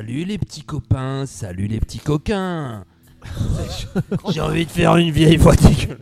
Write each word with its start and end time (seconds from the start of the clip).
salut 0.00 0.24
les 0.24 0.38
petits 0.38 0.62
copains, 0.62 1.26
salut 1.26 1.66
les 1.66 1.78
petits 1.78 1.98
coquins. 1.98 2.86
J'ai 4.30 4.40
envie 4.40 4.64
de 4.64 4.70
faire 4.70 4.96
une 4.96 5.10
vieille 5.10 5.36
voix 5.36 5.54
dégueulasse. 5.54 5.98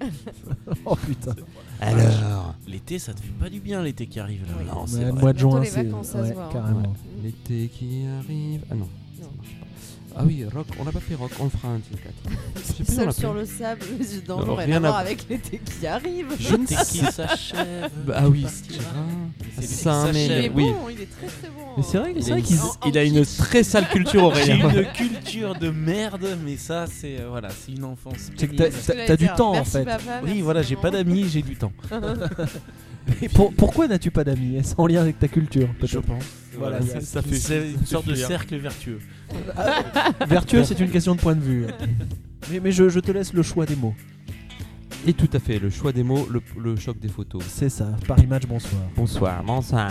Oh 0.85 0.95
putain. 0.95 1.35
Alors, 1.81 2.55
L'été, 2.69 3.01
ça 3.01 3.13
te 3.13 3.21
fait 3.21 3.33
pas 3.41 3.51
du 3.51 3.59
bien 3.59 3.83
l'été 3.83 4.07
qui 4.07 4.21
arrive 4.21 4.43
là. 4.47 4.73
non, 4.73 4.87
c'est 4.87 5.05
le 5.05 5.13
mois 5.13 5.33
de 5.33 5.39
juin, 5.41 5.65
c'est 5.65 5.81
ouais, 5.81 6.37
hein. 6.39 6.49
carrément. 6.53 6.95
L'été 7.25 7.67
qui 7.75 8.05
arrive. 8.21 8.63
Ah 8.71 8.77
non. 8.77 8.89
ça 9.19 9.25
Non. 9.25 9.58
Ah 10.17 10.23
oui, 10.27 10.45
rock, 10.53 10.67
on 10.81 10.85
n'a 10.85 10.91
pas 10.93 10.99
fait 11.01 11.15
rock, 11.15 11.31
on 11.39 11.45
le 11.45 11.51
fera 11.51 11.69
un 11.69 11.77
de 11.79 11.83
ces 11.91 12.83
quatre. 12.83 12.93
Seul 12.93 13.13
sur 13.13 13.35
le 13.35 13.45
sable, 13.45 13.83
les 14.01 14.21
dents, 14.21 14.45
Non, 14.45 14.55
rien 14.57 14.67
rien 14.67 14.77
à 14.85 14.89
voir 14.89 14.97
avec 14.99 15.29
l'été 15.29 15.61
qui 15.79 15.87
arrive. 15.87 16.27
Je 16.41 16.55
ne 16.57 16.61
L'été 16.63 16.75
sais 16.77 16.85
qui 16.99 17.13
s'achève. 17.13 17.91
Bah, 18.07 18.15
ah 18.17 18.29
oui, 18.29 18.45
c'est 18.49 18.69
l'été 18.73 18.79
qui 18.79 18.85
mais- 18.85 19.57
Il 19.59 19.63
est 19.63 19.67
s'achève. 19.67 20.53
oui. 20.57 20.63
bon, 20.73 20.89
il 20.91 21.01
est 21.03 21.07
très 21.07 21.27
très 21.27 21.49
bon. 21.49 21.63
Mais 21.77 21.83
c'est 21.85 21.99
vrai, 21.99 22.13
Il 22.17 22.23
c'est 22.25 22.31
a 22.31 22.33
vrai 22.35 22.41
une- 22.41 22.47
qu'ils. 22.47 22.61
En- 22.61 22.65
en 22.65 22.89
il 22.89 22.99
a 22.99 23.05
une 23.05 23.25
très 23.25 23.63
sale 23.63 23.89
culture 23.89 24.35
J'ai 24.35 24.53
Aurélien. 24.55 24.71
une 24.71 24.93
culture 24.93 25.55
de 25.55 25.71
merde, 25.71 26.27
mais 26.45 26.57
ça, 26.57 26.87
c'est 26.87 27.21
euh, 27.21 27.29
voilà, 27.29 27.49
c'est 27.51 27.73
une 27.73 27.85
enfance. 27.85 28.31
C'est 28.37 28.49
que 28.49 28.57
t'as- 29.07 29.17
du 29.17 29.29
temps, 29.37 29.53
en 29.57 29.65
fait. 29.65 29.87
Oui, 30.25 30.41
voilà, 30.41 30.63
j'ai 30.63 30.77
pas 30.77 30.91
d'amis, 30.91 31.29
j'ai 31.29 31.43
du 31.43 31.55
temps. 31.57 31.73
Pourquoi 33.57 33.89
n'as-tu 33.89 34.11
pas 34.11 34.25
d'amis? 34.25 34.57
Est-ce 34.57 34.75
en 34.77 34.87
lien 34.87 35.01
avec 35.01 35.19
ta 35.19 35.29
culture 35.29 35.69
Je 35.83 35.99
pense. 35.99 36.25
Voilà, 36.59 36.79
Voilà, 36.81 37.01
ça- 37.01 37.23
fait 37.23 37.35
c'est 37.37 37.71
une 37.73 37.87
sorte 37.87 38.07
de 38.07 38.15
cercle 38.15 38.57
vertueux. 38.57 39.01
Vertueux, 40.27 40.65
c'est 40.65 40.79
une 40.81 40.91
question 40.91 41.15
de 41.15 41.21
point 41.21 41.35
de 41.35 41.41
vue. 41.41 41.67
Mais, 42.51 42.61
mais 42.61 42.73
je, 42.73 42.89
je 42.89 43.01
te 43.01 43.11
laisse 43.13 43.33
le 43.33 43.43
choix 43.43 43.67
des 43.67 43.77
mots. 43.77 43.95
Et 45.07 45.13
tout 45.13 45.29
à 45.33 45.39
fait, 45.39 45.59
le 45.59 45.71
choix 45.71 45.93
des 45.93 46.03
mots, 46.03 46.27
le, 46.31 46.43
le 46.61 46.77
choc 46.77 46.99
des 46.99 47.09
photos. 47.09 47.43
C'est 47.49 47.69
ça. 47.69 47.89
Paris 48.07 48.27
Match, 48.27 48.45
bonsoir. 48.47 48.83
Bonsoir, 48.97 49.43
bonsoir. 49.45 49.91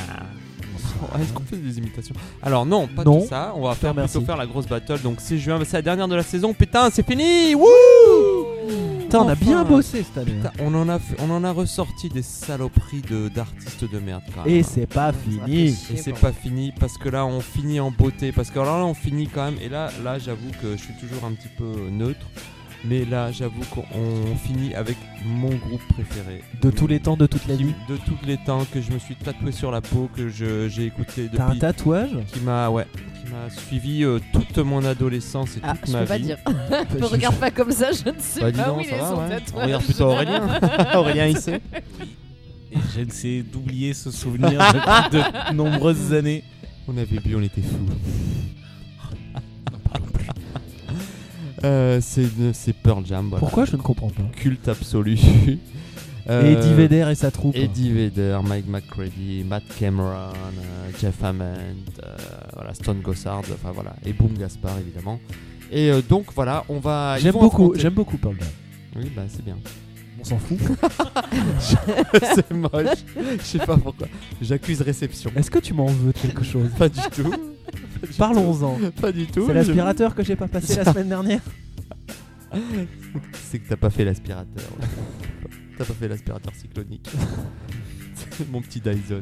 Est-ce 1.19 1.31
qu'on 1.33 1.43
fait 1.43 1.57
des 1.57 1.77
imitations? 1.77 2.15
Alors 2.41 2.65
non, 2.65 2.87
pas 2.87 3.03
Non. 3.03 3.21
tout 3.21 3.27
ça. 3.27 3.53
On 3.55 3.61
va 3.67 3.75
faire 3.75 3.93
plutôt 3.93 4.21
faire 4.21 4.37
la 4.37 4.45
grosse 4.47 4.67
battle. 4.67 4.99
Donc 5.01 5.17
c'est 5.19 5.37
juin, 5.37 5.59
c'est 5.63 5.77
la 5.77 5.81
dernière 5.81 6.07
de 6.07 6.15
la 6.15 6.23
saison. 6.23 6.53
Putain, 6.53 6.89
c'est 6.91 7.05
fini. 7.05 7.53
Wouh 7.55 7.65
Putain, 9.07 9.19
on 9.23 9.29
a 9.29 9.35
bien 9.35 9.61
Enfin. 9.61 9.69
bossé 9.69 10.03
cette 10.03 10.17
année. 10.17 10.33
Putain, 10.37 10.51
on 10.59 10.73
en 10.75 10.89
a 10.89 10.99
fait- 10.99 11.15
on 11.19 11.29
en 11.31 11.43
a 11.43 11.51
ressorti 11.51 12.09
des 12.09 12.21
saloperies 12.21 13.01
de 13.01 13.29
d'artistes 13.29 13.89
de 13.89 13.99
merde. 13.99 14.21
Quand 14.35 14.43
même, 14.45 14.53
Et 14.53 14.59
hein. 14.59 14.63
c'est 14.69 14.85
pas 14.85 15.13
fini. 15.13 15.67
Et 15.67 15.71
c'est 15.97 16.19
pas 16.19 16.31
fini 16.33 16.73
parce 16.77 16.97
que 16.97 17.07
là 17.09 17.25
on 17.25 17.39
finit 17.39 17.79
en 17.79 17.91
beauté 17.91 18.31
parce 18.31 18.49
que 18.51 18.59
alors 18.59 18.77
là 18.79 18.85
on 18.85 18.93
finit 18.93 19.27
quand 19.27 19.45
même 19.45 19.57
et 19.61 19.69
là 19.69 19.89
là 20.03 20.19
j'avoue 20.19 20.51
que 20.61 20.71
je 20.75 20.81
suis 20.83 20.93
toujours 20.99 21.23
un 21.25 21.31
petit 21.31 21.47
peu 21.57 21.89
neutre 21.89 22.25
mais 22.85 23.05
là 23.05 23.31
j'avoue 23.31 23.63
qu'on 23.73 24.35
finit 24.45 24.73
avec 24.75 24.97
mon 25.25 25.49
groupe 25.49 25.81
préféré 25.89 26.43
De 26.61 26.69
tous 26.69 26.87
les 26.87 26.99
temps, 26.99 27.17
de 27.17 27.25
toute 27.25 27.47
la 27.47 27.55
vie. 27.55 27.73
de 27.89 27.97
tous 27.97 28.17
les 28.25 28.37
temps 28.37 28.65
que 28.71 28.81
je 28.81 28.91
me 28.91 28.99
suis 28.99 29.15
tatoué 29.15 29.51
sur 29.51 29.71
la 29.71 29.81
peau 29.81 30.09
que 30.15 30.29
je- 30.29 30.67
j'ai 30.69 30.85
écouté 30.85 31.27
T'as 31.35 31.43
un 31.45 31.47
depuis 31.47 31.59
tatouage 31.59 32.09
qui 32.31 32.39
m'a 32.41 32.69
ouais 32.69 32.85
qui 32.93 33.31
m'a 33.31 33.49
suivi 33.49 34.03
euh, 34.03 34.19
toute 34.31 34.57
mon 34.59 34.83
adolescence 34.85 35.57
et 35.57 35.59
Ah, 35.63 35.73
toute 35.75 35.87
je 35.87 35.91
ma 35.93 35.99
peux 36.01 36.05
pas 36.07 36.17
vie. 36.17 36.23
dire. 36.25 36.37
Me 36.99 37.05
regarde 37.05 37.35
pas 37.37 37.51
comme 37.51 37.71
ça, 37.71 37.91
je 37.91 38.09
ne 38.09 38.19
sais 38.19 38.41
Bah, 38.41 38.51
dis 38.51 38.57
pas 38.59 38.65
donc, 38.67 38.77
où 38.77 38.81
il 38.81 38.87
ça 38.87 38.95
est 38.95 38.99
va, 38.99 39.09
son 39.09 39.17
ouais. 39.21 39.29
tatouage. 39.29 39.65
Regarde 39.65 39.83
plutôt 39.83 40.03
Aurélien. 40.05 40.59
Aurélien 40.95 41.25
il 41.27 41.37
sait. 41.37 41.61
Et 42.71 42.77
j'essaie 42.93 43.43
d'oublier 43.43 43.93
ce 43.93 44.11
souvenir 44.11 44.51
depuis 44.51 45.17
de 45.19 45.53
nombreuses 45.53 46.13
années. 46.13 46.43
On 46.87 46.95
avait 46.97 47.19
bu, 47.19 47.35
on 47.35 47.41
était 47.41 47.61
fous. 47.61 47.85
Euh, 51.63 51.99
c'est 52.01 52.73
Pearl 52.73 53.05
Jam. 53.05 53.27
voilà. 53.29 53.39
Pourquoi 53.39 53.65
je 53.65 53.75
ne 53.75 53.81
comprends 53.81 54.09
pas 54.09 54.23
Culte 54.35 54.67
absolu. 54.67 55.17
Euh, 56.29 56.57
Eddie 56.57 56.73
Vedder 56.73 57.07
et 57.09 57.15
sa 57.15 57.31
troupe. 57.31 57.55
Eddie 57.55 57.89
Vedder, 57.89 58.37
Mike 58.43 58.67
McCready, 58.67 59.45
Matt 59.45 59.63
Cameron, 59.79 60.33
euh, 60.33 60.89
Jeff 60.99 61.23
Hammond, 61.23 61.45
euh, 62.03 62.15
voilà, 62.53 62.73
Stone 62.73 62.99
Gossard, 62.99 63.43
enfin 63.53 63.71
voilà, 63.71 63.95
et 64.05 64.11
Boom 64.11 64.33
Gaspard 64.37 64.77
évidemment. 64.77 65.21
Et 65.71 65.89
donc 66.09 66.25
voilà, 66.35 66.65
on 66.67 66.79
va. 66.79 67.17
J'aime 67.17 67.31
beaucoup, 67.31 67.73
j'aime 67.77 67.93
beaucoup 67.93 68.17
Pearl 68.17 68.35
Jam. 68.37 68.49
Oui, 68.97 69.09
bah 69.15 69.21
c'est 69.29 69.45
bien. 69.45 69.57
On 70.19 70.23
s'en 70.25 70.37
fout. 70.37 70.57
c'est 72.35 72.51
moche. 72.51 73.05
Je 73.39 73.43
sais 73.43 73.59
pas 73.59 73.77
pourquoi. 73.77 74.07
J'accuse 74.41 74.81
réception. 74.81 75.31
Est-ce 75.35 75.51
que 75.51 75.59
tu 75.59 75.73
m'en 75.73 75.85
veux 75.85 76.11
de 76.11 76.17
quelque 76.17 76.43
chose? 76.43 76.69
Pas 76.77 76.89
du 76.89 76.99
tout. 77.15 77.33
Parlons-en. 78.17 78.77
Pas 79.01 79.11
du 79.11 79.27
tout. 79.27 79.45
C'est 79.47 79.53
l'aspirateur 79.53 80.15
que 80.15 80.23
j'ai 80.23 80.35
pas 80.35 80.47
passé 80.47 80.75
la 80.75 80.85
semaine 80.85 81.09
dernière. 81.09 81.41
C'est 83.33 83.59
que 83.59 83.69
t'as 83.69 83.77
pas 83.77 83.89
fait 83.89 84.05
l'aspirateur. 84.05 84.63
t'as 85.77 85.85
pas 85.85 85.93
fait 85.93 86.07
l'aspirateur 86.07 86.53
cyclonique. 86.55 87.09
C'est 88.15 88.49
Mon 88.49 88.61
petit 88.61 88.79
Dyson. 88.79 89.21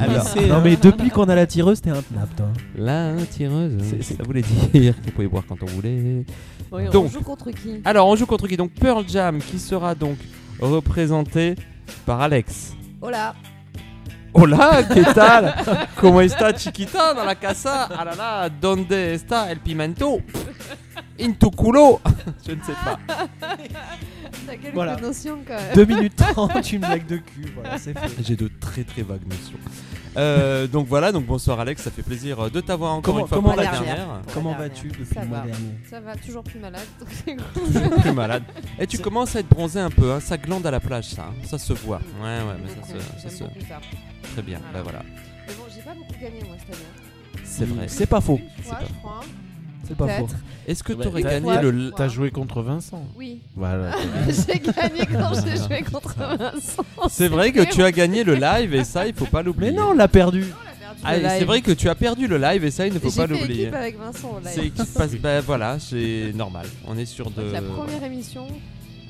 Alors, 0.00 0.24
non 0.48 0.60
mais 0.62 0.76
depuis 0.76 1.10
qu'on 1.10 1.28
a 1.28 1.34
la 1.34 1.46
tireuse, 1.46 1.80
t'es 1.80 1.90
un 1.90 2.02
toi. 2.02 2.48
La 2.76 3.14
tireuse, 3.30 3.72
ça 4.00 4.22
voulait 4.24 4.42
dire 4.42 4.94
qu'on 5.02 5.10
pouvait 5.10 5.28
boire 5.28 5.44
quand 5.48 5.62
on 5.62 5.66
voulait. 5.66 6.24
Oui, 6.72 6.82
on 6.92 7.08
joue 7.08 7.22
contre 7.22 7.50
qui? 7.50 7.80
Alors, 7.84 8.08
on 8.08 8.16
joue 8.16 8.26
contre 8.26 8.46
qui? 8.48 8.56
Donc 8.56 8.72
Pearl 8.72 9.04
Jam 9.08 9.38
qui 9.38 9.58
sera 9.58 9.94
donc 9.94 10.18
représenté 10.60 11.54
par 12.04 12.20
Alex. 12.20 12.74
Là 13.02 13.34
Hola, 14.38 14.86
¿qué 14.92 15.02
tal? 15.14 15.54
¿Cómo 15.98 16.20
está 16.20 16.52
Chiquita? 16.52 17.14
Dans 17.14 17.24
la 17.24 17.34
casa? 17.36 17.84
Ah 17.86 18.04
là 18.04 18.14
là, 18.14 18.48
¿dónde 18.50 19.14
está 19.14 19.50
el 19.50 19.60
pimento? 19.60 20.18
In 21.18 21.32
tu 21.38 21.50
culo? 21.50 22.00
Je 22.46 22.52
ne 22.54 22.62
sais 22.62 22.74
pas. 22.84 22.98
T'as 24.46 24.56
quelques 24.56 24.74
Voilà. 24.74 24.96
notions 24.96 25.38
quand 25.46 25.54
même. 25.54 25.74
2 25.74 25.84
minutes 25.86 26.16
30, 26.16 26.72
une 26.72 26.80
blague 26.80 27.06
de 27.06 27.16
cul, 27.16 27.50
voilà, 27.54 27.78
c'est 27.78 27.98
fait. 27.98 28.10
J'ai 28.22 28.36
de 28.36 28.50
très 28.60 28.84
très 28.84 29.02
vagues 29.02 29.26
notions. 29.26 29.58
Euh, 30.16 30.66
donc 30.66 30.86
voilà, 30.86 31.12
donc 31.12 31.26
bonsoir 31.26 31.60
Alex, 31.60 31.82
ça 31.82 31.90
fait 31.90 32.02
plaisir 32.02 32.50
de 32.50 32.60
t'avoir 32.60 32.92
encore 32.94 33.14
Comment- 33.14 33.20
une 33.24 33.28
fois 33.28 33.36
comment 33.36 33.48
pour 33.50 33.56
la 33.58 33.62
dernière. 33.70 33.82
dernière 33.96 34.22
Comment 34.32 34.54
vas-tu 34.54 34.88
depuis 34.88 35.04
Ça 35.04 35.20
le 35.22 35.26
mois 35.28 35.38
va. 35.40 35.44
dernier 35.46 35.70
Ça 35.90 36.00
va, 36.00 36.16
toujours 36.16 36.42
plus 36.42 36.58
malade. 36.58 36.86
donc 36.98 37.08
c'est 37.12 37.36
cool. 37.54 37.62
Toujours 37.72 38.00
plus 38.00 38.12
malade. 38.12 38.42
Et 38.78 38.86
tu 38.86 38.98
commences 38.98 39.36
à 39.36 39.40
être 39.40 39.48
bronzé 39.48 39.78
un 39.80 39.90
peu, 39.90 40.12
hein. 40.12 40.20
ça 40.20 40.38
glande 40.38 40.66
à 40.66 40.70
la 40.70 40.80
plage 40.80 41.10
ça, 41.10 41.22
hein. 41.30 41.34
ça 41.44 41.58
se 41.58 41.72
voit. 41.74 42.00
Ouais 42.20 42.24
ouais, 42.38 42.56
mais 42.62 42.70
ça 42.70 42.98
se, 42.98 43.22
ça 43.22 43.28
se... 43.30 43.44
Très 44.32 44.42
bien, 44.42 44.58
Voilà. 44.58 44.72
bah 44.72 44.80
voilà. 44.82 45.02
Mais 45.46 45.54
bon, 45.54 45.62
j'ai 45.74 45.82
pas 45.82 45.94
beaucoup 45.94 46.14
gagné 46.20 46.40
moi 46.46 46.56
cette 46.58 46.74
année. 46.74 47.44
C'est 47.44 47.64
vrai. 47.66 47.84
C'est 47.88 48.06
pas 48.06 48.20
faux. 48.20 48.40
Une 48.58 48.64
fois, 48.64 48.78
je 48.88 48.92
crois. 48.94 49.20
C'est 49.86 49.96
pas 49.96 50.08
faux. 50.08 50.28
Est-ce 50.66 50.82
que 50.82 50.92
tu 50.92 51.06
aurais 51.08 51.22
gagné 51.22 51.46
Ouais. 51.46 51.62
le... 51.62 51.90
T'as 51.96 52.08
joué 52.08 52.30
contre 52.30 52.62
Vincent. 52.62 53.04
Oui. 53.16 53.40
Voilà. 53.54 53.92
j'ai 54.28 54.58
gagné 54.58 55.06
quand 55.06 55.32
j'ai 55.44 55.56
joué 55.56 55.82
contre 55.82 56.14
Vincent. 56.18 56.84
C'est 57.08 57.28
vrai 57.28 57.52
que 57.52 57.62
tu 57.62 57.82
as 57.82 57.92
gagné 57.92 58.24
le 58.24 58.34
live 58.34 58.74
et 58.74 58.84
ça, 58.84 59.06
il 59.06 59.14
faut 59.14 59.26
pas 59.26 59.42
l'oublier. 59.42 59.70
Mais 59.72 59.76
non, 59.78 59.90
on 59.90 59.94
l'a 59.94 60.08
perdu. 60.08 60.46
Ah, 61.04 61.14
c'est 61.38 61.44
vrai 61.44 61.60
que 61.60 61.72
tu 61.72 61.88
as 61.88 61.94
perdu 61.94 62.26
le 62.26 62.38
live 62.38 62.64
et 62.64 62.70
ça, 62.70 62.86
il 62.86 62.94
ne 62.94 62.98
faut 62.98 63.10
J'ai 63.10 63.16
pas 63.16 63.26
fait 63.28 63.34
l'oublier. 63.34 63.62
équipe 63.64 63.74
avec 63.74 63.98
Vincent 63.98 64.30
au 64.36 64.40
live. 64.40 64.50
C'est 64.54 64.70
qui 64.70 64.86
se 64.90 64.98
passe. 64.98 65.10
Bah 65.22 65.40
voilà, 65.40 65.78
c'est 65.78 66.32
normal. 66.34 66.66
On 66.86 66.96
est 66.98 67.06
sur 67.06 67.30
de 67.30 67.42
la 67.52 67.62
première 67.62 68.02
émission. 68.02 68.46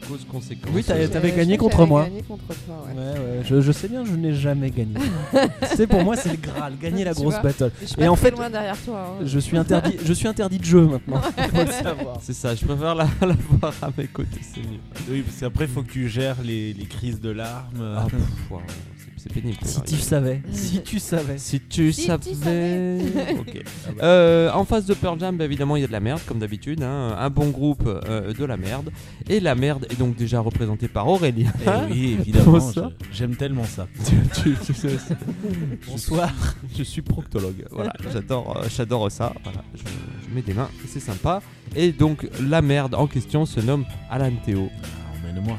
Cause 0.08 0.24
conséquence. 0.30 0.70
Oui, 0.74 0.82
t'avais 0.84 1.32
gagné 1.32 1.56
contre 1.56 1.84
moi. 1.86 2.04
gagné 2.04 2.22
contre 2.22 2.44
toi, 2.46 2.84
ouais. 2.88 2.94
Ouais, 3.00 3.18
ouais, 3.18 3.40
je, 3.44 3.60
je 3.60 3.72
sais 3.72 3.88
bien, 3.88 4.04
je 4.04 4.12
n'ai 4.12 4.34
jamais 4.34 4.70
gagné. 4.70 4.94
c'est 5.76 5.86
pour 5.86 6.02
moi, 6.02 6.16
c'est 6.16 6.30
le 6.30 6.36
Graal, 6.36 6.74
gagner 6.80 7.04
la 7.04 7.12
grosse 7.12 7.34
vois. 7.34 7.42
battle. 7.42 7.70
Je 7.80 7.86
suis 7.86 7.96
Et 8.00 8.04
pas 8.06 8.10
en 8.10 8.16
fait, 8.16 8.30
loin 8.30 8.50
derrière 8.50 8.76
toi. 8.82 9.16
hein. 9.20 9.24
Je 9.24 9.38
suis 9.38 9.56
interdit, 9.56 9.96
je 10.04 10.12
suis 10.12 10.28
interdit 10.28 10.58
de 10.58 10.64
jeu 10.64 10.86
maintenant. 10.86 11.20
C'est 12.20 12.32
ça, 12.34 12.54
je 12.54 12.64
préfère 12.64 12.94
la, 12.94 13.04
la 13.20 13.34
voir 13.60 13.74
à 13.82 13.90
mes 13.96 14.06
côtés, 14.06 14.40
c'est 14.42 14.60
mieux. 14.60 14.78
Oui, 15.10 15.22
parce 15.22 15.38
qu'après, 15.38 15.66
faut 15.66 15.82
que 15.82 15.90
tu 15.90 16.08
gères 16.08 16.36
les, 16.44 16.72
les 16.72 16.84
crises 16.86 17.20
de 17.20 17.30
larmes. 17.30 17.94
Ah, 17.96 18.06
pff, 18.08 18.20
c'est- 19.28 19.40
pénible. 19.40 19.58
Si 19.62 19.80
tu 19.82 19.96
savais, 19.96 20.40
si 20.50 20.82
tu 20.82 20.98
savais. 20.98 21.38
Si 21.38 21.60
tu 21.60 21.92
Si 21.92 22.02
tu 22.02 22.06
savais. 22.34 22.98
savais. 22.98 22.98
ok. 23.38 23.62
Euh, 24.02 24.50
en 24.52 24.64
face 24.64 24.86
de 24.86 24.94
Pearl 24.94 25.18
Jam, 25.20 25.36
bah, 25.36 25.44
évidemment, 25.44 25.76
il 25.76 25.80
y 25.80 25.84
a 25.84 25.88
de 25.88 25.92
la 25.92 26.00
merde, 26.00 26.20
comme 26.26 26.38
d'habitude. 26.38 26.82
hein. 26.82 27.14
Un 27.18 27.30
bon 27.30 27.48
groupe 27.50 27.82
euh, 27.86 28.32
de 28.32 28.44
la 28.44 28.56
merde. 28.56 28.90
Et 29.28 29.40
la 29.40 29.54
merde 29.54 29.86
est 29.90 29.98
donc 29.98 30.16
déjà 30.16 30.40
représentée 30.40 30.88
par 30.88 31.08
Aurélien. 31.08 31.52
Eh 31.64 31.92
oui, 31.92 32.16
évidemment. 32.20 32.58
J'aime 33.12 33.36
tellement 33.36 33.64
ça. 33.64 33.86
Tu- 34.42 34.54
tu- 34.64 34.72
tu- 34.74 34.88
Bonsoir. 35.88 36.30
Je 36.76 36.82
suis 36.82 37.02
proctologue. 37.02 37.64
Voilà, 37.70 37.92
j'adore, 38.12 38.56
euh, 38.58 38.66
j'adore 38.74 39.10
ça. 39.10 39.32
Voilà, 39.44 39.62
je, 39.74 39.80
je 40.28 40.34
mets 40.34 40.42
des 40.42 40.54
mains, 40.54 40.68
c'est 40.88 41.00
sympa. 41.00 41.40
Et 41.74 41.92
donc 41.92 42.28
la 42.40 42.62
merde 42.62 42.94
en 42.94 43.06
question 43.06 43.46
se 43.46 43.60
nomme 43.60 43.84
Alan 44.10 44.30
Théo. 44.44 44.68
Ah, 44.82 45.28
Emmène-moi. 45.28 45.58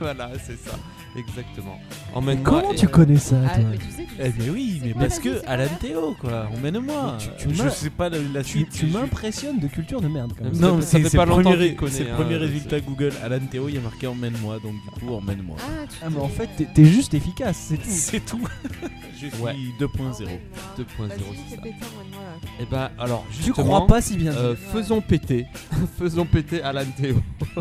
voilà, 0.00 0.30
c'est 0.44 0.58
ça, 0.58 0.76
exactement. 1.16 1.78
Emmène-moi. 2.14 2.44
Comment 2.60 2.72
et- 2.72 2.76
tu 2.76 2.88
connais 2.88 3.16
ça, 3.18 3.36
Ah, 3.46 3.54
toi 3.54 3.64
mais 3.70 3.78
tu 3.78 3.84
sais, 3.84 4.04
tu 4.04 4.08
Eh 4.18 4.22
sais- 4.24 4.34
mais 4.38 4.50
oui, 4.50 4.76
c'est 4.80 4.86
mais 4.86 4.92
quoi, 4.92 5.02
parce 5.02 5.14
vas-y, 5.18 5.22
que 5.32 5.38
c'est 5.40 5.46
Alan 5.46 5.66
quoi 5.68 5.76
Théo 5.78 6.16
quoi, 6.20 6.48
emmène-moi. 6.56 7.18
Tu- 7.18 7.48
tu 7.48 7.54
je 7.54 7.62
m'as- 7.62 7.70
sais 7.70 7.90
pas 7.90 8.08
la, 8.08 8.18
la 8.18 8.42
Tu, 8.42 8.48
suite. 8.50 8.70
tu 8.70 8.86
m'impressionnes 8.86 9.58
de 9.58 9.66
culture 9.68 10.00
de 10.00 10.08
merde 10.08 10.32
quand 10.36 10.44
même. 10.44 10.56
Non, 10.58 10.76
mais 10.76 10.82
ça 10.82 10.88
c'est 10.88 11.02
fait 11.02 11.08
c'est 11.10 11.16
pas 11.16 11.24
le 11.24 11.30
longtemps 11.30 11.50
premier, 11.50 11.66
qu'il 11.68 11.76
connaît, 11.76 11.90
c'est 11.92 12.04
le 12.04 12.10
hein, 12.12 12.16
premier 12.16 12.34
je 12.34 12.40
résultat 12.40 12.80
Google. 12.80 13.12
Alan 13.22 13.38
Théo, 13.50 13.68
il 13.68 13.74
y 13.74 13.78
a 13.78 13.80
marqué 13.80 14.06
emmène-moi, 14.06 14.58
donc 14.62 14.72
du 14.74 14.90
coup 15.00 15.14
emmène-moi. 15.14 15.56
Ah, 15.60 15.86
tu 15.88 15.96
Ah, 16.04 16.08
mais 16.10 16.20
en 16.20 16.28
fait, 16.28 16.48
t'es- 16.56 16.68
t'es 16.74 16.84
juste 16.84 17.14
efficace, 17.14 17.56
c'est 17.68 17.76
tout. 17.76 17.82
C'est 17.88 18.24
tout. 18.24 18.40
Je 19.20 19.26
suis 19.26 19.36
Ouais. 19.42 19.54
2.0. 19.78 20.22
Emmène-moi. 20.24 20.38
2.0, 20.78 21.08
Vas-y, 21.08 21.18
c'est 21.18 21.50
fais 21.50 21.56
ça. 21.56 21.62
péter, 21.62 21.76
emmène-moi, 21.94 22.20
là. 22.22 22.62
Et 22.62 22.66
ben 22.70 22.90
alors 22.98 23.26
Tu 23.30 23.42
justement, 23.44 23.66
crois 23.66 23.86
pas 23.86 24.00
si 24.00 24.16
bien 24.16 24.32
euh, 24.32 24.54
dire. 24.54 24.64
faisons 24.72 25.00
péter, 25.02 25.46
faisons 25.98 26.24
péter 26.24 26.62
Alan 26.62 26.84
Théo. 26.96 27.16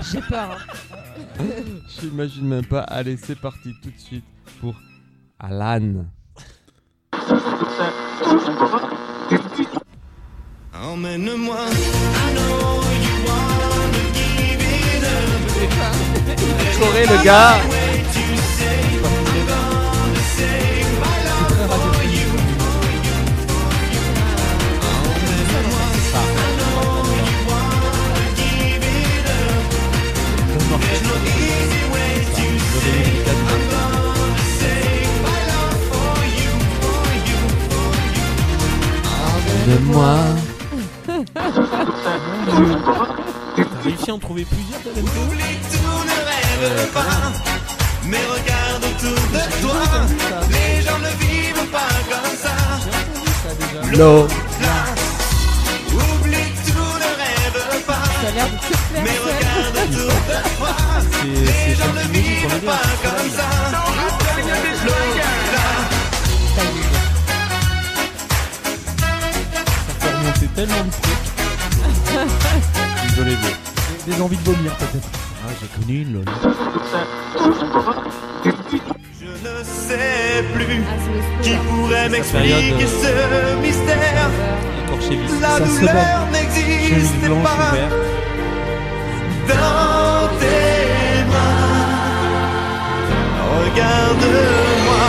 J'ai 0.00 0.20
peur. 0.20 0.58
hein. 1.40 1.44
J'imagine 2.00 2.46
même 2.46 2.66
pas. 2.66 2.80
Allez, 2.80 3.16
c'est 3.16 3.38
parti 3.38 3.74
tout 3.82 3.90
de 3.90 3.98
suite 3.98 4.24
pour 4.60 4.74
Alan. 5.38 6.04
Emmène-moi. 10.74 11.56
I 11.58 12.34
know 12.34 12.76
réussi 44.06 44.10
à 44.10 44.14
en 44.14 44.18
trouver 44.18 44.44
plusieurs 44.44 44.80
de 44.82 44.90
Oublie 45.00 45.58
tout, 45.72 46.04
ne 46.04 46.16
rêve 46.24 46.86
pas. 46.92 47.32
Mais 48.04 48.18
regarde 48.18 48.84
autour 48.84 49.22
de 49.32 49.42
toi. 49.62 49.82
Les 50.50 50.82
gens 50.82 50.98
ne 50.98 51.10
vivent 51.24 51.70
pas 51.70 51.94
comme 52.10 52.36
ça. 52.42 52.56
L'eau. 53.96 54.28
Oublie 55.92 56.52
tout, 56.66 56.94
ne 57.02 57.10
rêve 57.20 57.60
pas. 57.86 58.04
Ça 58.22 58.28
a 58.28 58.30
l'air 58.32 58.48
de 58.48 58.56
te 58.56 58.66
plaire. 58.90 59.02
Mais 59.02 59.16
ça. 59.16 59.20
regarde 59.26 59.76
autour 59.90 60.14
de 60.28 60.38
toi. 60.58 60.74
C'est 61.00 61.26
Les 61.26 61.46
c'est 61.46 61.74
gens 61.76 61.92
ne 61.92 62.04
vivent 62.12 62.64
pas 62.64 62.86
comme 63.02 63.30
ça. 63.30 63.48
Ça 69.88 69.92
fait 70.00 70.16
remonter 70.16 70.48
tellement 70.54 70.84
de 70.84 70.90
trucs. 70.90 71.26
Désolé, 73.08 73.36
mais. 73.42 73.65
Des 74.06 74.20
envies 74.22 74.36
de 74.36 74.42
vomir 74.50 74.72
peut-être. 74.76 75.08
Ah, 75.44 75.50
j'ai 75.60 75.66
connu 75.80 76.02
une 76.02 76.12
lol. 76.14 76.24
Je 78.44 79.26
ne 79.26 79.64
sais 79.64 80.44
plus 80.54 80.84
Ah, 80.88 81.42
qui 81.42 81.54
pourrait 81.56 82.08
sa 82.22 82.38
période, 82.38 82.62
m'expliquer 82.62 82.86
ce 82.86 83.56
mystère. 83.60 84.30
La 85.40 85.48
Ça 85.48 85.66
se 85.66 85.80
douleur 85.80 86.26
n'existe 86.32 87.28
pas 87.42 87.74
dans 89.48 90.28
tes 90.38 91.24
mains. 91.30 91.64
Regarde-moi, 93.64 95.04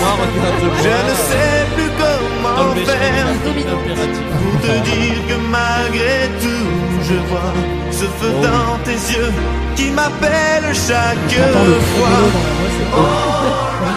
Moi, 0.00 0.12
regarde-moi. 0.20 0.78
je 0.82 0.88
ne 1.10 1.14
sais 1.14 1.59
pour 2.64 4.60
te 4.60 4.74
dire 4.90 5.18
que 5.28 5.36
malgré 5.50 6.28
tout, 6.40 6.68
je 7.08 7.14
vois 7.28 7.52
ce 7.90 8.04
feu 8.04 8.32
Oh. 8.32 8.42
dans 8.42 8.78
tes 8.84 8.92
yeux 9.12 9.32
qui 9.76 9.90
m'appelle 9.90 10.74
chaque 10.74 11.32
fois. 11.94 12.18
horrible. 12.96 13.90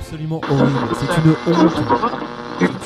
Absolument 0.00 0.40
horrible. 0.48 0.88
C'est 1.00 1.12
une 1.22 1.34
honte. 1.54 1.76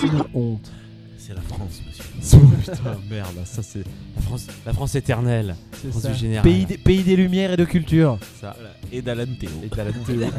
C'est 0.00 0.06
une 0.06 0.24
honte. 0.34 0.70
C'est 1.18 1.34
la 1.34 1.40
France, 1.42 1.80
monsieur. 1.86 2.04
Putain, 2.60 2.96
merde, 3.10 3.36
ça 3.44 3.62
c'est 3.62 3.84
France, 4.28 4.46
la 4.66 4.72
France 4.72 4.94
éternelle. 4.94 5.56
C'est 5.72 5.90
France 5.90 6.02
ça. 6.02 6.08
du 6.10 6.18
général. 6.18 6.42
Pays, 6.44 6.64
des, 6.66 6.78
pays 6.78 7.02
des 7.02 7.16
lumières 7.16 7.52
et 7.52 7.56
de 7.56 7.64
culture. 7.64 8.18
Ça. 8.40 8.54
Voilà. 8.56 8.74
Et 8.92 9.02
d'Alan 9.02 9.24
Théo. 9.38 9.50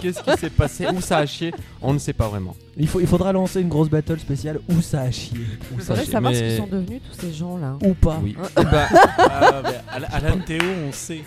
Qu'est-ce 0.00 0.22
qui- 0.22 0.38
s'est 0.40 0.50
passé 0.50 0.86
Où 0.94 1.00
ça 1.00 1.18
a 1.18 1.26
chié 1.26 1.52
On 1.82 1.92
ne 1.92 1.98
sait 1.98 2.12
pas 2.12 2.28
vraiment. 2.28 2.54
Il, 2.76 2.86
faut, 2.88 3.00
il 3.00 3.06
faudra 3.06 3.32
lancer 3.32 3.60
une 3.60 3.68
grosse 3.68 3.88
battle 3.90 4.18
spéciale 4.20 4.60
où 4.68 4.80
ça 4.80 5.00
a 5.02 5.10
chié. 5.10 5.38
Où 5.76 5.80
ça 5.80 5.94
a 5.94 5.96
chié. 5.96 6.12
savoir 6.12 6.34
ce 6.34 6.40
qu'ils 6.40 6.56
sont 6.56 6.66
devenus 6.66 7.00
tous 7.10 7.20
ces 7.20 7.32
gens-là. 7.32 7.76
Ou 7.84 7.94
pas. 7.94 8.20
Oui. 8.22 8.36
Ah, 8.56 9.62
mais 9.64 9.80
Al- 9.92 10.08
Alan 10.12 10.38
Théo, 10.46 10.62
on 10.88 10.92
sait. 10.92 11.22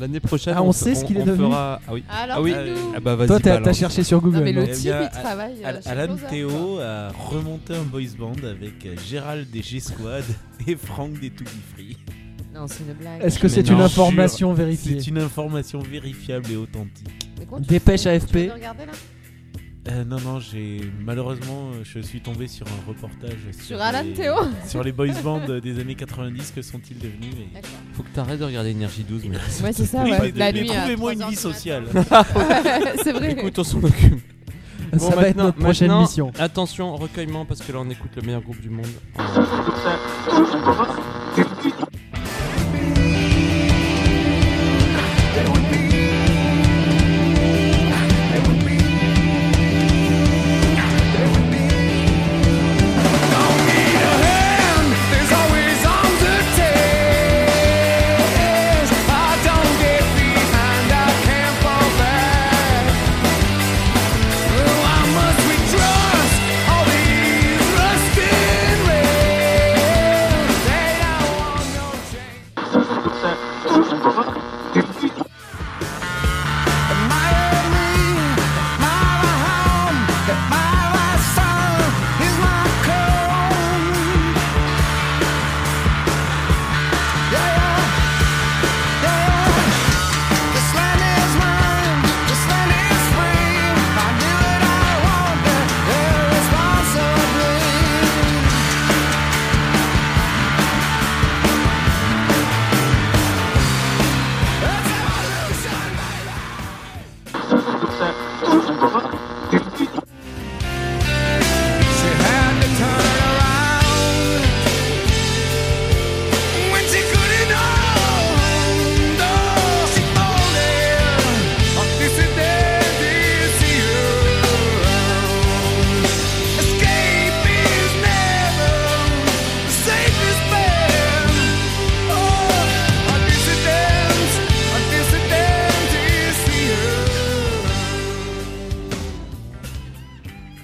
L'année 0.00 0.20
prochaine, 0.20 0.54
Ah, 0.56 0.62
on 0.62 0.72
sait 0.72 0.94
ce 0.94 1.04
qu'il 1.04 1.18
est 1.18 1.24
devenu 1.24 1.50
fera- 1.50 1.80
Ah 1.86 1.92
oui. 1.92 2.02
Alors, 2.08 2.36
Ah 2.38 2.40
oui. 2.40 2.52
Ah 2.96 3.00
bah 3.00 3.14
vas-y. 3.16 3.26
Toi, 3.28 3.40
t'as 3.40 3.72
cherché 3.72 4.02
sur 4.02 4.20
Google. 4.20 4.38
Non, 4.38 4.44
mais 4.44 4.52
le 4.52 4.62
non 4.62 4.66
Eh 4.70 4.74
type, 4.74 4.92
il 5.02 5.08
travaille. 5.10 5.54
euh, 5.64 5.80
Alan. 5.86 6.16
Théo 6.30 6.78
a 6.80 7.08
remonté 7.10 7.74
un 7.74 7.82
boys 7.82 8.00
band 8.18 8.32
avec 8.48 8.86
euh, 8.86 8.94
Gérald 9.08 9.50
des 9.50 9.62
G-Squad 9.62 10.24
et 10.66 10.76
Franck 10.76 11.20
des 11.20 11.30
To 11.30 11.44
Be 11.44 11.48
Free. 11.74 11.96
Non, 12.54 12.66
c'est 12.66 12.80
une 12.80 12.94
blague. 12.94 13.22
Est-ce 13.22 13.38
que 13.38 13.46
c'est 13.48 13.68
une 13.68 13.80
information 13.80 14.52
vérifiée 14.54 15.00
C'est 15.00 15.06
une 15.08 15.18
information 15.18 15.80
vérifiable 15.80 16.50
et 16.50 16.56
authentique. 16.56 17.08
Dépêche 17.60 18.06
AFP. 18.06 18.50
regarder, 18.52 18.86
là? 18.86 18.92
Euh, 19.90 20.04
non, 20.04 20.18
non, 20.20 20.38
j'ai 20.40 20.80
malheureusement, 21.04 21.70
euh, 21.74 21.82
je 21.82 21.98
suis 22.00 22.20
tombé 22.20 22.46
sur 22.46 22.66
un 22.66 22.88
reportage 22.88 23.38
sur, 23.52 23.64
Sur 23.64 23.80
Alan 23.80 24.02
les... 24.02 24.12
Théo 24.12 24.34
sur 24.66 24.84
les 24.84 24.92
boys 24.92 25.08
bands 25.24 25.40
des 25.60 25.80
années 25.80 25.94
90. 25.96 26.52
Que 26.54 26.62
sont-ils 26.62 26.98
devenus 26.98 27.34
mais-. 27.54 27.60
Faut 27.94 28.02
que 28.02 28.08
t'arrêtes 28.10 28.38
de 28.38 28.44
regarder 28.44 28.70
Énergie 28.70 29.02
12. 29.04 29.24
Mais... 29.24 29.36
Ouais, 29.64 29.72
c'est 29.72 29.86
ça, 29.86 30.04
ouais. 30.04 30.32
La 30.36 30.52
nuit. 30.52 30.66
trouvez-moi 30.66 31.12
une 31.14 31.18
3 31.20 31.30
vie 31.30 31.36
sociale. 31.36 31.84
c'est 33.02 33.12
vrai. 33.12 33.32
Écoute, 33.32 33.58
on 33.58 33.64
s'en 33.64 33.82
occupe. 33.82 34.20
Ça 34.92 34.96
Bon, 34.98 35.10
va 35.10 35.10
être 35.10 35.36
maintenant- 35.36 35.44
notre 35.44 35.58
prochaine 35.58 35.96
mission. 35.98 36.32
Attention, 36.38 36.96
recueillement, 36.96 37.44
parce 37.44 37.60
que 37.60 37.70
là 37.72 37.78
on 37.80 37.88
écoute 37.90 38.10
le 38.16 38.22
meilleur 38.22 38.42
groupe 38.42 38.60
du 38.60 38.70
monde. 38.70 38.86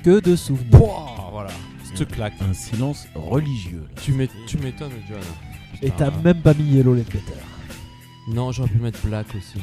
Que 0.07 0.21
de 0.21 0.37
souvenirs. 0.37 0.71
Pouah, 0.71 1.31
voilà. 1.33 1.51
Claque. 2.13 2.35
Un 2.41 2.55
silence 2.55 3.09
religieux. 3.17 3.89
là. 3.93 4.01
Tu 4.03 4.13
m'é- 4.13 4.29
tu 4.47 4.57
m'étonnes, 4.59 4.93
John. 5.09 5.19
Et 5.83 5.87
Putain. 5.91 6.11
t'as 6.13 6.23
même 6.23 6.41
pas 6.43 6.55
mis 6.55 6.63
Yellow 6.75 6.95
Ledbetter. 6.95 7.33
Non, 8.29 8.53
j'aurais 8.53 8.69
pu 8.69 8.79
mettre 8.79 9.05
Black 9.05 9.27
aussi. 9.37 9.59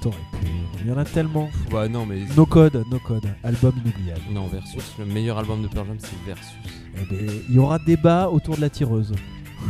T'aurais 0.00 0.16
pu. 0.40 0.46
Il 0.80 0.86
y 0.88 0.90
en 0.90 0.96
a 0.96 1.04
tellement. 1.04 1.50
Bah 1.70 1.86
non, 1.86 2.06
mais. 2.06 2.20
No 2.34 2.46
Code, 2.46 2.82
No 2.90 2.98
Code. 2.98 3.26
Album 3.44 3.74
inoubliable. 3.84 4.22
Non, 4.30 4.46
Versus. 4.46 4.94
Le 4.98 5.04
meilleur 5.04 5.36
album 5.36 5.60
de 5.60 5.68
Pearl 5.68 5.86
Jam, 5.86 5.96
c'est 5.98 6.16
Versus. 6.24 6.54
Eh 6.96 7.04
ben, 7.14 7.30
il 7.50 7.54
y 7.54 7.58
aura 7.58 7.78
débat 7.78 8.30
autour 8.30 8.56
de 8.56 8.62
la 8.62 8.70
tireuse. 8.70 9.12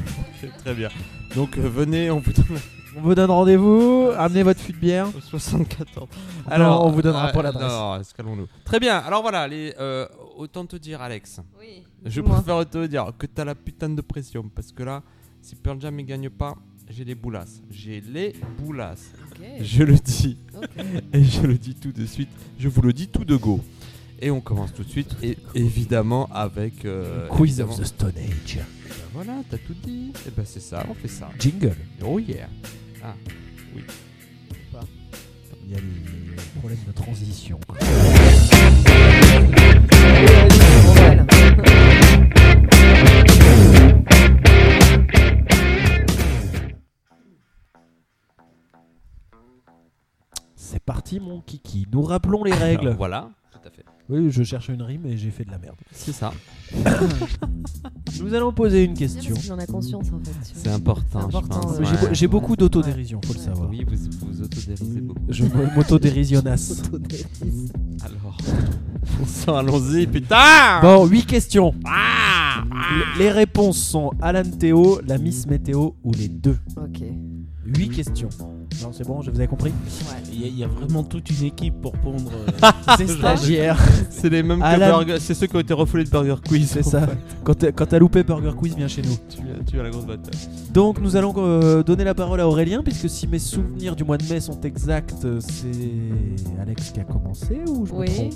Très 0.64 0.74
bien. 0.74 0.90
Donc 1.34 1.58
euh, 1.58 1.68
venez, 1.68 2.08
on 2.12 2.20
vous 2.20 2.32
donne 2.32 2.60
On 2.98 3.02
vous 3.02 3.14
donne 3.14 3.30
rendez-vous. 3.30 4.10
Amenez 4.16 4.42
votre 4.42 4.60
fût 4.60 4.72
de 4.72 4.78
bière. 4.78 5.06
74. 5.30 6.08
Alors, 6.48 6.84
on 6.84 6.90
vous 6.90 7.00
donnera 7.00 7.28
euh, 7.28 7.32
pas 7.32 7.42
l'adresse. 7.42 7.70
Non, 7.70 8.00
escalons-nous. 8.00 8.48
Très 8.64 8.80
bien. 8.80 8.98
Alors 8.98 9.22
voilà, 9.22 9.46
les, 9.46 9.72
euh, 9.78 10.06
autant 10.36 10.66
te 10.66 10.74
dire, 10.74 11.00
Alex. 11.00 11.40
Oui. 11.60 11.84
Je 12.04 12.20
préfère 12.20 12.68
te 12.68 12.86
dire 12.86 13.12
que 13.16 13.26
t'as 13.26 13.44
la 13.44 13.54
putain 13.54 13.88
de 13.90 14.00
pression 14.00 14.50
parce 14.52 14.72
que 14.72 14.82
là, 14.82 15.02
si 15.40 15.54
Pearl 15.54 15.80
Jam 15.80 15.94
ne 15.94 16.02
gagne 16.02 16.28
pas, 16.28 16.56
j'ai 16.90 17.04
les 17.04 17.14
boulasses. 17.14 17.62
J'ai 17.70 18.00
les 18.00 18.34
boulasses. 18.58 19.12
Ok. 19.30 19.46
Je 19.60 19.82
le 19.84 19.94
dis 19.94 20.36
ok. 20.56 20.68
et 21.12 21.22
je 21.22 21.42
le 21.42 21.54
dis 21.54 21.76
tout 21.76 21.92
de 21.92 22.04
suite. 22.04 22.30
Je 22.58 22.68
vous 22.68 22.82
le 22.82 22.92
dis 22.92 23.06
tout 23.06 23.24
de 23.24 23.36
go. 23.36 23.60
Et 24.20 24.32
on 24.32 24.40
commence 24.40 24.74
tout 24.74 24.82
de 24.82 24.88
suite 24.90 25.14
et 25.22 25.38
évidemment 25.54 26.28
avec 26.32 26.84
euh, 26.84 27.28
Quiz 27.28 27.60
évidemment- 27.60 27.74
of 27.74 27.80
the 27.80 27.84
Stone 27.84 28.14
Age. 28.16 28.56
Ben 28.56 28.94
voilà, 29.14 29.34
t'as 29.48 29.58
tout 29.58 29.74
dit. 29.84 30.12
Et 30.26 30.30
ben 30.36 30.44
c'est 30.44 30.58
ça, 30.60 30.84
on 30.90 30.94
fait 30.94 31.06
ça. 31.06 31.28
Jingle. 31.38 31.76
Oh 32.04 32.18
yeah. 32.18 32.48
Il 35.64 35.70
y 35.70 35.74
a 35.74 35.80
les 35.80 36.58
problèmes 36.58 36.78
de 36.86 36.92
transition. 36.92 37.60
C'est 50.54 50.80
parti, 50.80 51.20
mon 51.20 51.40
kiki. 51.40 51.86
Nous 51.92 52.02
rappelons 52.02 52.44
les 52.44 52.52
règles. 52.52 52.94
Voilà, 52.96 53.30
tout 53.50 53.58
à 53.66 53.70
fait. 53.70 53.84
Oui, 54.10 54.30
je 54.30 54.42
cherche 54.42 54.68
une 54.68 54.80
rime 54.82 55.04
et 55.06 55.16
j'ai 55.18 55.30
fait 55.30 55.44
de 55.44 55.50
la 55.50 55.58
merde. 55.58 55.76
C'est 55.92 56.12
ça. 56.12 56.32
Nous 58.20 58.34
allons 58.34 58.52
poser 58.52 58.84
une 58.84 58.94
question. 58.94 59.32
parce 59.34 59.44
qu'il 59.44 59.52
en 59.52 59.58
a 59.58 59.66
conscience 59.66 60.06
en 60.12 60.18
fait. 60.24 60.32
C'est 60.54 60.68
important, 60.70 61.28
je 61.30 61.38
pense. 61.46 61.78
ouais. 61.78 61.84
J'ai 62.12 62.26
beaucoup 62.26 62.56
d'autodérision, 62.56 63.20
faut 63.24 63.34
le 63.34 63.38
savoir. 63.38 63.68
Oui, 63.70 63.84
vous 63.86 63.96
vous 64.26 64.42
autodérisez 64.42 65.00
beaucoup. 65.02 65.20
Je 65.28 65.44
m'autodérisionnasse. 65.44 66.82
Autodérision. 66.92 67.28
Alors, 68.02 69.58
allons-y, 69.58 70.06
putain 70.06 70.80
Bon, 70.82 71.06
8 71.06 71.26
questions. 71.26 71.74
Ah 71.84 72.64
Les- 73.18 73.24
Les 73.24 73.30
réponses 73.30 73.78
sont 73.78 74.10
Alan 74.20 74.42
Théo, 74.58 75.00
la 75.06 75.18
Miss 75.18 75.46
Météo 75.46 75.90
ou 76.02 76.12
les 76.12 76.28
deux? 76.28 76.56
Ok. 76.76 77.02
8 77.66 77.88
questions. 77.90 78.28
Non, 78.82 78.90
c'est 78.92 79.04
bon, 79.06 79.22
je 79.22 79.30
vous 79.30 79.38
avez 79.38 79.48
compris 79.48 79.70
Ouais. 79.70 80.16
Il 80.32 80.40
y, 80.40 80.44
a- 80.44 80.46
il 80.48 80.58
y 80.58 80.62
a 80.64 80.68
vraiment 80.68 81.02
toute 81.02 81.28
une 81.30 81.46
équipe 81.46 81.80
pour 81.80 81.92
pondre. 81.92 82.30
euh, 82.32 82.70
C'est 82.96 83.08
stagiaire. 83.08 83.76
C'est 84.10 84.28
les 84.30 84.42
mêmes 84.42 84.60
que 84.60 84.78
Burger- 84.78 85.18
C'est 85.20 85.34
ceux 85.34 85.46
qui 85.48 85.56
ont 85.56 85.60
été 85.60 85.74
refoulés 85.74 86.04
de 86.04 86.10
Burger 86.10 86.36
Quiz. 86.46 86.70
C'est 86.70 86.84
ça. 86.84 87.06
Quand 87.44 87.54
t'as 87.54 87.72
quand 87.72 87.86
t'as 87.86 87.98
loupé 87.98 88.22
Burger 88.22 88.52
Quiz, 88.56 88.76
viens 88.76 88.86
chez 88.88 89.02
nous. 89.02 89.16
Tu, 89.28 89.38
as- 89.40 89.64
tu 89.64 89.80
as 89.80 89.82
la 89.82 89.90
grosse 89.90 90.04
botte. 90.06 90.30
Donc 90.72 91.00
nous 91.00 91.16
allons 91.16 91.34
euh, 91.38 91.82
donner 91.82 92.04
la 92.04 92.14
parole 92.14 92.40
à 92.40 92.46
Aurélien, 92.46 92.82
puisque 92.82 93.08
si 93.10 93.26
mes 93.26 93.38
souvenirs 93.40 93.96
du 93.96 94.04
mois 94.04 94.16
de 94.18 94.24
mai 94.32 94.38
sont 94.40 94.60
exacts, 94.60 95.24
euh, 95.24 95.40
c'est 95.40 96.60
Alex 96.60 96.90
qui 96.92 97.00
a 97.00 97.04
commencé 97.04 97.60
ou 97.66 97.84
je 97.86 97.92
me 97.92 97.98
Oui. 97.98 98.06
trompe? 98.14 98.34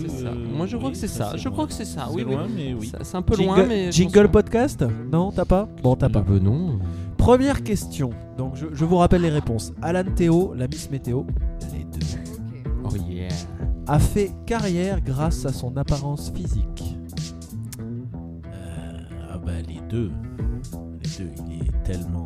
C'est 0.00 0.22
ça. 0.24 0.30
Moi, 0.54 0.66
je 0.66 0.76
crois 0.76 0.90
que 0.90 0.96
c'est 0.96 1.08
ça. 1.08 1.32
Je 1.36 1.48
crois 1.48 1.66
que 1.66 1.72
c'est 1.72 1.84
ça. 1.84 2.06
C'est 2.08 2.14
Oui, 2.14 2.24
oui. 2.26 2.32
loin, 2.34 2.46
mais 2.54 2.74
oui. 2.78 2.88
Ça- 2.88 2.98
C'est 3.02 3.16
un 3.16 3.22
peu 3.22 3.34
Jingle, 3.34 3.56
loin, 3.56 3.66
mais. 3.66 3.90
jingle 3.90 4.28
podcast? 4.30 4.84
Non, 5.10 5.32
t'as 5.32 5.44
pas? 5.44 5.68
Bon, 5.82 5.96
t'as 5.96 6.08
pas. 6.08 6.24
Non. 6.40 6.78
Première 7.22 7.62
question. 7.62 8.10
Donc 8.36 8.56
je, 8.56 8.66
je 8.72 8.84
vous 8.84 8.96
rappelle 8.96 9.22
les 9.22 9.30
réponses. 9.30 9.72
Alan 9.80 10.02
Théo, 10.02 10.54
la 10.56 10.66
Miss 10.66 10.90
Météo, 10.90 11.22
les 11.72 11.84
deux. 11.84 12.04
Oh 12.82 12.88
yeah. 13.08 13.28
a 13.86 14.00
fait 14.00 14.32
carrière 14.44 15.00
grâce 15.00 15.46
à 15.46 15.52
son 15.52 15.76
apparence 15.76 16.32
physique. 16.34 16.96
Euh, 17.78 18.98
ah 19.30 19.38
bah 19.38 19.52
les 19.68 19.80
deux. 19.88 20.10
Les 21.00 21.24
deux, 21.24 21.30
il 21.48 21.68
est 21.68 21.82
tellement. 21.84 22.24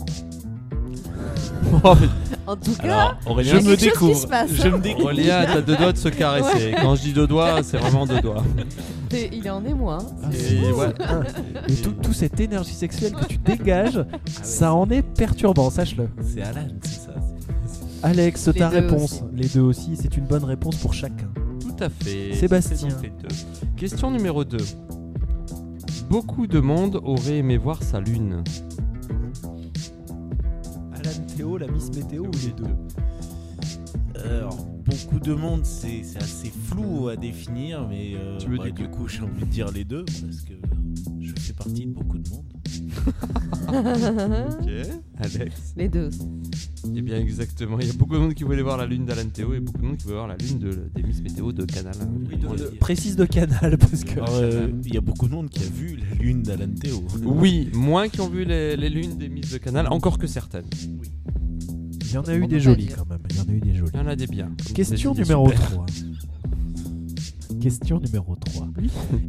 En 2.48 2.54
tout 2.54 2.74
cas, 2.76 2.84
Alors, 2.84 3.16
Aurélien, 3.26 3.58
je 3.58 3.66
me 3.66 3.74
qui 3.74 3.86
découvre. 3.86 4.14
se 4.16 4.26
passe, 4.28 4.50
Je 4.52 4.68
me 4.68 4.78
découvre. 4.78 5.06
Aurélien, 5.06 5.44
t'as 5.46 5.60
deux 5.62 5.74
doigts 5.76 5.92
de 5.92 5.98
se 5.98 6.08
caresser. 6.08 6.74
Quand 6.80 6.94
je 6.94 7.02
dis 7.02 7.12
deux 7.12 7.26
doigts, 7.26 7.60
c'est 7.64 7.76
vraiment 7.76 8.06
deux 8.06 8.20
doigts. 8.20 8.44
il 9.12 9.44
est 9.44 9.50
en 9.50 9.64
émoi. 9.64 9.98
hein. 9.98 10.30
Et 10.32 10.70
ouais. 10.72 10.86
Et 11.68 11.74
tout, 11.74 11.90
tout 12.00 12.12
cette 12.12 12.38
énergie 12.38 12.72
sexuelle 12.74 13.14
que 13.14 13.24
tu 13.26 13.38
dégages, 13.38 14.04
ça 14.42 14.72
en 14.74 14.88
est 14.90 15.02
perturbant, 15.02 15.70
sache-le. 15.70 16.08
C'est 16.22 16.42
Alan, 16.42 16.68
c'est 16.82 17.00
ça. 17.00 17.14
Alex, 18.04 18.46
Les 18.46 18.52
ta 18.54 18.68
réponse. 18.68 19.12
aussi. 19.14 19.22
Les 19.34 19.48
deux 19.48 19.62
aussi, 19.62 19.96
c'est 20.00 20.16
une 20.16 20.26
bonne 20.26 20.44
réponse 20.44 20.76
pour 20.76 20.94
chacun. 20.94 21.26
Tout 21.60 21.82
à 21.82 21.88
fait. 21.88 22.32
Sébastien. 22.34 22.88
Question 23.76 24.12
numéro 24.12 24.44
2. 24.44 24.56
Beaucoup 26.08 26.46
de 26.46 26.60
monde 26.60 27.00
aurait 27.02 27.38
aimé 27.38 27.56
voir 27.56 27.82
sa 27.82 27.98
lune. 27.98 28.44
La 31.38 31.68
Miss 31.68 31.90
Météo 31.94 32.24
ou 32.24 32.30
les 32.30 32.52
deux 32.52 34.24
Alors, 34.24 34.56
beaucoup 34.56 35.20
de 35.20 35.34
monde, 35.34 35.66
c'est 35.66 36.02
assez 36.16 36.48
flou 36.50 37.08
à 37.08 37.16
définir, 37.16 37.86
mais 37.86 38.14
euh, 38.16 38.38
Tu 38.38 38.48
veux 38.48 38.56
bah, 38.56 38.64
du 38.64 38.72
du 38.72 38.88
coup, 38.88 39.06
j'ai 39.06 39.20
envie 39.20 39.44
de 39.44 39.50
dire 39.50 39.70
les 39.70 39.84
deux, 39.84 40.06
parce 40.06 40.40
que 40.40 40.54
je 41.20 41.34
fais 41.38 41.52
partie 41.52 41.84
de 41.84 41.92
beaucoup 41.92 42.16
de 42.18 42.28
monde. 42.30 42.46
Ok. 43.68 44.68
Alex. 45.18 45.74
Les 45.76 45.88
deux. 45.88 46.10
Eh 46.94 47.02
bien, 47.02 47.16
exactement. 47.18 47.78
Il 47.80 47.86
y 47.86 47.90
a 47.90 47.94
beaucoup 47.94 48.14
de 48.14 48.20
monde 48.20 48.34
qui 48.34 48.44
voulait 48.44 48.62
voir 48.62 48.76
la 48.76 48.86
lune 48.86 49.06
d'Alan 49.06 49.28
Théo 49.32 49.54
et 49.54 49.60
beaucoup 49.60 49.78
de 49.80 49.86
monde 49.86 49.96
qui 49.96 50.04
voulait 50.04 50.16
voir 50.16 50.28
la 50.28 50.36
lune 50.36 50.58
de, 50.58 50.88
des 50.94 51.02
Miss 51.02 51.20
Météo 51.22 51.52
de 51.52 51.64
Canal. 51.64 51.94
Oui, 52.30 52.36
de- 52.36 52.76
précise 52.78 53.16
de 53.16 53.24
canal 53.24 53.76
parce 53.78 54.04
que. 54.04 54.12
Alors, 54.20 54.28
euh, 54.34 54.68
il 54.84 54.94
y 54.94 54.98
a 54.98 55.00
beaucoup 55.00 55.26
de 55.28 55.32
monde 55.34 55.48
qui 55.48 55.62
a 55.62 55.66
vu 55.66 55.96
la 55.96 56.22
lune 56.22 56.42
d'Alan 56.42 56.68
Théo. 56.80 57.02
Oui, 57.24 57.70
moins 57.74 58.08
qui 58.08 58.20
ont 58.20 58.28
vu 58.28 58.44
les, 58.44 58.76
les 58.76 58.88
lunes 58.90 59.16
des 59.16 59.28
Miss 59.28 59.50
de 59.52 59.58
Canal, 59.58 59.86
encore 59.88 60.18
que 60.18 60.26
certaines. 60.26 60.66
Il 62.02 62.12
y 62.12 62.18
en 62.18 62.22
a 62.22 62.32
On 62.32 62.34
eu 62.36 62.46
des 62.46 62.60
jolies 62.60 62.86
quand 62.88 63.06
même. 63.08 63.18
Il 63.30 63.36
y 63.36 63.40
en 63.40 63.44
a 63.44 63.52
eu 63.52 63.60
des 63.60 63.74
jolies. 63.74 63.90
Il 63.94 63.98
y 64.00 64.02
en 64.02 64.06
a 64.06 64.16
des 64.16 64.26
biens. 64.26 64.50
Question 64.74 65.12
des 65.12 65.22
numéro 65.22 65.48
super. 65.50 65.70
3. 65.70 65.86
Question 67.60 68.00
numéro 68.00 68.36
3. 68.36 68.68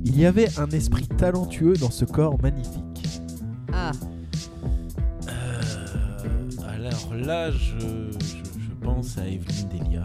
Il 0.06 0.18
y 0.20 0.26
avait 0.26 0.48
un 0.60 0.68
esprit 0.70 1.08
talentueux 1.08 1.74
dans 1.74 1.90
ce 1.92 2.06
corps 2.06 2.40
magnifique. 2.42 2.74
Ah, 3.80 3.92
Euh, 5.30 6.48
alors 6.68 7.14
là, 7.14 7.52
je, 7.52 7.78
je, 7.78 8.36
je 8.60 8.72
pense 8.84 9.18
à 9.20 9.28
Evelyne 9.28 9.70
Delia. 9.70 10.04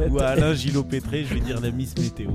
Ou 0.10 0.18
à 0.18 0.26
Alain 0.26 0.52
Gillot-Pétré, 0.54 1.24
je 1.24 1.32
vais 1.34 1.40
dire 1.40 1.60
la 1.60 1.70
Miss 1.70 1.96
Météo. 1.96 2.32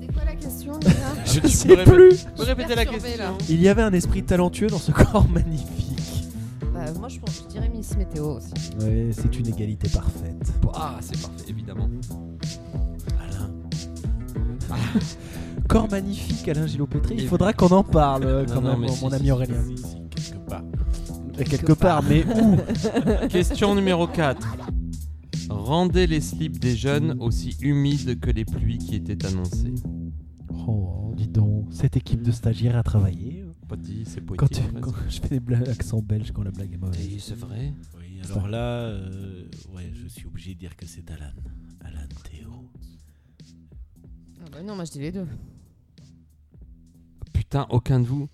c'est 0.00 0.12
quoi 0.12 0.24
la 0.24 0.34
question 0.36 0.78
déjà 0.78 1.24
Je 1.24 1.40
Tu 1.40 1.48
sais 1.48 1.76
plus. 1.84 2.26
Répéter 2.38 2.74
la 2.76 2.86
question 2.86 3.18
là. 3.18 3.32
Il 3.48 3.60
y 3.60 3.68
avait 3.68 3.82
un 3.82 3.92
esprit 3.92 4.22
talentueux 4.22 4.68
dans 4.68 4.78
ce 4.78 4.92
corps 4.92 5.28
magnifique. 5.28 6.24
Bah, 6.72 6.84
Moi 6.98 7.08
je, 7.08 7.18
pense, 7.18 7.42
je 7.42 7.48
dirais 7.48 7.68
Miss 7.68 7.96
Météo 7.96 8.36
aussi. 8.36 8.52
Ouais, 8.80 9.10
c'est 9.12 9.36
une 9.38 9.48
égalité 9.48 9.88
parfaite. 9.88 10.52
Ah, 10.74 10.98
c'est 11.00 11.20
parfait, 11.20 11.44
évidemment. 11.48 11.88
Alain. 13.20 13.50
Corps 15.76 15.90
magnifique, 15.90 16.48
Alain 16.48 16.66
Gillot-Pétry. 16.66 17.16
Il 17.18 17.28
faudra 17.28 17.52
qu'on 17.52 17.68
en 17.68 17.84
parle 17.84 18.46
quand 18.48 18.62
Non, 18.62 18.78
même, 18.78 18.88
mon 18.88 19.10
si, 19.10 19.14
ami 19.14 19.30
Aurélien. 19.30 19.62
Si, 19.76 19.76
si, 19.76 19.96
quelque 20.08 20.38
part. 20.48 20.64
Et 21.38 21.44
quelque 21.44 21.72
part, 21.74 22.02
mais 22.02 22.24
où? 22.24 22.56
Question 23.28 23.74
numéro 23.74 24.06
4. 24.06 24.56
Rendez 25.50 26.06
les 26.06 26.22
slips 26.22 26.58
des 26.58 26.74
jeunes 26.76 27.16
aussi 27.20 27.56
humides 27.60 28.18
que 28.20 28.30
les 28.30 28.46
pluies 28.46 28.78
qui 28.78 28.94
étaient 28.94 29.26
annoncées. 29.26 29.74
Oh, 30.66 31.12
dis 31.14 31.28
donc, 31.28 31.66
cette 31.72 31.96
équipe 31.98 32.22
de 32.22 32.32
stagiaires 32.32 32.76
a 32.76 32.82
travaillé. 32.82 33.44
Pas 33.68 33.76
dit, 33.76 34.04
c'est 34.06 34.24
Quand, 34.24 34.46
poétique. 34.46 34.64
tu- 34.68 34.72
vas-y. 34.72 34.80
quand 34.80 34.92
je 35.10 35.20
fais 35.20 35.28
des 35.28 35.40
blagues 35.40 35.68
accent 35.68 36.00
belge 36.00 36.30
quand 36.32 36.42
la 36.42 36.52
blague 36.52 36.72
est 36.72 36.78
mauvaise. 36.78 37.00
Oui, 37.06 37.16
c'est 37.20 37.36
vrai. 37.36 37.74
Oui, 37.98 38.18
alors 38.24 38.48
là, 38.48 38.58
euh, 38.88 39.42
ouais, 39.74 39.92
je 39.92 40.08
suis 40.08 40.26
obligé 40.26 40.54
de 40.54 40.58
dire 40.58 40.74
que 40.74 40.86
c'est 40.86 41.10
Alan. 41.10 41.32
Alan 41.84 42.06
Théo. 42.30 42.70
Ah 44.40 44.48
bah 44.50 44.62
non, 44.62 44.74
moi 44.74 44.84
je 44.86 44.92
dis 44.92 45.00
les 45.00 45.12
deux. 45.12 45.26
Putain, 47.36 47.66
aucun 47.70 48.00
de 48.00 48.06
vous. 48.06 48.28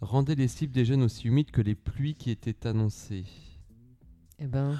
Rendez 0.00 0.34
les 0.34 0.48
slips 0.48 0.70
des 0.70 0.84
jeunes 0.84 1.02
aussi 1.02 1.26
humides 1.28 1.50
que 1.50 1.60
les 1.60 1.74
pluies 1.74 2.14
qui 2.14 2.30
étaient 2.30 2.66
annoncées. 2.66 3.24
Eh 4.38 4.46
ben, 4.46 4.78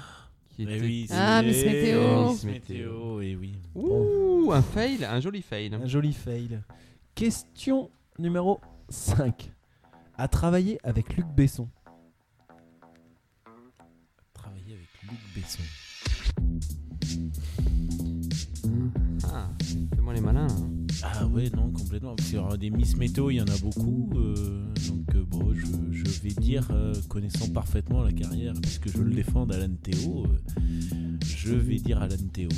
Qui 0.49 0.63
Eh 0.63 0.75
étaient- 0.75 0.81
oui, 0.85 1.07
Ah, 1.11 1.41
Miss 1.43 1.63
Météo. 1.65 2.29
Miss 2.31 2.43
Météo, 2.45 3.21
et 3.21 3.35
oui. 3.35 3.55
Ouh, 3.75 4.51
un 4.53 4.61
fail, 4.61 5.03
un 5.05 5.19
joli 5.19 5.41
fail. 5.41 5.73
Un 5.75 5.85
joli 5.85 6.13
fail. 6.13 6.61
Question 7.13 7.91
numéro 8.17 8.59
5. 8.89 9.51
A 10.17 10.27
travaillé 10.27 10.79
avec 10.83 11.15
Luc 11.17 11.27
Besson. 11.27 11.67
Travailler 14.33 14.73
avec 14.75 14.89
Luc 15.03 15.19
Besson. 15.35 15.63
Ah, 19.31 19.49
fais-moi 19.95 20.13
les 20.13 20.21
malins. 20.21 20.47
hein. 20.49 20.80
Ah 21.03 21.25
ouais, 21.27 21.49
non, 21.55 21.71
complètement. 21.71 22.15
Parce 22.15 22.29
qu'il 22.29 22.37
y 22.37 22.41
aura 22.41 22.57
des 22.57 22.69
Miss 22.69 22.95
Météo, 22.97 23.29
il 23.31 23.35
y 23.37 23.41
en 23.41 23.45
a 23.45 23.57
beaucoup. 23.61 24.09
euh, 24.15 24.65
donc 24.87 25.15
euh, 25.15 25.23
bon, 25.27 25.53
je, 25.53 25.65
je 25.91 26.21
vais 26.21 26.29
dire, 26.29 26.67
euh, 26.71 26.93
connaissant 27.09 27.47
parfaitement 27.49 28.03
la 28.03 28.11
carrière, 28.11 28.53
puisque 28.61 28.89
je 28.91 29.01
le 29.01 29.11
défends 29.13 29.45
d'Alan 29.45 29.73
Théo, 29.81 30.25
euh, 30.27 31.17
je 31.25 31.53
vais 31.53 31.77
dire 31.77 32.01
Alan 32.01 32.15
Théo. 32.31 32.49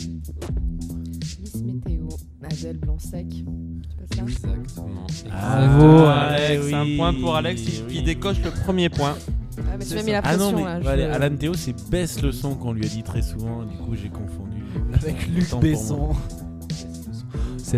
Miss 1.41 1.55
Météo. 1.63 2.07
Adèle 2.43 2.77
Blanc-Sec. 2.77 3.27
C'est 3.33 4.07
pas 4.09 4.15
ça? 4.17 4.23
Exactement. 4.23 5.07
Bravo, 5.29 5.85
Exactement, 5.85 6.09
Alex, 6.09 6.51
Alex. 6.51 6.73
Un 6.73 6.97
point 6.97 7.13
pour 7.13 7.35
Alex 7.35 7.61
qui, 7.61 7.81
oui. 7.87 8.03
décoche 8.03 8.41
le 8.43 8.51
premier 8.51 8.89
point. 8.89 9.15
Ah, 9.57 9.77
mais 9.77 9.85
tu 9.85 9.93
m'as 9.95 10.03
mis 10.03 10.11
la 10.11 10.21
Ah 10.23 10.35
non, 10.35 10.51
mais 10.51 10.63
là. 10.63 10.81
je- 10.81 10.87
allez, 10.87 11.03
Alan 11.03 11.35
Théo, 11.37 11.53
c'est 11.53 11.89
baisse 11.89 12.21
le 12.21 12.31
son 12.31 12.55
qu'on 12.55 12.73
lui 12.73 12.85
a 12.85 12.89
dit 12.89 13.03
très 13.03 13.21
souvent. 13.21 13.63
Du 13.63 13.77
coup, 13.77 13.95
j'ai 13.95 14.09
confondu. 14.09 14.61
Avec 14.93 15.27
Luc. 15.29 15.47
Besson. 15.61 16.09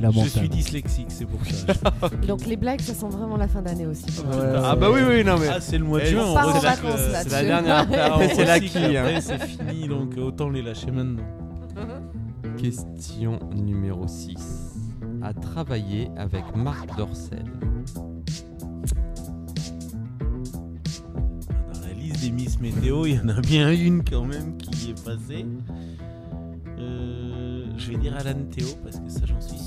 C'est 0.02 0.24
Je 0.24 0.30
suis 0.30 0.50
dyslexique, 0.50 1.06
c'est 1.10 1.26
pour 1.26 1.40
ça. 1.46 1.74
Donc 2.28 2.46
les 2.46 2.58
blagues, 2.58 2.82
ça 2.82 2.94
sent 2.94 3.08
vraiment 3.10 3.38
la 3.38 3.48
fin 3.48 3.62
d'année 3.62 3.86
aussi. 3.88 4.06
Ouais. 4.22 4.54
Ah 4.64 4.76
bah 4.76 4.90
oui, 4.92 5.00
oui, 5.08 5.24
non 5.24 5.38
mais. 5.40 5.48
Ah, 5.50 5.60
c'est 5.62 5.78
le 5.78 5.86
mois 5.86 6.00
de 6.00 6.06
Eh, 6.06 6.10
juin. 6.12 6.24
on 6.26 6.32
on 6.32 6.34
part 6.34 6.48
en 6.50 6.52
recycle, 6.60 6.66
vacances, 6.86 7.12
là, 7.12 7.24
C'est 7.24 7.30
la 7.32 7.44
dernière. 7.44 7.78
Après, 8.14 8.36
c'est. 8.36 8.50
Après, 8.50 9.16
Hein. 9.16 9.20
c'est 9.22 9.42
fini, 9.42 9.88
donc 9.88 10.16
autant 10.18 10.50
les 10.50 10.62
lâcher 10.62 10.92
maintenant. 10.92 11.24
Question 12.62 13.40
numéro 13.56 14.08
6. 14.08 14.36
A 15.22 15.34
travaillé 15.34 16.10
avec 16.18 16.44
Marc 16.56 16.96
Dorcel. 16.98 17.44
Dans 21.74 21.82
la 21.82 21.94
liste 21.94 22.22
des 22.22 22.32
Miss 22.32 22.60
Météo, 22.60 23.06
il 23.06 23.16
y 23.16 23.20
en 23.20 23.30
a 23.30 23.40
bien 23.42 23.72
une 23.72 24.04
quand 24.04 24.26
même 24.26 24.58
qui 24.58 24.92
est 24.92 25.04
passée. 25.06 25.46
Euh, 26.78 27.66
je 27.78 27.92
vais 27.92 27.98
dire 27.98 28.16
Alan 28.18 28.44
Théo 28.56 28.68
parce 28.84 29.00
que 29.00 29.10
ça, 29.10 29.22
j'en 29.26 29.40
suis 29.42 29.58
sûr. 29.58 29.65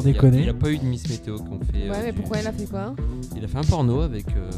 Sans 0.00 0.06
Il 0.06 0.12
déconner. 0.12 0.38
Il 0.38 0.42
n'y 0.44 0.48
a 0.48 0.54
pas 0.54 0.70
eu 0.70 0.78
de 0.78 0.84
Miss 0.84 1.08
Météo 1.08 1.38
qu'on 1.38 1.58
fait. 1.60 1.86
euh, 1.86 1.90
Ouais, 1.90 1.98
mais 2.04 2.12
du- 2.12 2.18
pourquoi 2.20 2.38
elle 2.38 2.46
a 2.46 2.52
fait 2.52 2.66
quoi 2.66 2.94
Il 3.36 3.44
a 3.44 3.48
fait 3.48 3.58
un 3.58 3.62
porno 3.62 4.00
avec 4.02 4.26
euh, 4.28 4.50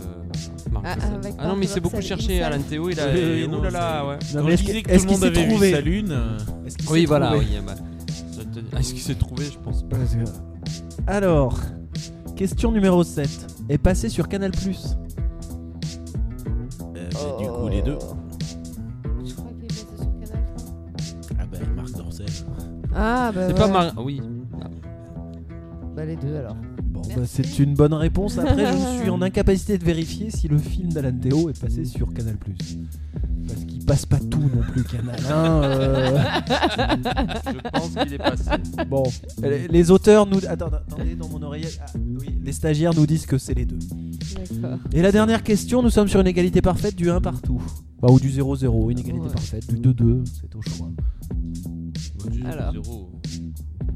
Marc 0.70 0.84
Ah, 0.86 0.92
avec 0.92 1.34
Ah 1.38 1.42
non, 1.42 1.48
Marc 1.48 1.58
mais 1.58 1.64
il 1.64 1.68
s'est 1.68 1.80
beaucoup 1.80 2.00
cherché. 2.02 2.42
Alan 2.42 2.60
Théo, 2.60 2.90
il 2.90 3.00
a. 3.00 3.46
Non, 3.48 3.62
là 3.62 3.70
là, 3.70 4.06
ouais. 4.06 4.18
Quand 4.32 4.42
mais 4.44 4.56
je 4.56 4.64
est-ce 4.64 4.82
que 4.82 4.98
tout 4.98 5.04
le 5.06 5.10
monde 5.12 5.24
avait 5.24 5.46
vu 5.46 5.70
sa 5.70 5.80
lune. 5.80 6.08
euh, 6.10 6.38
Oui, 6.90 7.04
voilà, 7.06 7.36
oui. 7.36 7.46
dis- 7.46 8.60
Est-ce 8.78 8.92
qu'il 8.92 9.02
s'est 9.02 9.14
trouvé 9.14 9.44
Je 9.46 9.58
pense 9.58 9.82
pas. 9.84 9.96
Alors, 11.06 11.58
question 12.36 12.70
numéro 12.72 13.02
7. 13.02 13.28
Est 13.68 13.78
passé 13.78 14.08
sur 14.08 14.28
Canal+. 14.28 14.50
euh, 14.56 14.72
bah, 17.12 17.18
Du 17.38 17.46
coup, 17.46 17.68
les 17.70 17.82
deux. 17.82 17.98
Je 19.24 19.32
crois 19.34 19.50
qu'il 19.52 19.64
est 19.64 19.68
passé 19.68 19.86
sur 19.96 20.12
Canal. 20.20 20.44
Ah 21.38 21.44
bah, 21.50 21.58
Marc 21.76 21.92
Dorcel. 21.92 22.26
Ah 22.94 23.30
bah 23.34 23.40
C'est 23.46 23.52
ouais. 23.52 23.58
pas 23.58 23.68
Mar... 23.68 23.92
Oui. 24.04 24.20
Bah 26.00 26.06
les 26.06 26.16
deux 26.16 26.34
alors. 26.34 26.56
Bon, 26.82 27.02
bah, 27.14 27.22
c'est 27.26 27.58
une 27.58 27.74
bonne 27.74 27.92
réponse. 27.92 28.38
Après, 28.38 28.72
je 28.72 28.78
suis 29.02 29.10
en 29.10 29.20
incapacité 29.20 29.76
de 29.76 29.84
vérifier 29.84 30.30
si 30.30 30.48
le 30.48 30.56
film 30.56 30.90
d'Alan 30.90 31.12
Théo 31.12 31.50
est 31.50 31.60
passé 31.60 31.84
sur 31.84 32.10
Canal+. 32.14 32.36
Parce 33.46 33.64
qu'il 33.66 33.84
passe 33.84 34.06
pas 34.06 34.18
tout 34.18 34.40
non 34.40 34.62
plus, 34.72 34.82
Canal. 34.84 35.20
hein, 35.30 35.60
euh. 35.62 36.18
Je 37.52 37.70
pense 37.70 37.90
qu'il 38.02 38.14
est 38.14 38.18
passé. 38.18 38.50
Bon, 38.88 39.02
les 39.42 39.68
les 39.68 39.90
auteurs 39.90 40.24
nous... 40.26 40.38
Attends, 40.48 40.68
attendez, 40.68 41.16
dans 41.16 41.28
mon 41.28 41.42
oreillette. 41.42 41.78
Ah, 41.86 41.90
oui, 42.18 42.28
les 42.42 42.52
stagiaires 42.52 42.94
nous 42.94 43.04
disent 43.06 43.26
que 43.26 43.36
c'est 43.36 43.52
les 43.52 43.66
deux. 43.66 43.78
Et 44.94 45.02
la 45.02 45.12
dernière 45.12 45.42
question, 45.42 45.82
nous 45.82 45.90
sommes 45.90 46.08
sur 46.08 46.20
une 46.20 46.28
égalité 46.28 46.62
parfaite 46.62 46.96
du 46.96 47.10
1 47.10 47.20
partout. 47.20 47.60
Bah, 48.00 48.08
ou 48.10 48.18
du 48.18 48.30
0-0, 48.30 48.90
une 48.90 48.98
égalité 49.00 49.20
Ouais. 49.26 49.32
parfaite, 49.34 49.66
du 49.70 49.76
2-2, 49.86 50.24
c'est 50.40 50.56
au 50.56 50.62
choix. 50.62 50.88
Alors. 52.50 52.72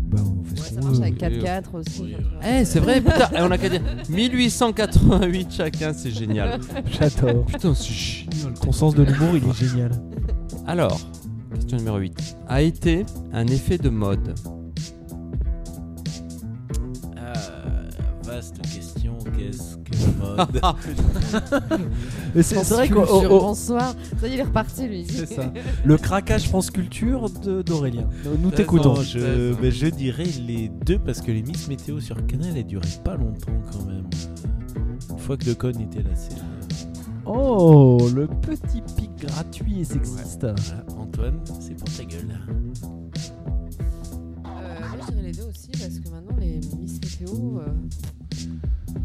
Bah, 0.07 0.19
on 0.21 0.44
fait 0.44 0.44
Ouais, 0.44 0.44
ce 0.44 0.44
ça 0.75 0.81
marche 0.81 0.99
avec 0.99 1.15
oui, 1.23 1.39
4-4 1.41 1.63
aussi. 1.75 2.03
oui, 2.03 2.15
ouais. 2.15 2.61
Eh, 2.61 2.65
c'est 2.65 2.81
vrai, 2.81 3.01
putain, 3.01 3.29
eh, 3.35 3.41
on 3.43 3.51
a 3.51 3.59
qu'à 3.59 3.69
dire 3.69 3.83
1888 4.09 5.53
chacun, 5.53 5.93
c'est 5.93 6.11
génial. 6.11 6.61
J'adore. 6.99 7.45
Putain, 7.47 7.75
c'est 7.75 7.93
génial. 7.93 8.55
Ton 8.61 8.73
sens 8.73 8.95
de 8.95 9.03
l'humour, 9.03 9.31
il 9.35 9.49
est 9.49 9.69
génial. 9.69 9.91
Alors, 10.67 10.99
question 11.55 11.77
numéro 11.79 11.99
8. 11.99 12.37
A 12.49 12.63
été 12.63 13.05
un 13.33 13.47
effet 13.47 13.79
de 13.79 13.89
mode? 13.89 14.35
Ah, 17.17 17.33
vaste 18.25 18.61
question, 18.63 19.17
qu'est-ce 19.37 19.74
mode 20.19 20.61
Mais 22.35 22.43
c'est 22.43 22.63
vrai 22.63 22.89
Culture, 22.89 23.33
au- 23.33 23.41
Bonsoir. 23.41 23.95
Ça 24.21 24.27
y 24.29 24.31
est, 24.31 24.35
il 24.35 24.41
est 24.41 24.45
reparti 24.45 24.89
lui. 24.89 25.07
C'est 25.09 25.27
ça. 25.27 25.53
Le 25.85 25.97
craquage 25.97 26.49
France 26.49 26.71
Culture 26.71 27.29
de- 27.31 27.63
d'Aurélien. 27.63 28.09
Nous, 28.25 28.31
nous 28.37 28.39
Non, 28.45 28.51
t'écoutons. 28.51 28.95
Je, 28.97 29.55
ben, 29.55 29.71
je 29.71 29.87
dirais 29.87 30.25
les 30.47 30.69
deux 30.69 30.99
parce 30.99 31.21
que 31.21 31.31
les 31.33 31.43
Miss 31.43 31.69
Météo 31.69 32.01
sur 32.01 32.25
Canal 32.27 32.57
elles 32.57 32.67
duraient 32.67 32.87
pas 33.05 33.17
longtemps 33.17 33.53
quand 33.73 33.85
même. 33.87 34.05
Une 35.11 35.19
fois 35.19 35.37
que 35.37 35.45
le 35.47 35.55
con 35.55 35.71
était 35.71 36.03
là, 36.03 36.11
c'est 36.15 36.37
Oh, 37.27 38.07
le 38.15 38.27
petit 38.27 38.83
pic 38.99 39.11
gratuit 39.27 39.81
et 39.81 39.85
sexiste. 39.85 40.41
Voilà, 40.43 40.85
Antoine, 40.99 41.41
c'est 41.59 41.75
pour 41.75 41.89
ta 41.97 42.05
gueule. 42.05 42.39
Euh, 44.45 44.49
moi 44.91 44.99
je 45.07 45.13
dirais 45.13 45.23
les 45.23 45.33
deux 45.33 45.45
aussi 45.49 45.69
parce 45.71 45.99
que 45.99 46.09
maintenant 46.11 46.37
les 46.39 46.61
Miss 46.79 47.01
Météo. 47.01 47.59
euh, 47.61 47.73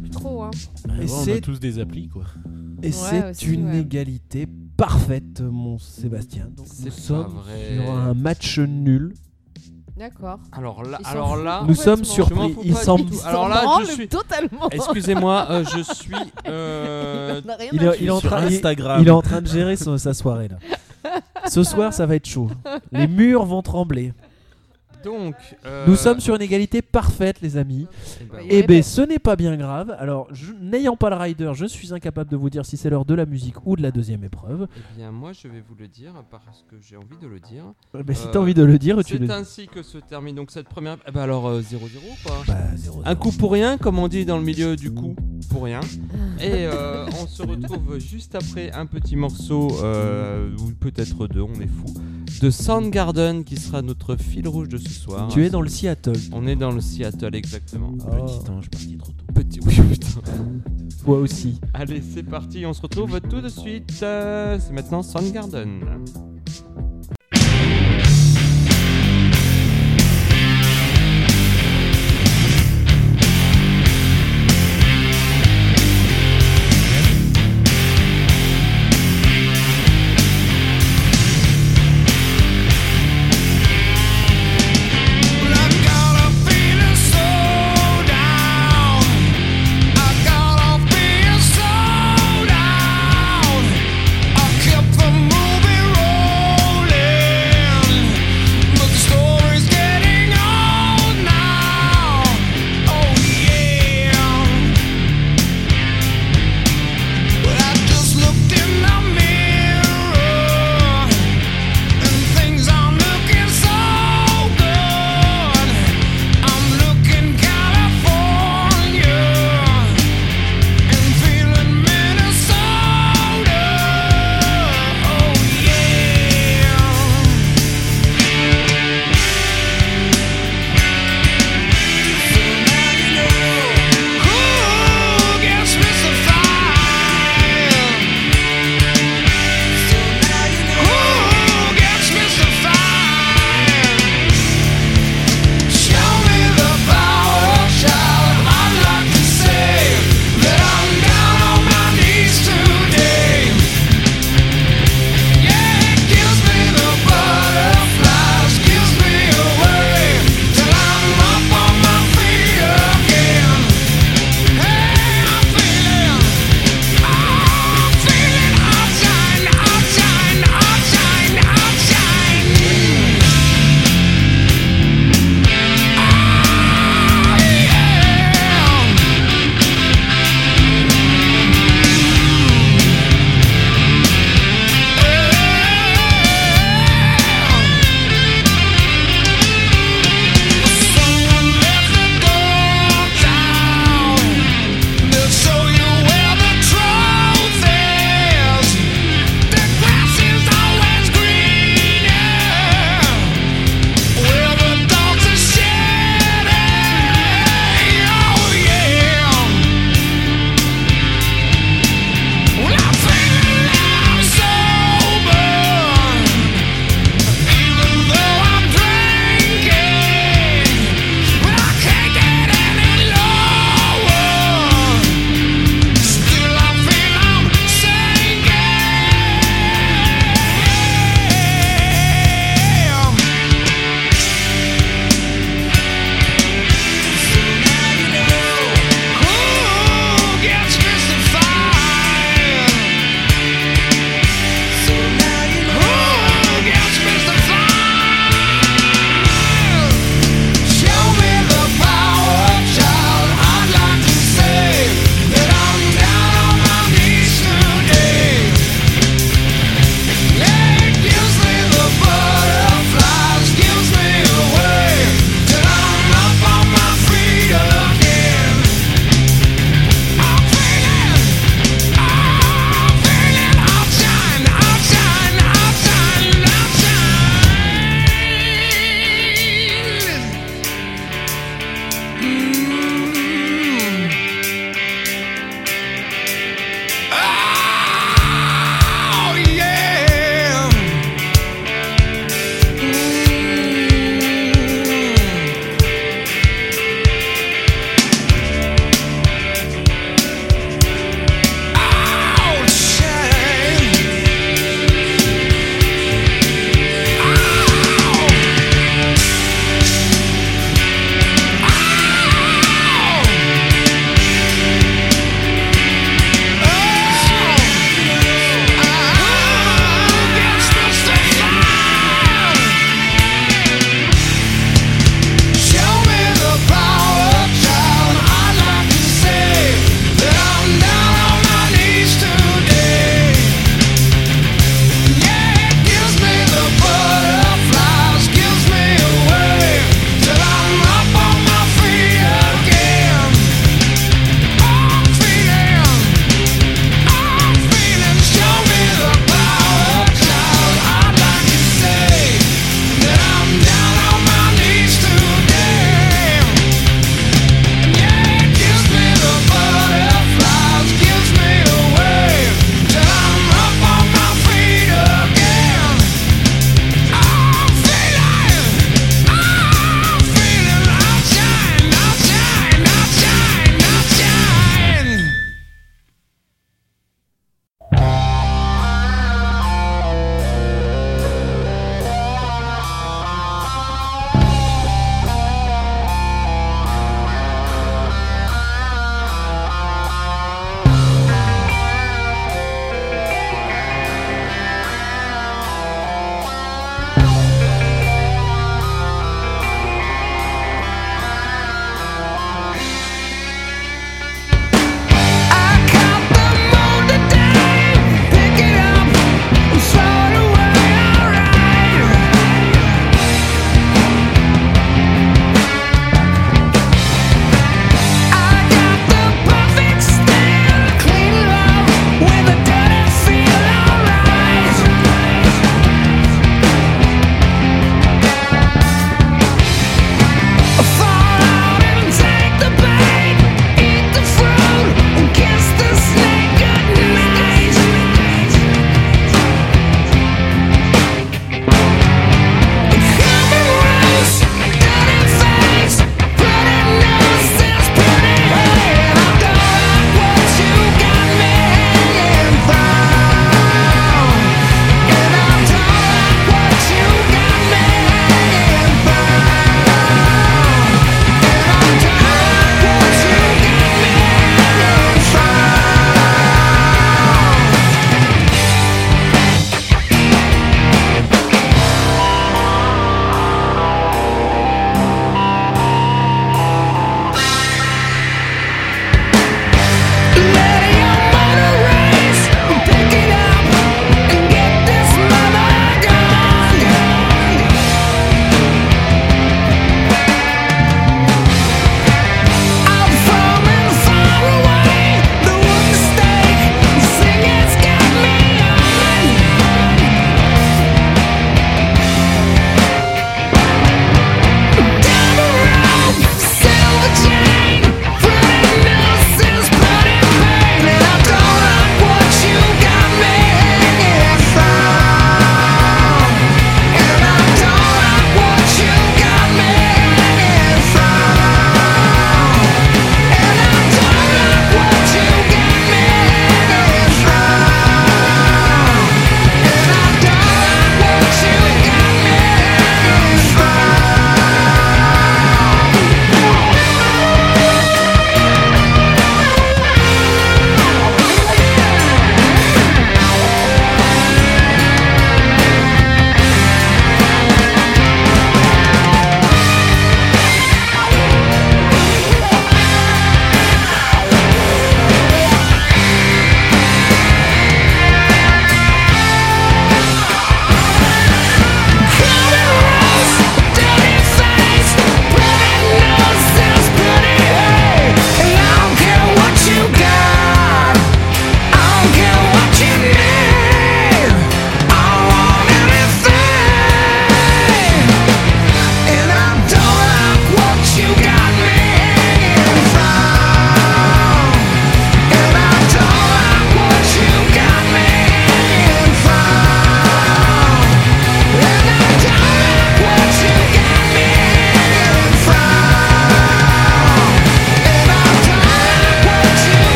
plus 0.00 0.10
trop 0.10 0.42
hein. 0.42 0.50
Ah, 0.88 0.92
Et 0.96 0.98
ouais, 1.04 1.12
on 1.12 1.24
c'est- 1.24 1.36
a 1.38 1.40
tous 1.40 1.60
des 1.60 1.78
applis 1.78 2.08
quoi. 2.08 2.24
Et 2.82 2.86
Ouais, 2.88 2.92
c'est 2.92 3.30
aussi, 3.30 3.46
une 3.54 3.66
ouais. 3.70 3.80
égalité 3.80 4.46
parfaite, 4.76 5.40
mon 5.40 5.78
Sébastien. 5.78 6.48
Donc 6.56 6.66
C'est 6.70 6.86
nous 6.86 6.90
sommes 6.90 7.26
vrai. 7.44 7.76
sur 7.82 7.90
un 7.90 8.14
match 8.14 8.58
nul. 8.58 9.14
D'accord. 9.96 10.38
Alors 10.52 10.82
là, 10.84 10.98
Ils 11.00 11.04
s'en 11.06 11.10
alors 11.12 11.34
foutent 11.36 11.44
là, 11.44 11.64
Nous 11.66 11.74
sommes 11.74 12.04
surpris. 12.04 12.54
Il 12.64 12.76
semble. 12.76 13.04
Alors 13.24 13.48
là, 13.48 13.78
je 13.80 13.92
suis. 13.92 14.08
totalement. 14.08 14.68
Excusez-moi, 14.70 15.46
euh, 15.48 15.64
je 15.74 15.82
suis. 15.94 16.14
euh, 16.46 17.40
Il 17.72 17.82
est, 17.82 17.86
foutre. 17.86 17.96
il 18.02 18.06
est 18.08 18.10
en 18.10 18.20
train, 18.20 18.46
il- 18.46 18.54
Instagram. 18.56 19.00
il 19.00 19.08
est 19.08 19.12
en 19.12 19.22
train 19.22 19.40
de 19.40 19.46
gérer 19.46 19.76
son- 19.76 19.96
sa 19.96 20.12
soirée 20.12 20.48
là. 20.48 20.58
Ce 21.48 21.62
soir, 21.62 21.94
ça 21.94 22.04
va 22.04 22.16
être 22.16 22.26
chaud. 22.26 22.50
Les 22.92 23.06
murs 23.06 23.46
vont 23.46 23.62
trembler. 23.62 24.12
Donc. 25.06 25.34
euh, 25.64 25.86
Nous 25.86 25.94
sommes 25.96 26.18
sur 26.20 26.34
une 26.34 26.42
égalité 26.42 26.82
parfaite, 26.82 27.40
les 27.40 27.56
amis. 27.56 27.86
eh 28.20 28.24
ben. 28.24 28.38
Eh 28.50 28.62
ben, 28.64 28.82
ce 28.82 29.00
n'est 29.02 29.18
pas 29.20 29.36
bien 29.36 29.56
grave. 29.56 29.94
Alors, 29.98 30.28
n'ayant 30.60 30.96
pas 30.96 31.10
le 31.10 31.16
rider, 31.16 31.52
je 31.54 31.64
suis 31.66 31.94
incapable 31.94 32.28
de 32.30 32.36
vous 32.36 32.50
dire 32.50 32.66
si 32.66 32.76
c'est 32.76 32.90
l'heure 32.90 33.04
de 33.04 33.14
la 33.14 33.24
musique 33.24 33.64
ou 33.64 33.76
de 33.76 33.82
la 33.82 33.92
deuxième 33.92 34.24
épreuve. 34.24 34.66
Eh 34.76 34.98
bien, 34.98 35.12
moi, 35.12 35.32
je 35.32 35.46
vais 35.48 35.62
vous 35.66 35.76
le 35.78 35.86
dire 35.86 36.12
parce 36.30 36.64
que 36.68 36.76
j'ai 36.82 36.96
envie 36.96 37.16
de 37.22 37.28
le 37.28 37.38
dire. 37.38 37.64
Euh, 37.94 38.02
ben, 38.02 38.14
si 38.16 38.26
Euh, 38.26 38.30
t'as 38.32 38.40
envie 38.40 38.54
de 38.54 38.64
le 38.64 38.78
dire, 38.78 38.96
tu 39.04 39.12
C'est 39.14 39.18
le 39.20 39.26
dis. 39.26 39.32
ainsi 39.32 39.68
que 39.68 39.82
se 39.82 39.98
termine 39.98 40.34
donc 40.34 40.50
cette 40.50 40.68
première. 40.68 40.96
Eh 41.06 41.12
ben 41.12 41.20
alors 41.22 41.46
euh, 41.48 41.60
0-0 41.60 41.76
quoi. 42.24 42.36
Bah, 42.48 42.54
zéro, 42.74 43.02
Un 43.04 43.14
coup 43.14 43.30
pour 43.32 43.52
rien, 43.52 43.78
comme 43.78 43.98
on 44.00 44.08
dit 44.08 44.24
dans 44.26 44.38
le 44.38 44.44
milieu 44.44 44.74
du 44.76 44.90
coup 44.92 45.14
pour 45.50 45.62
rien. 45.64 45.80
Et 46.40 46.66
euh, 46.66 47.06
on 47.22 47.26
se 47.28 47.42
retrouve 47.42 47.98
juste 48.00 48.34
après 48.34 48.72
un 48.72 48.86
petit 48.86 49.14
morceau, 49.16 49.68
euh, 49.84 50.48
ou 50.58 50.72
peut-être 50.72 51.28
deux, 51.28 51.42
on 51.42 51.54
est 51.60 51.68
fou, 51.68 51.94
de 52.42 52.50
Soundgarden 52.50 53.44
qui 53.44 53.56
sera 53.56 53.80
notre 53.82 54.16
fil 54.16 54.48
rouge 54.48 54.68
de 54.68 54.76
ce 54.78 54.88
soir. 54.96 55.28
Tu 55.28 55.44
es 55.44 55.50
dans 55.50 55.62
le 55.62 55.68
Seattle. 55.68 56.18
On 56.32 56.46
est 56.46 56.56
dans 56.56 56.72
le 56.72 56.80
Seattle 56.80 57.34
exactement. 57.34 57.92
Petit 57.92 58.50
ange 58.50 58.70
parti 58.70 58.96
trop 58.96 59.12
tôt. 59.12 59.24
Petit, 59.34 59.60
oui 59.64 59.74
putain. 59.90 60.20
Toi 61.04 61.18
aussi. 61.18 61.60
Allez, 61.74 62.02
c'est 62.02 62.24
parti, 62.24 62.66
on 62.66 62.72
se 62.72 62.82
retrouve 62.82 63.20
tout 63.20 63.40
de 63.40 63.48
suite. 63.48 64.00
Euh, 64.02 64.58
c'est 64.60 64.72
maintenant 64.72 65.02
Soundgarden. 65.02 65.80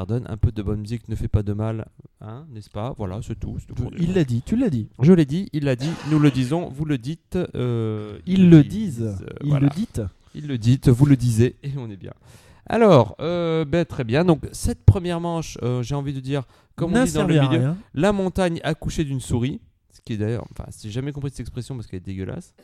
Soundgarden, 0.00 0.24
un 0.28 0.36
peu 0.36 0.50
de 0.52 0.62
bonne 0.62 0.80
musique 0.80 1.08
ne 1.08 1.14
fait 1.14 1.28
pas 1.28 1.42
de 1.42 1.52
mal, 1.52 1.86
hein, 2.20 2.46
n'est-ce 2.52 2.70
pas? 2.70 2.94
Voilà, 2.96 3.20
c'est 3.22 3.38
tout. 3.38 3.56
Il 3.98 4.14
l'a 4.14 4.24
dit, 4.24 4.42
tu 4.44 4.56
l'as 4.56 4.70
dit. 4.70 4.88
Je 5.00 5.12
l'ai 5.12 5.24
dit, 5.26 5.48
il 5.52 5.64
l'a 5.64 5.76
dit, 5.76 5.90
nous 6.10 6.18
le 6.18 6.30
disons, 6.30 6.68
vous 6.68 6.84
le 6.84 6.98
dites. 6.98 7.38
euh, 7.54 8.18
Ils 8.26 8.48
le 8.50 8.64
disent. 8.64 9.02
euh, 9.02 9.26
Ils 9.42 9.50
voilà. 9.50 9.66
le 9.66 9.74
dites. 9.74 10.02
Ils 10.34 10.46
le 10.46 10.58
dites, 10.58 10.88
vous 10.88 11.06
le 11.06 11.16
disiez, 11.16 11.56
et 11.62 11.72
on 11.76 11.90
est 11.90 11.96
bien. 11.96 12.12
Alors, 12.66 13.16
euh, 13.20 13.64
ben, 13.64 13.84
très 13.84 14.04
bien. 14.04 14.24
Donc, 14.24 14.42
cette 14.52 14.84
première 14.84 15.20
manche, 15.20 15.58
euh, 15.62 15.82
j'ai 15.82 15.94
envie 15.96 16.12
de 16.14 16.20
dire, 16.20 16.44
comme 16.76 16.94
on 16.94 17.04
dit 17.04 17.12
dans 17.12 17.26
le 17.26 17.40
milieu, 17.40 17.72
la 17.94 18.12
montagne 18.12 18.60
accouchée 18.62 19.04
d'une 19.04 19.20
souris. 19.20 19.60
Ce 19.92 20.00
qui 20.00 20.12
est 20.14 20.16
d'ailleurs, 20.18 20.46
enfin, 20.52 20.64
j'ai 20.80 20.90
jamais 20.90 21.12
compris 21.12 21.30
cette 21.30 21.40
expression 21.40 21.74
parce 21.74 21.86
qu'elle 21.86 21.98
est 21.98 22.06
dégueulasse. 22.06 22.54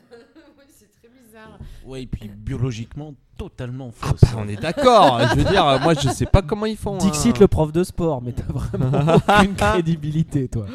Ouais, 1.85 2.03
et 2.03 2.07
puis 2.07 2.29
biologiquement, 2.29 3.13
totalement 3.37 3.91
Ah 4.01 4.07
fausse. 4.07 4.21
bah, 4.21 4.29
on 4.37 4.47
est 4.47 4.61
d'accord. 4.61 5.19
je 5.31 5.35
veux 5.35 5.43
dire, 5.43 5.79
moi, 5.81 5.93
je 5.93 6.09
sais 6.09 6.25
pas 6.25 6.41
comment 6.41 6.65
ils 6.65 6.75
font. 6.77 6.97
Dixit 6.97 7.29
hein. 7.35 7.39
le 7.41 7.47
prof 7.47 7.71
de 7.71 7.83
sport, 7.83 8.21
mais 8.21 8.33
t'as 8.33 8.51
vraiment 8.51 9.15
aucune 9.39 9.55
crédibilité, 9.55 10.47
toi. 10.47 10.65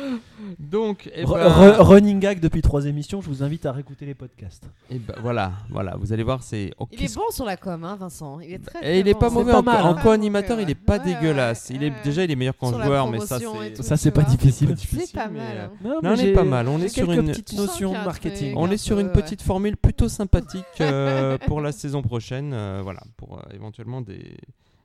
Donc, 0.58 1.10
eh 1.14 1.24
ben, 1.24 1.30
re- 1.30 1.76
running 1.80 2.20
gag 2.20 2.40
depuis 2.40 2.62
trois 2.62 2.86
émissions, 2.86 3.20
je 3.20 3.28
vous 3.28 3.42
invite 3.42 3.66
à 3.66 3.72
réécouter 3.72 4.06
les 4.06 4.14
podcasts. 4.14 4.64
eh 4.90 4.98
ben, 4.98 5.14
voilà, 5.22 5.52
voilà, 5.70 5.96
vous 5.98 6.12
allez 6.12 6.22
voir, 6.22 6.42
c'est. 6.42 6.72
ok, 6.78 6.88
Il 6.92 7.04
est 7.04 7.14
bon 7.14 7.22
sur 7.30 7.44
la 7.44 7.56
com, 7.56 7.84
hein, 7.84 7.96
Vincent. 7.98 8.40
Il 8.40 8.52
est 8.52 8.58
très, 8.58 8.78
Et 8.78 8.82
très 8.82 9.00
il 9.00 9.08
est 9.08 9.12
bon. 9.14 9.18
pas 9.20 9.30
mauvais 9.30 9.52
pas 9.52 9.58
en, 9.58 9.62
mal, 9.62 9.82
en 9.82 9.94
hein. 9.96 10.00
co-animateur, 10.02 10.56
Ouais, 10.56 10.62
il 10.64 10.70
est 10.70 10.74
pas 10.74 10.98
ouais, 10.98 11.04
dégueulasse. 11.04 11.70
ouais, 11.70 11.76
il 11.76 11.82
est 11.84 11.92
déjà 12.04 12.24
il 12.24 12.30
est 12.30 12.36
meilleur 12.36 12.56
qu'en 12.56 12.70
joueur, 12.82 13.10
mais 13.10 13.20
ça 13.20 13.38
et 13.38 13.74
c'est 13.74 13.82
Ça, 13.82 13.96
c'est 13.96 14.10
pas 14.10 14.22
difficile. 14.22 14.74
C'est 14.78 15.12
pas 15.12 15.28
mal. 15.28 15.42
euh, 15.56 15.66
hein. 15.66 15.70
Non, 15.82 15.90
Non, 16.02 16.10
on 16.10 16.12
est 16.14 16.16
j'ai- 16.16 16.32
pas 16.32 16.44
mal, 16.44 16.68
on 16.68 16.78
est 16.80 16.88
sur 16.88 17.10
une- 17.12 17.26
de 17.26 17.94
un 17.94 18.04
marketing. 18.04 18.54
On 18.56 18.70
est 18.70 18.76
sur 18.76 18.98
une 18.98 19.10
petite 19.10 19.42
formule 19.42 19.76
plutôt 19.76 20.08
sympathique 20.08 20.64
euh, 20.80 21.38
pour 21.46 21.60
la 21.60 21.72
saison 21.72 22.02
prochaine, 22.02 22.52
euh, 22.52 22.80
voilà, 22.82 23.02
pour 23.16 23.38
euh, 23.38 23.42
éventuellement 23.54 24.00
des, 24.00 24.36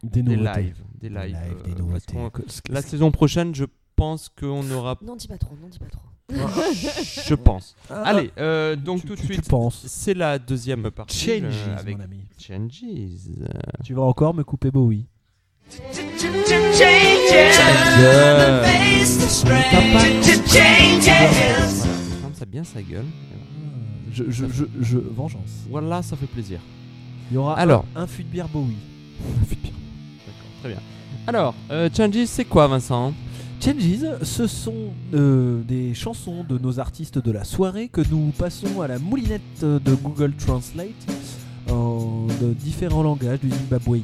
Des 0.04 0.22
lives, 0.22 0.76
des 1.02 1.10
lives. 1.10 1.38
euh, 1.68 2.30
la 2.70 2.82
saison 2.82 3.12
prochaine, 3.12 3.56
je 3.56 3.66
pense 3.98 4.30
qu'on 4.30 4.70
aura, 4.72 4.96
Non, 5.04 5.16
dis 5.18 5.28
pas 5.28 5.38
trop, 5.38 5.56
non, 5.62 5.68
dis 5.68 5.80
pas 5.80 5.88
trop. 5.88 6.02
je 6.30 7.36
pense. 7.36 7.76
Ah, 7.90 8.04
Allez, 8.06 8.32
euh, 8.38 8.76
donc 8.76 9.02
tu- 9.02 9.08
tout 9.08 9.16
de 9.16 9.20
tu- 9.22 9.28
tu 9.28 9.34
suite, 9.34 9.50
penses. 9.50 9.84
c'est 9.88 10.14
la 10.14 10.38
deuxième 10.40 10.90
partie 10.92 11.18
Changes, 11.18 11.44
euh, 11.68 11.78
avec 11.78 11.98
mon 11.98 12.04
ami. 12.04 12.20
Changes. 12.40 12.84
Tu 13.84 13.94
vas 13.94 14.04
encore 14.04 14.34
me 14.34 14.44
couper 14.44 14.72
Bowie. 14.72 15.06
Ferme 21.00 22.34
ça 22.34 22.46
bien 22.46 22.64
sa 22.64 22.82
gueule. 22.82 23.06
Je, 24.12 24.24
je, 24.30 24.46
je, 24.48 24.66
je- 24.82 24.98
vengeance. 24.98 25.66
Voilà, 25.70 26.02
ça 26.02 26.16
fait 26.16 26.26
plaisir. 26.28 26.60
Il 27.30 27.36
y 27.36 27.38
aura 27.38 27.58
Alors. 27.60 27.86
un, 27.96 28.02
un 28.04 28.08
fût 28.08 28.24
de 28.24 28.30
bière 28.30 28.48
Bowie. 28.48 28.78
D'accord, 29.20 30.50
très 30.62 30.70
bien. 30.70 30.80
Alors, 31.28 31.54
euh, 31.72 31.90
Changes, 31.96 32.26
c'est 32.26 32.46
quoi, 32.46 32.68
Vincent? 32.68 33.14
Changes, 33.68 34.24
ce 34.24 34.48
sont 34.48 34.94
euh, 35.14 35.62
des 35.68 35.94
chansons 35.94 36.46
de 36.48 36.58
nos 36.58 36.80
artistes 36.80 37.18
de 37.20 37.32
la 37.32 37.44
soirée 37.44 37.90
que 37.90 38.00
nous 38.10 38.32
passons 38.38 38.80
à 38.82 38.88
la 38.88 38.98
moulinette 38.98 39.42
de 39.62 39.94
Google 39.94 40.32
Translate 40.38 40.88
en 41.70 42.28
de 42.42 42.54
différents 42.54 43.04
langages, 43.04 43.40
du 43.42 43.50
zimbabwéen, 43.50 44.04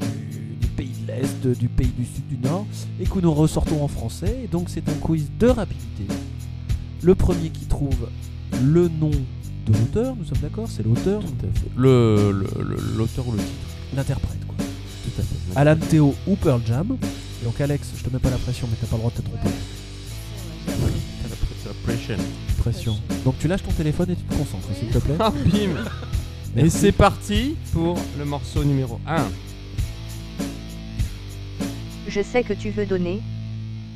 du, 0.00 0.56
du 0.60 0.66
pays 0.68 0.92
de 1.02 1.06
l'Est, 1.08 1.46
du 1.58 1.68
pays 1.68 1.92
du 1.98 2.06
Sud, 2.06 2.26
du 2.26 2.38
Nord, 2.38 2.66
et 2.98 3.04
que 3.04 3.18
nous 3.18 3.34
ressortons 3.34 3.82
en 3.84 3.88
français. 3.88 4.40
Et 4.44 4.48
donc 4.48 4.70
c'est 4.70 4.88
un 4.88 4.94
quiz 4.94 5.28
de 5.38 5.48
rapidité. 5.48 6.04
Le 7.02 7.14
premier 7.14 7.50
qui 7.50 7.66
trouve 7.66 8.08
le 8.64 8.88
nom 8.88 9.10
de 9.10 9.72
l'auteur, 9.74 10.16
nous 10.16 10.24
sommes 10.24 10.38
d'accord, 10.40 10.68
c'est 10.70 10.84
l'auteur, 10.86 11.20
Le 11.76 12.32
le- 12.32 12.62
le- 12.64 12.96
l'auteur 12.96 13.28
ou 13.28 13.32
le 13.32 13.38
titre? 13.38 13.50
L'interprète. 13.94 14.46
quoi. 14.46 14.56
Tout 15.04 15.20
à 15.20 15.22
fait. 15.22 15.36
Alan 15.60 15.76
Théo 15.76 16.14
ou 16.26 16.34
Pearl 16.36 16.62
Jam. 16.66 16.96
Donc 17.46 17.60
Alex, 17.60 17.92
je 17.96 18.02
te 18.02 18.12
mets 18.12 18.18
pas 18.18 18.30
la 18.30 18.38
pression, 18.38 18.66
mais 18.68 18.76
t'as 18.80 18.88
pas 18.88 18.96
le 18.96 19.02
droit 19.02 19.12
de 19.12 19.22
te 19.22 19.22
tromper. 19.22 19.48
Pression. 21.84 22.16
Pression. 22.58 22.96
Donc 23.24 23.38
tu 23.38 23.46
lâches 23.46 23.62
ton 23.62 23.70
téléphone 23.70 24.10
et 24.10 24.16
tu 24.16 24.22
te 24.24 24.34
concentres, 24.34 24.66
s'il 24.74 24.88
te 24.88 24.98
plaît. 24.98 25.14
Ah, 25.20 25.30
bim 25.30 25.84
Et 26.56 26.68
c'est 26.68 26.90
parti 26.90 27.54
pour 27.72 27.96
le 28.18 28.24
morceau 28.24 28.64
numéro 28.64 28.98
1. 29.06 29.28
Je 32.08 32.20
sais 32.20 32.42
que 32.42 32.52
tu 32.52 32.70
veux 32.70 32.84
donner. 32.84 33.22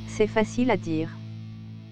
C'est 0.06 0.28
facile 0.28 0.70
à 0.70 0.76
dire. 0.76 1.08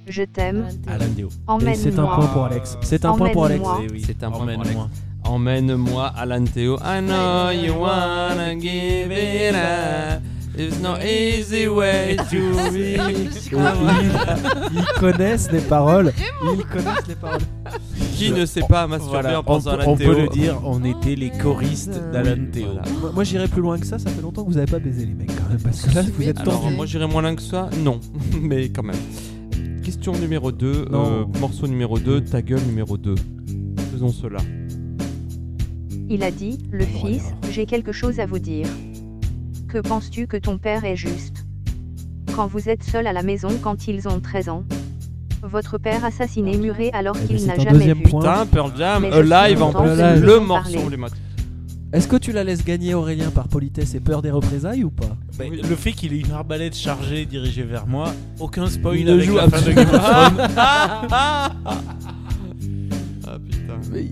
Je 0.06 0.22
t'aime. 0.22 0.68
Alain 0.86 1.08
Déo. 1.08 1.28
Et 1.66 1.74
c'est 1.74 1.98
un 1.98 2.06
point 2.06 2.26
pour 2.28 2.44
Alex. 2.44 2.78
C'est 2.82 3.04
un 3.04 3.16
point 3.16 3.30
pour 3.30 3.46
Alex. 3.46 3.64
Emmène-moi. 3.64 3.92
Oui. 3.92 4.02
C'est 4.06 4.22
un 4.22 4.30
point 4.30 4.46
pour 4.46 4.62
Emmène-moi. 4.62 4.90
Emmène-moi 5.24 6.06
Alan 6.06 6.44
Théo. 6.44 6.78
I 6.84 7.00
know 7.00 7.50
you 7.50 7.74
wanna 7.74 8.54
give 8.54 9.10
it 9.10 9.56
up. 9.56 10.22
There's 10.58 10.80
no 10.80 10.96
easy 10.96 11.68
way 11.68 12.16
to 12.16 12.70
reach. 12.72 13.52
Ils 14.72 14.84
connaissent 14.98 15.52
les 15.52 15.60
paroles. 15.60 16.12
Ils 16.42 16.64
connaissent 16.64 17.06
les 17.08 17.14
paroles. 17.14 17.38
Qui 18.16 18.32
ne 18.32 18.44
sait 18.44 18.62
pas 18.68 18.88
masturber 18.88 19.20
Voilà, 19.22 19.38
en 19.38 19.42
on, 19.42 19.44
pensant 19.44 19.70
à 19.70 19.76
peut- 19.76 19.82
Alan 19.82 19.92
on 19.92 19.96
Théo 19.96 20.12
peut 20.12 20.20
le 20.22 20.28
dire, 20.28 20.60
on 20.64 20.84
était 20.84 21.14
les 21.14 21.30
choristes 21.30 22.00
d'Alan 22.12 22.46
Théo. 22.52 22.66
Voilà. 22.72 22.82
Moi, 23.00 23.12
moi, 23.14 23.22
j'irai 23.24 23.46
plus 23.46 23.62
loin 23.62 23.78
que 23.78 23.86
ça. 23.86 24.00
Ça 24.00 24.10
fait 24.10 24.20
longtemps 24.20 24.42
que 24.44 24.50
vous 24.50 24.56
avez 24.58 24.66
pas 24.66 24.80
baisé 24.80 25.06
les 25.06 25.14
mecs 25.14 25.28
quand 25.28 25.48
même. 25.48 25.60
Parce 25.60 25.82
que 25.82 25.94
là, 25.94 26.02
vous 26.02 26.22
êtes 26.28 26.40
Alors, 26.40 26.68
moi 26.72 26.86
j'irais 26.86 27.06
moins 27.06 27.22
loin 27.22 27.36
que 27.36 27.42
ça 27.42 27.70
Non, 27.84 28.00
mais 28.42 28.68
quand 28.70 28.82
même. 28.82 28.96
Question 29.84 30.10
numéro 30.12 30.50
2, 30.50 30.86
Non. 30.90 31.30
morceau 31.40 31.68
numéro 31.68 32.00
2, 32.00 32.22
ta 32.22 32.42
gueule 32.42 32.62
numéro 32.66 32.98
2. 32.98 33.14
Faisons 33.92 34.08
cela. 34.08 34.38
Il 36.10 36.22
a 36.24 36.30
dit, 36.32 36.58
le 36.72 36.84
fils, 36.84 37.22
j'ai 37.52 37.66
quelque 37.66 37.92
chose 37.92 38.18
à 38.18 38.26
vous 38.26 38.38
dire. 38.40 38.66
Que 39.68 39.78
penses-tu 39.78 40.26
que 40.26 40.36
ton 40.38 40.56
père 40.56 40.84
est 40.84 40.96
juste? 40.96 41.44
Quand 42.34 42.46
vous 42.46 42.68
êtes 42.70 42.82
seul 42.82 43.06
à 43.06 43.12
la 43.12 43.22
maison 43.22 43.48
quand 43.62 43.86
ils 43.86 44.08
ont 44.08 44.18
13 44.18 44.48
ans? 44.48 44.64
Votre 45.42 45.76
père 45.78 46.04
assassiné 46.04 46.56
muré 46.56 46.90
alors 46.94 47.16
Eh 47.22 47.26
qu'il 47.36 47.46
n'a 47.46 47.52
un 47.52 47.56
jamais 47.56 47.72
deuxième 47.72 47.98
vu. 47.98 48.04
point. 48.04 48.20
Putain, 48.20 48.46
Pearl 48.46 48.72
Jam, 48.76 49.02
Mais 49.02 49.12
euh, 49.12 49.22
suis 49.24 49.62
en 49.62 49.66
contente 49.72 49.84
plus, 49.84 49.96
que 49.96 50.18
nous 50.20 50.26
le 50.26 50.40
morceau 50.40 50.78
emblématique. 50.80 51.18
Est-ce 51.92 52.08
que 52.08 52.16
tu 52.16 52.32
la 52.32 52.44
laisses 52.44 52.64
gagner 52.64 52.94
Aurélien 52.94 53.30
par 53.30 53.48
politesse 53.48 53.94
et 53.94 54.00
peur 54.00 54.20
des 54.22 54.30
représailles 54.30 54.84
ou 54.84 54.90
pas? 54.90 55.16
Bah. 55.38 55.44
Le 55.50 55.76
fait 55.76 55.92
qu'il 55.92 56.12
ait 56.14 56.20
une 56.20 56.32
arbalète 56.32 56.74
chargée 56.76 57.24
dirigée 57.26 57.62
vers 57.62 57.86
moi, 57.86 58.12
aucun 58.40 58.68
spoil 58.68 59.04
Ne 59.04 59.12
avec 59.12 59.24
joue 59.24 59.36
la 59.36 59.48
fin 59.48 59.60
de 59.60 59.72
Game 59.72 59.88
of 59.88 60.00
Thrones. 60.02 60.48
ah 60.56 61.50
putain. 63.44 63.80
Mais 63.92 64.06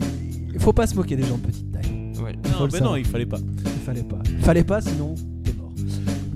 il 0.55 0.61
faut 0.61 0.73
pas 0.73 0.87
se 0.87 0.95
moquer 0.95 1.16
des 1.16 1.25
gens 1.25 1.37
de 1.38 1.47
petite 1.47 1.73
taille. 1.73 2.12
Ouais. 2.23 2.33
Non, 2.33 2.61
le 2.61 2.64
mais 2.66 2.71
savoir. 2.71 2.90
non, 2.92 2.97
il 2.97 3.05
fallait 3.07 3.27
pas. 3.27 3.38
Il 3.38 3.83
fallait 3.85 4.03
pas. 4.03 4.19
Il 4.31 4.45
fallait 4.45 4.64
pas, 4.64 4.81
sinon. 4.81 5.14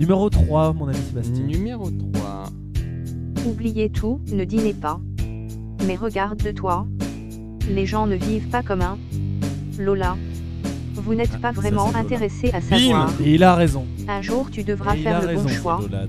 Numéro 0.00 0.30
3, 0.30 0.72
mon 0.72 0.88
ami 0.88 0.96
Sébastien. 0.96 1.44
Numéro 1.44 1.90
3. 1.90 2.44
Oubliez 3.46 3.90
tout, 3.90 4.20
ne 4.32 4.44
dînez 4.44 4.72
pas. 4.74 4.98
Mais 5.86 5.94
regarde-toi. 5.96 6.86
Les 7.68 7.86
gens 7.86 8.06
ne 8.06 8.16
vivent 8.16 8.48
pas 8.48 8.62
comme 8.62 8.80
un. 8.82 8.98
Lola. 9.78 10.16
Vous 10.94 11.14
n'êtes 11.14 11.30
Ah, 11.34 11.38
pas 11.38 11.52
vraiment 11.52 11.94
intéressé 11.94 12.50
à 12.52 12.60
savoir. 12.60 13.10
Et 13.24 13.34
il 13.34 13.42
a 13.44 13.54
raison. 13.54 13.84
Un 14.08 14.20
jour 14.22 14.48
tu 14.50 14.64
devras 14.64 14.94
Et 14.94 14.98
il 14.98 15.02
faire 15.04 15.16
a 15.22 15.32
le 15.32 15.34
bon 15.38 15.48
choix. 15.48 15.80
Lola. 15.82 16.04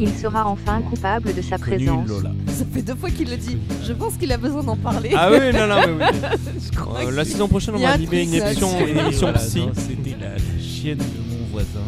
Il 0.00 0.08
sera 0.10 0.46
enfin 0.48 0.80
coupable 0.82 1.34
de 1.34 1.42
sa 1.42 1.58
présence. 1.58 2.08
Lola. 2.08 2.30
Ça 2.48 2.64
fait 2.72 2.82
deux 2.82 2.94
fois 2.94 3.10
qu'il 3.10 3.30
le 3.30 3.36
dit. 3.36 3.58
Je 3.84 3.92
pense 3.92 4.14
qu'il 4.16 4.32
a 4.32 4.36
besoin 4.36 4.62
d'en 4.62 4.76
parler. 4.76 5.10
Ah 5.16 5.28
oui, 5.30 5.38
non, 5.52 5.66
non, 5.66 5.76
mais 5.98 6.04
oui. 6.04 6.18
Je 6.72 6.76
crois 6.76 7.00
Euh, 7.00 7.06
que 7.10 7.14
la 7.14 7.24
c'est- 7.24 7.32
saison 7.32 7.48
prochaine, 7.48 7.74
on 7.74 7.78
Il 7.78 7.82
y 7.82 7.84
a 7.84 7.88
va 7.88 7.92
un 7.94 7.96
animer 7.96 8.22
une 8.22 8.30
truc 8.30 8.42
émission, 8.42 8.68
une 8.86 8.98
émission 8.98 9.26
Voilà, 9.26 9.38
psy. 9.38 9.58
non, 9.60 9.72
C'était 9.74 10.16
la, 10.20 10.28
la 10.30 10.38
chienne 10.60 10.98
de 10.98 11.04
mon 11.30 11.46
voisin. 11.52 11.80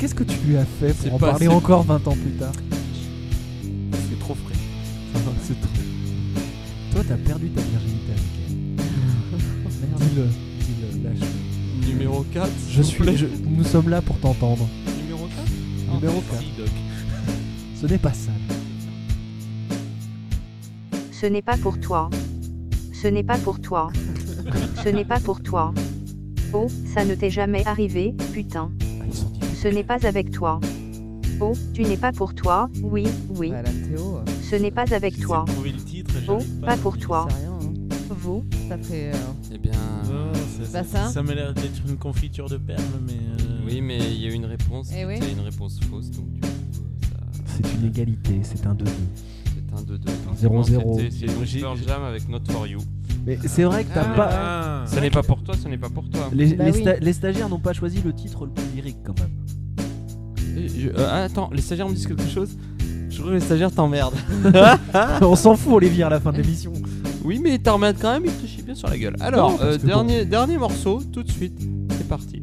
Qu'est-ce 0.00 0.14
que 0.14 0.24
tu 0.24 0.36
lui 0.46 0.56
as 0.56 0.64
fait 0.64 0.94
pour 0.94 1.14
en 1.14 1.18
pas- 1.18 1.30
parler 1.32 1.48
encore 1.48 1.82
20 1.82 2.08
ans 2.08 2.12
plus 2.16 2.32
tard 2.38 2.52
C'est 4.08 4.18
trop 4.18 4.34
frais. 4.34 4.54
C'est 5.42 5.60
trop. 5.60 5.70
Toi, 6.92 7.02
t'as 7.06 7.16
perdu 7.16 7.50
ta 7.50 7.60
virginité 7.60 8.12
avec 8.12 8.24
elle. 8.38 9.98
Dis-le, 10.08 10.26
dis-le, 10.60 11.08
lâche. 11.10 11.28
Numéro 11.86 12.24
4. 12.32 12.48
Je 12.70 12.82
suis, 12.82 13.16
je- 13.16 13.26
nous 13.46 13.64
sommes 13.64 13.90
là 13.90 14.00
pour 14.00 14.18
t'entendre. 14.18 14.66
Numéro 15.02 15.26
4 15.26 15.94
Numéro 16.00 16.22
4. 16.30 16.40
Si, 16.40 16.46
Doc. 16.56 16.68
Ce 17.80 17.86
n'est 17.86 17.98
pas 17.98 18.12
ça. 18.14 18.30
Ce 21.12 21.26
n'est 21.26 21.42
pas 21.42 21.58
pour 21.58 21.78
toi. 21.78 22.08
Ce 22.94 23.06
n'est 23.06 23.22
pas 23.22 23.36
pour 23.36 23.60
toi. 23.60 23.90
Ce 24.82 24.88
n'est 24.88 25.04
pas 25.04 25.20
pour 25.20 25.42
toi. 25.42 25.74
Oh, 26.54 26.68
ça 26.94 27.04
ne 27.04 27.14
t'est 27.14 27.30
jamais 27.30 27.66
arrivé, 27.66 28.14
putain. 28.32 28.70
Ce 29.62 29.68
n'est 29.68 29.84
pas 29.84 30.04
avec 30.06 30.30
toi. 30.30 30.60
Oh, 31.40 31.52
tu 31.74 31.82
n'es 31.82 31.96
pas 31.96 32.12
pour 32.12 32.34
toi, 32.34 32.68
oui, 32.82 33.06
oui. 33.36 33.48
Voilà, 33.48 33.70
Théo. 33.70 34.16
euh, 34.18 34.24
Ce 34.42 34.56
n'est 34.56 34.70
pas 34.70 34.84
avec 34.92 35.14
J'essaie 35.14 35.26
toi. 35.26 35.44
de 35.46 35.52
trouver 35.52 35.72
le 35.72 35.78
titre, 35.78 36.14
Oh, 36.16 36.20
j'arrive 36.26 36.60
pas 36.60 36.76
pour 36.76 36.98
toi. 36.98 37.26
c'est 37.30 37.36
rien. 37.36 37.52
hein. 37.52 37.96
Vous, 38.10 38.44
Ça 38.68 38.76
fait. 38.78 39.10
euh, 39.14 39.52
Eh 39.54 39.58
bien. 39.58 39.72
Non, 40.04 40.32
ça, 40.34 40.82
Bah, 40.82 40.84
ça, 40.84 41.08
ça. 41.08 41.22
m'a 41.22 41.34
l'air 41.34 41.54
d'être 41.54 41.80
une 41.88 41.96
confiture 41.96 42.48
de 42.48 42.56
perles, 42.58 42.82
mais. 43.06 43.12
euh, 43.14 43.58
Oui, 43.66 43.80
mais 43.80 43.98
il 43.98 44.20
y 44.20 44.26
a 44.26 44.30
eu 44.30 44.32
une 44.34 44.44
réponse. 44.46 44.90
Eh 44.96 45.06
oui. 45.06 45.14
C'était 45.20 45.32
une 45.32 45.40
réponse 45.40 45.78
fausse, 45.90 46.10
donc 46.10 46.30
du 46.32 46.40
coup, 46.40 46.46
euh, 46.46 47.06
ça- 47.08 47.42
C'est 47.46 47.74
une 47.80 47.86
égalité, 47.86 48.40
c'est 48.42 48.66
un 48.66 48.74
2-2. 48.74 48.90
c'est 49.44 49.78
un 49.78 49.82
2-2. 49.82 50.12
0-0. 50.36 50.98
C'était- 50.98 51.26
C'est 51.46 51.58
Pearl 51.60 51.78
Jam 51.86 52.02
avec 52.02 52.28
Not 52.28 52.40
For 52.50 52.66
You. 52.66 52.80
Mais 53.26 53.38
c'est 53.46 53.64
vrai 53.64 53.84
que 53.84 53.92
t'as 53.94 54.04
Ah. 54.12 54.14
pas. 54.16 54.28
Ah, 54.32 54.84
Ce 54.86 54.98
n'est 54.98 55.10
pas 55.10 55.22
pour 55.22 55.42
toi, 55.42 55.54
ce 55.62 55.68
n'est 55.68 55.78
pas 55.78 55.90
pour 55.90 56.08
toi. 56.08 56.28
Les, 56.32 56.54
Bah 56.54 56.64
les 56.64 56.72
oui. 56.72 56.82
sta- 56.84 56.98
les 57.00 57.12
stagiaires 57.12 57.48
n'ont 57.48 57.58
pas 57.60 57.72
choisi 57.72 58.00
le 58.04 58.12
titre 58.14 58.46
le 58.46 58.50
plus 58.52 58.64
lyrique 58.74 58.96
quand 59.04 59.14
même. 59.20 59.30
je- 60.68 60.88
euh, 60.88 61.24
attends, 61.26 61.50
les 61.52 61.62
stagiaires 61.62 61.88
me 61.88 61.94
disent 61.94 62.06
quelque 62.06 62.26
chose 62.28 62.50
Je 63.08 63.18
crois 63.18 63.30
que 63.30 63.34
les 63.34 63.40
stagiaires 63.40 63.72
t'emmerdent. 63.72 64.14
On 65.22 65.36
s'en 65.36 65.54
fout, 65.56 65.74
Olivier, 65.74 66.04
à 66.04 66.08
la 66.08 66.20
fin 66.20 66.32
de 66.32 66.38
l'émission. 66.38 66.72
Oui, 67.24 67.38
mais 67.42 67.54
ils 67.56 67.60
t'emmerdent 67.60 67.98
quand 68.00 68.12
même, 68.14 68.24
ils 68.24 68.32
te 68.32 68.46
chient 68.46 68.62
bien 68.62 68.74
sur 68.74 68.88
la 68.88 68.96
gueule. 68.96 69.16
Alors, 69.20 69.50
Non, 69.52 69.58
parce 69.58 69.74
euh, 69.74 69.78
que 69.78 69.86
dernier, 69.86 70.24
dernier 70.24 70.56
morceau, 70.58 71.02
tout 71.12 71.22
de 71.22 71.30
suite. 71.30 71.60
C'est 71.90 72.08
parti. 72.08 72.42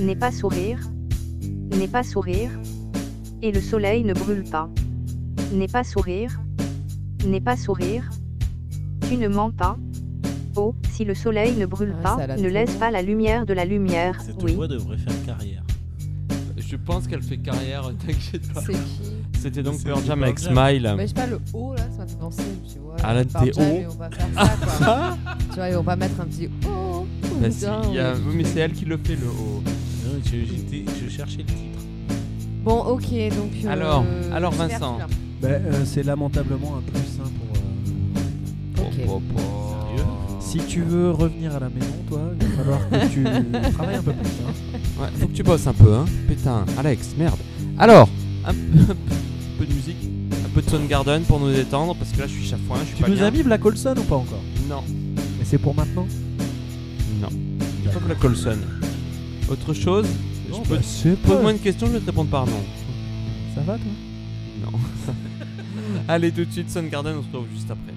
N'est 0.00 0.16
pas 0.16 0.30
sourire. 0.32 0.78
N'est 1.76 1.88
pas 1.88 2.02
sourire. 2.02 2.50
Et 3.42 3.52
le 3.52 3.60
soleil 3.60 4.04
ne 4.04 4.14
brûle 4.14 4.44
pas. 4.50 4.70
N'est 5.52 5.68
pas 5.68 5.84
sourire. 5.84 6.40
N'est 7.26 7.40
pas 7.40 7.56
sourire. 7.56 8.08
Tu 9.08 9.16
ne 9.16 9.28
mens 9.28 9.50
pas. 9.50 9.76
Oh, 10.56 10.74
si 10.92 11.04
le 11.04 11.14
soleil 11.14 11.54
ne 11.56 11.66
brûle 11.66 11.90
Ouais, 11.90 12.02
pas, 12.02 12.36
ne 12.36 12.48
laisse 12.48 12.74
pas 12.76 12.90
la 12.90 13.02
lumière 13.02 13.44
de 13.46 13.52
la 13.52 13.64
lumière. 13.64 14.20
Cette 14.22 14.42
Oui. 14.42 14.54
voix 14.54 14.68
devrait 14.68 14.96
faire 14.96 15.12
carrière. 15.26 15.62
Je 16.56 16.76
pense 16.76 17.06
qu'elle 17.06 17.22
fait 17.22 17.36
carrière, 17.38 17.82
t'inquiète 18.06 18.52
pas. 18.52 18.60
C'est 18.62 18.72
qui? 18.72 19.02
C'était 19.38 19.62
donc 19.62 19.82
Pearl 19.82 20.00
Jam 20.06 20.22
avec. 20.22 20.38
Smile. 20.38 20.94
Mais 20.96 21.02
je 21.02 21.08
sais 21.08 21.14
pas, 21.14 21.26
le 21.26 21.38
haut 21.52 21.74
là, 21.74 21.82
ça 21.92 21.98
m'a 21.98 22.06
fait 22.06 22.16
penser. 22.18 22.42
Tu 22.72 22.78
vois, 22.78 22.96
Alan, 23.04 23.22
Pearl 23.30 23.44
t'es 23.50 23.52
Jam, 23.52 23.64
haut 23.86 23.90
vont 23.90 23.96
pas 23.96 24.10
faire 24.10 24.26
ça 24.34 24.56
quoi. 24.56 25.34
tu 25.50 25.54
vois, 25.56 25.68
ils 25.68 25.74
vont 25.74 25.84
pas 25.84 25.96
mettre 25.96 26.20
un 26.20 26.24
petit 26.24 26.48
oh. 26.66 27.06
Bah 27.40 27.50
si, 27.50 27.58
putain, 27.60 27.82
il 27.88 27.94
y 27.94 27.98
a- 27.98 28.14
oui. 28.14 28.34
mais 28.36 28.44
c'est 28.44 28.60
elle 28.60 28.72
qui 28.72 28.84
le 28.86 28.96
fait 28.96 29.16
le 29.16 29.26
haut. 29.28 29.62
Non, 29.64 30.20
je, 30.24 30.36
je 31.04 31.10
cherchais 31.10 31.38
le 31.38 31.44
titre. 31.44 31.80
Bon, 32.64 32.78
ok, 32.80 33.02
donc. 33.02 33.52
euh, 33.64 34.32
Alors, 34.32 34.52
Vincent. 34.52 34.98
Bah, 35.46 35.52
euh, 35.54 35.84
c'est 35.84 36.02
lamentablement 36.02 36.76
un 36.78 36.82
plus 36.82 37.20
hein, 37.22 37.30
pour. 37.38 38.84
euh, 38.84 39.16
Ok. 39.18 39.22
Si 40.40 40.58
tu 40.58 40.82
veux 40.82 41.10
revenir 41.10 41.54
à 41.56 41.60
la 41.60 41.68
maison, 41.68 41.92
toi, 42.08 42.20
il 42.40 42.46
va 42.46 42.54
falloir 42.56 42.88
que 42.88 43.06
tu 43.12 43.24
travailles 43.74 43.96
un 43.96 44.02
peu 44.02 44.12
plus. 44.12 44.30
hein. 44.46 44.52
Ouais, 45.00 45.08
faut 45.18 45.26
que 45.26 45.32
tu 45.32 45.42
bosses 45.42 45.66
un 45.66 45.72
peu, 45.72 45.92
hein. 45.94 46.04
Putain, 46.28 46.64
Alex, 46.78 47.14
merde. 47.18 47.38
Alors, 47.78 48.08
un 48.46 48.52
peu, 48.54 48.58
un 48.92 49.58
peu 49.58 49.66
de 49.66 49.72
musique, 49.74 49.96
un 50.44 50.48
peu 50.54 50.62
de 50.62 50.70
Soundgarden 50.70 51.22
pour 51.24 51.40
nous 51.40 51.52
détendre, 51.52 51.94
parce 51.96 52.10
que 52.12 52.20
là 52.20 52.26
je 52.26 52.32
suis 52.32 52.46
chafouin, 52.46 52.76
je 52.80 52.86
suis 52.86 52.96
Tu 52.96 53.02
pas 53.02 53.08
nous 53.08 53.14
bien. 53.16 53.26
as 53.26 53.30
mis 53.30 53.42
Black 53.42 53.64
Olson 53.64 53.94
ou 53.98 54.02
pas 54.02 54.16
encore? 54.16 54.42
Non, 54.68 54.82
Mais 55.38 55.44
c'est 55.44 55.58
pour 55.58 55.74
maintenant? 55.74 56.06
Non. 57.20 57.28
Faut 57.92 58.00
que 58.00 58.08
la 58.08 58.14
Colson. 58.14 58.56
Autre 59.50 59.74
chose? 59.74 60.06
Non, 60.50 60.62
Je 60.64 60.68
peux- 60.68 60.76
bah, 60.76 60.80
pas- 61.22 61.28
Pose-moi 61.34 61.52
une 61.52 61.58
question, 61.58 61.86
je 61.88 61.92
vais 61.92 62.00
te 62.00 62.06
répondre 62.06 62.30
par 62.30 62.46
non. 62.46 62.52
Ça 63.54 63.60
va, 63.62 63.74
toi? 63.74 63.82
Allez, 66.08 66.30
tout 66.30 66.44
de 66.44 66.52
suite, 66.52 66.70
Soundgarden, 66.70 67.16
on 67.18 67.22
se 67.22 67.26
retrouve 67.26 67.48
juste 67.52 67.68
après. 67.68 67.92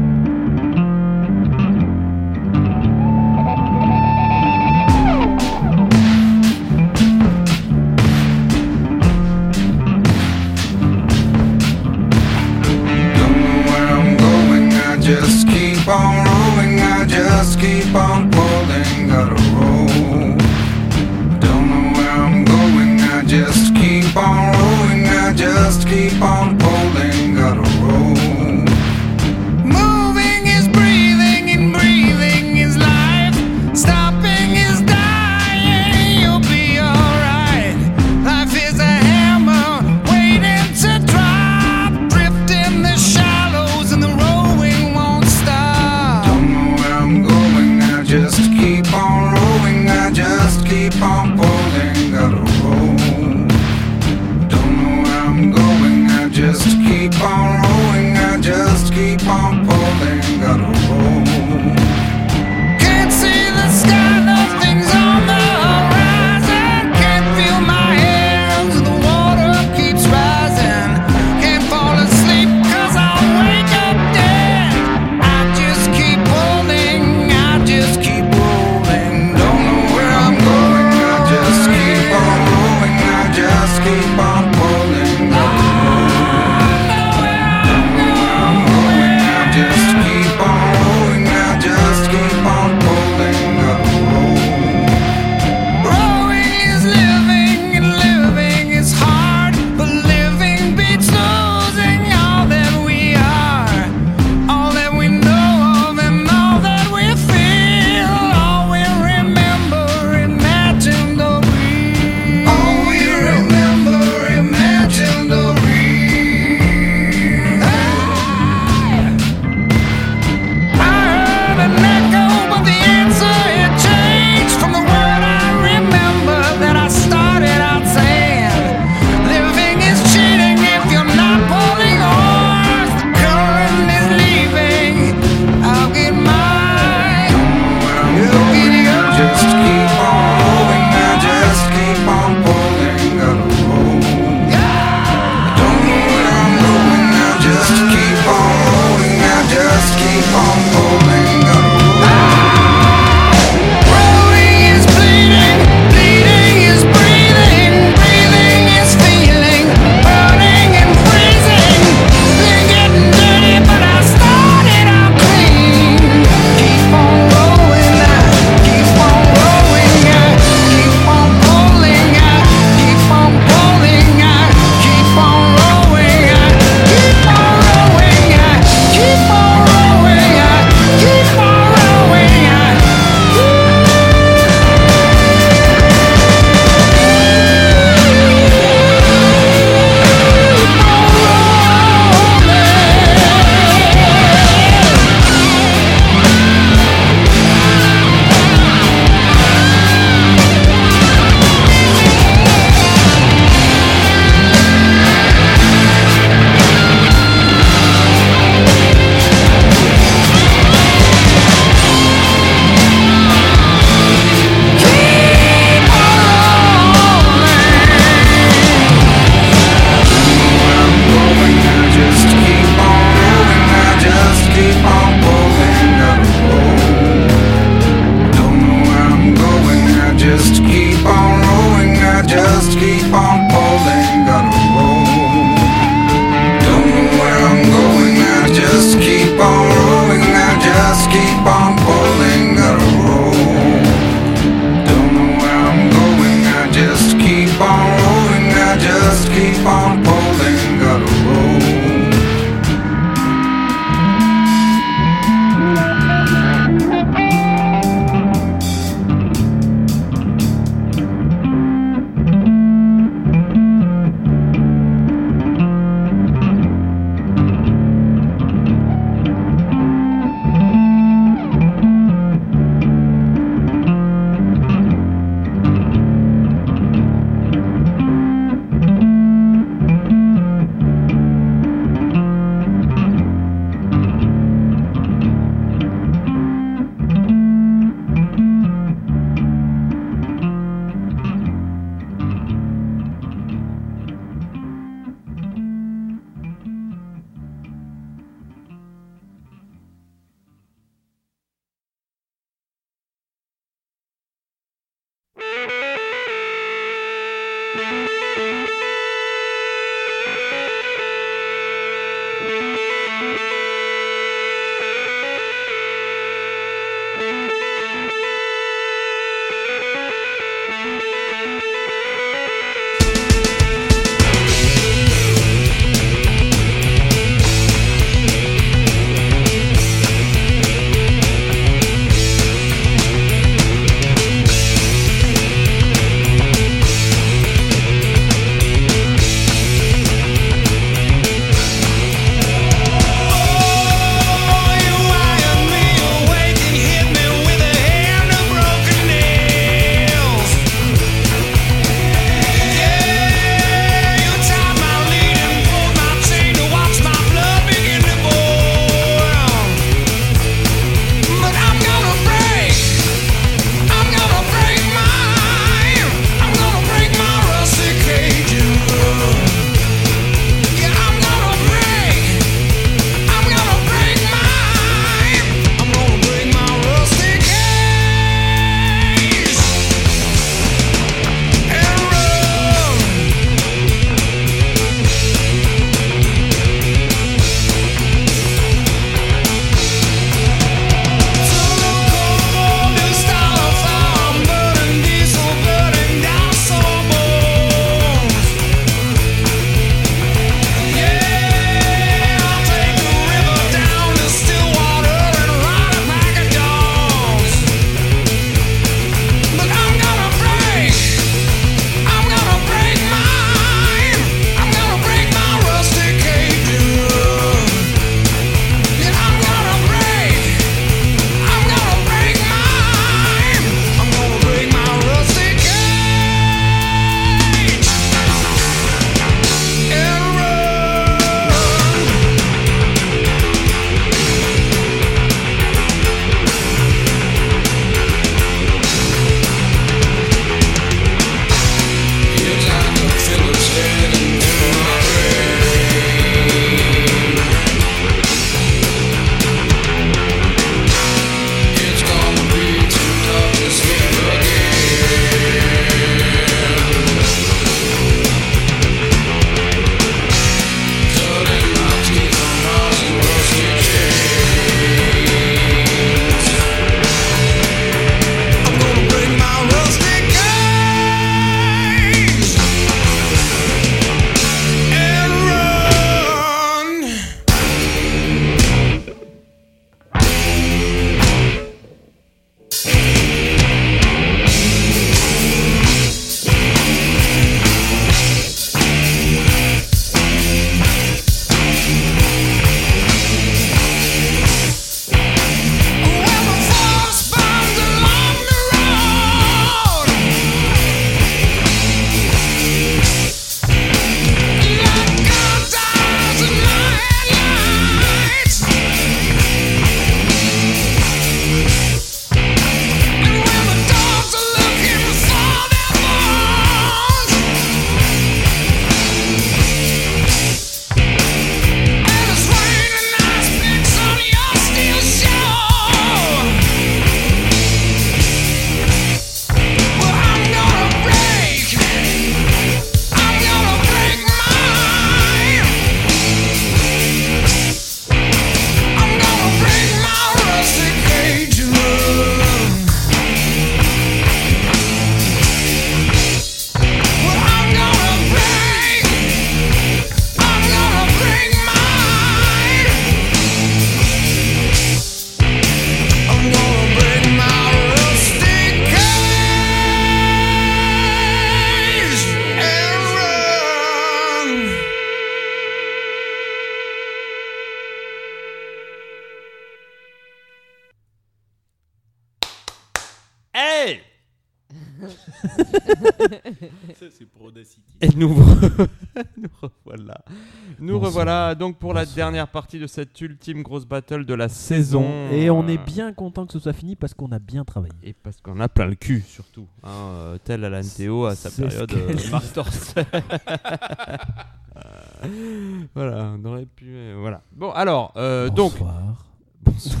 Revoilà 581.16 581.54
donc 581.54 581.78
pour 581.78 581.94
la 581.94 582.04
dernière 582.04 582.46
partie 582.46 582.78
de 582.78 582.86
cette 582.86 583.18
ultime 583.22 583.62
grosse 583.62 583.86
battle 583.86 584.26
de 584.26 584.34
la 584.34 584.50
saison. 584.50 585.06
Et 585.32 585.48
on 585.48 585.66
est 585.66 585.78
bien 585.78 586.12
content 586.12 586.44
que 586.44 586.52
ce 586.52 586.58
soit 586.58 586.74
fini 586.74 586.94
parce 586.94 587.14
qu'on 587.14 587.32
a 587.32 587.38
bien 587.38 587.64
travaillé. 587.64 587.94
Et 588.02 588.12
parce 588.12 588.38
qu'on 588.42 588.60
a 588.60 588.68
plein 588.68 588.84
le 588.84 588.96
cul, 588.96 589.24
surtout. 589.26 589.66
Hein, 589.82 589.88
euh, 589.90 590.38
tel 590.44 590.62
Alan 590.62 590.82
Théo 590.82 591.24
à 591.24 591.34
sa 591.34 591.50
période 591.50 591.90
euh, 591.90 592.12
Dorcel. 592.54 593.06
voilà, 595.94 596.34
on 596.38 596.44
aurait 596.44 596.66
pu. 596.66 596.84
euh, 596.88 597.16
voilà. 597.18 597.40
Bon, 597.52 597.70
alors, 597.70 598.12
euh, 598.18 598.50
donc. 598.50 598.72
Bonsoir. 598.72 599.24
Bonsoir. 599.62 600.00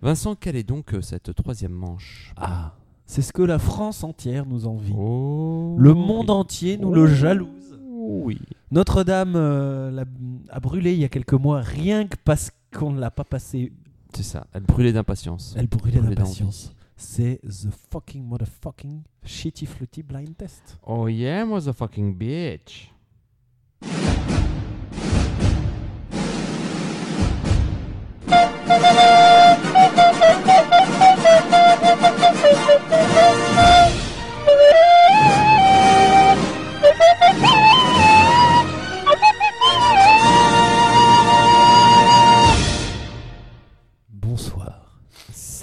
Vincent, 0.00 0.34
quelle 0.36 0.56
est 0.56 0.62
donc 0.62 0.94
euh, 0.94 1.02
cette 1.02 1.34
troisième 1.34 1.72
manche? 1.72 2.32
Ah, 2.38 2.72
c'est 3.04 3.20
ce 3.20 3.34
que 3.34 3.42
la 3.42 3.58
France 3.58 4.04
entière 4.04 4.46
nous 4.46 4.66
envie. 4.66 4.94
Oh. 4.96 5.76
Le 5.78 5.92
monde 5.92 6.30
entier 6.30 6.78
nous 6.78 6.94
le 6.94 7.06
jalouse. 7.06 7.59
Oui. 8.00 8.40
Notre-Dame 8.70 9.34
euh, 9.36 10.04
a 10.48 10.60
brûlé 10.60 10.94
il 10.94 11.00
y 11.00 11.04
a 11.04 11.08
quelques 11.08 11.34
mois 11.34 11.60
rien 11.60 12.06
que 12.06 12.16
parce 12.24 12.50
qu'on 12.74 12.92
ne 12.92 13.00
l'a 13.00 13.10
pas 13.10 13.24
passé. 13.24 13.72
C'est 14.14 14.22
ça, 14.22 14.46
elle 14.54 14.62
brûlait 14.62 14.92
d'impatience. 14.92 15.54
Elle 15.56 15.66
brûlait 15.66 15.98
Brûlait 15.98 16.14
d'impatience. 16.14 16.74
C'est 16.96 17.40
the 17.42 17.68
fucking 17.90 18.26
motherfucking 18.26 19.02
shitty 19.24 19.66
flutty 19.66 20.02
blind 20.02 20.36
test. 20.36 20.78
Oh 20.86 21.08
yeah, 21.08 21.44
motherfucking 21.44 22.16
bitch. 22.16 22.90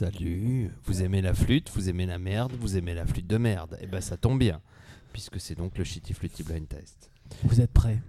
Salut, 0.01 0.69
vous 0.85 1.01
aimez 1.01 1.23
la 1.23 1.33
flûte, 1.33 1.71
vous 1.73 1.89
aimez 1.89 2.05
la 2.05 2.19
merde, 2.19 2.53
vous 2.59 2.77
aimez 2.77 2.93
la 2.93 3.07
flûte 3.07 3.25
de 3.25 3.37
merde. 3.37 3.79
Et 3.81 3.87
ben 3.87 3.99
ça 3.99 4.15
tombe 4.15 4.37
bien, 4.37 4.61
puisque 5.11 5.39
c'est 5.39 5.55
donc 5.55 5.75
le 5.75 5.83
Shitty 5.83 6.13
Flutty 6.13 6.43
Blind 6.43 6.67
Test. 6.67 7.09
Vous 7.43 7.59
êtes 7.61 7.71
prêts? 7.73 7.99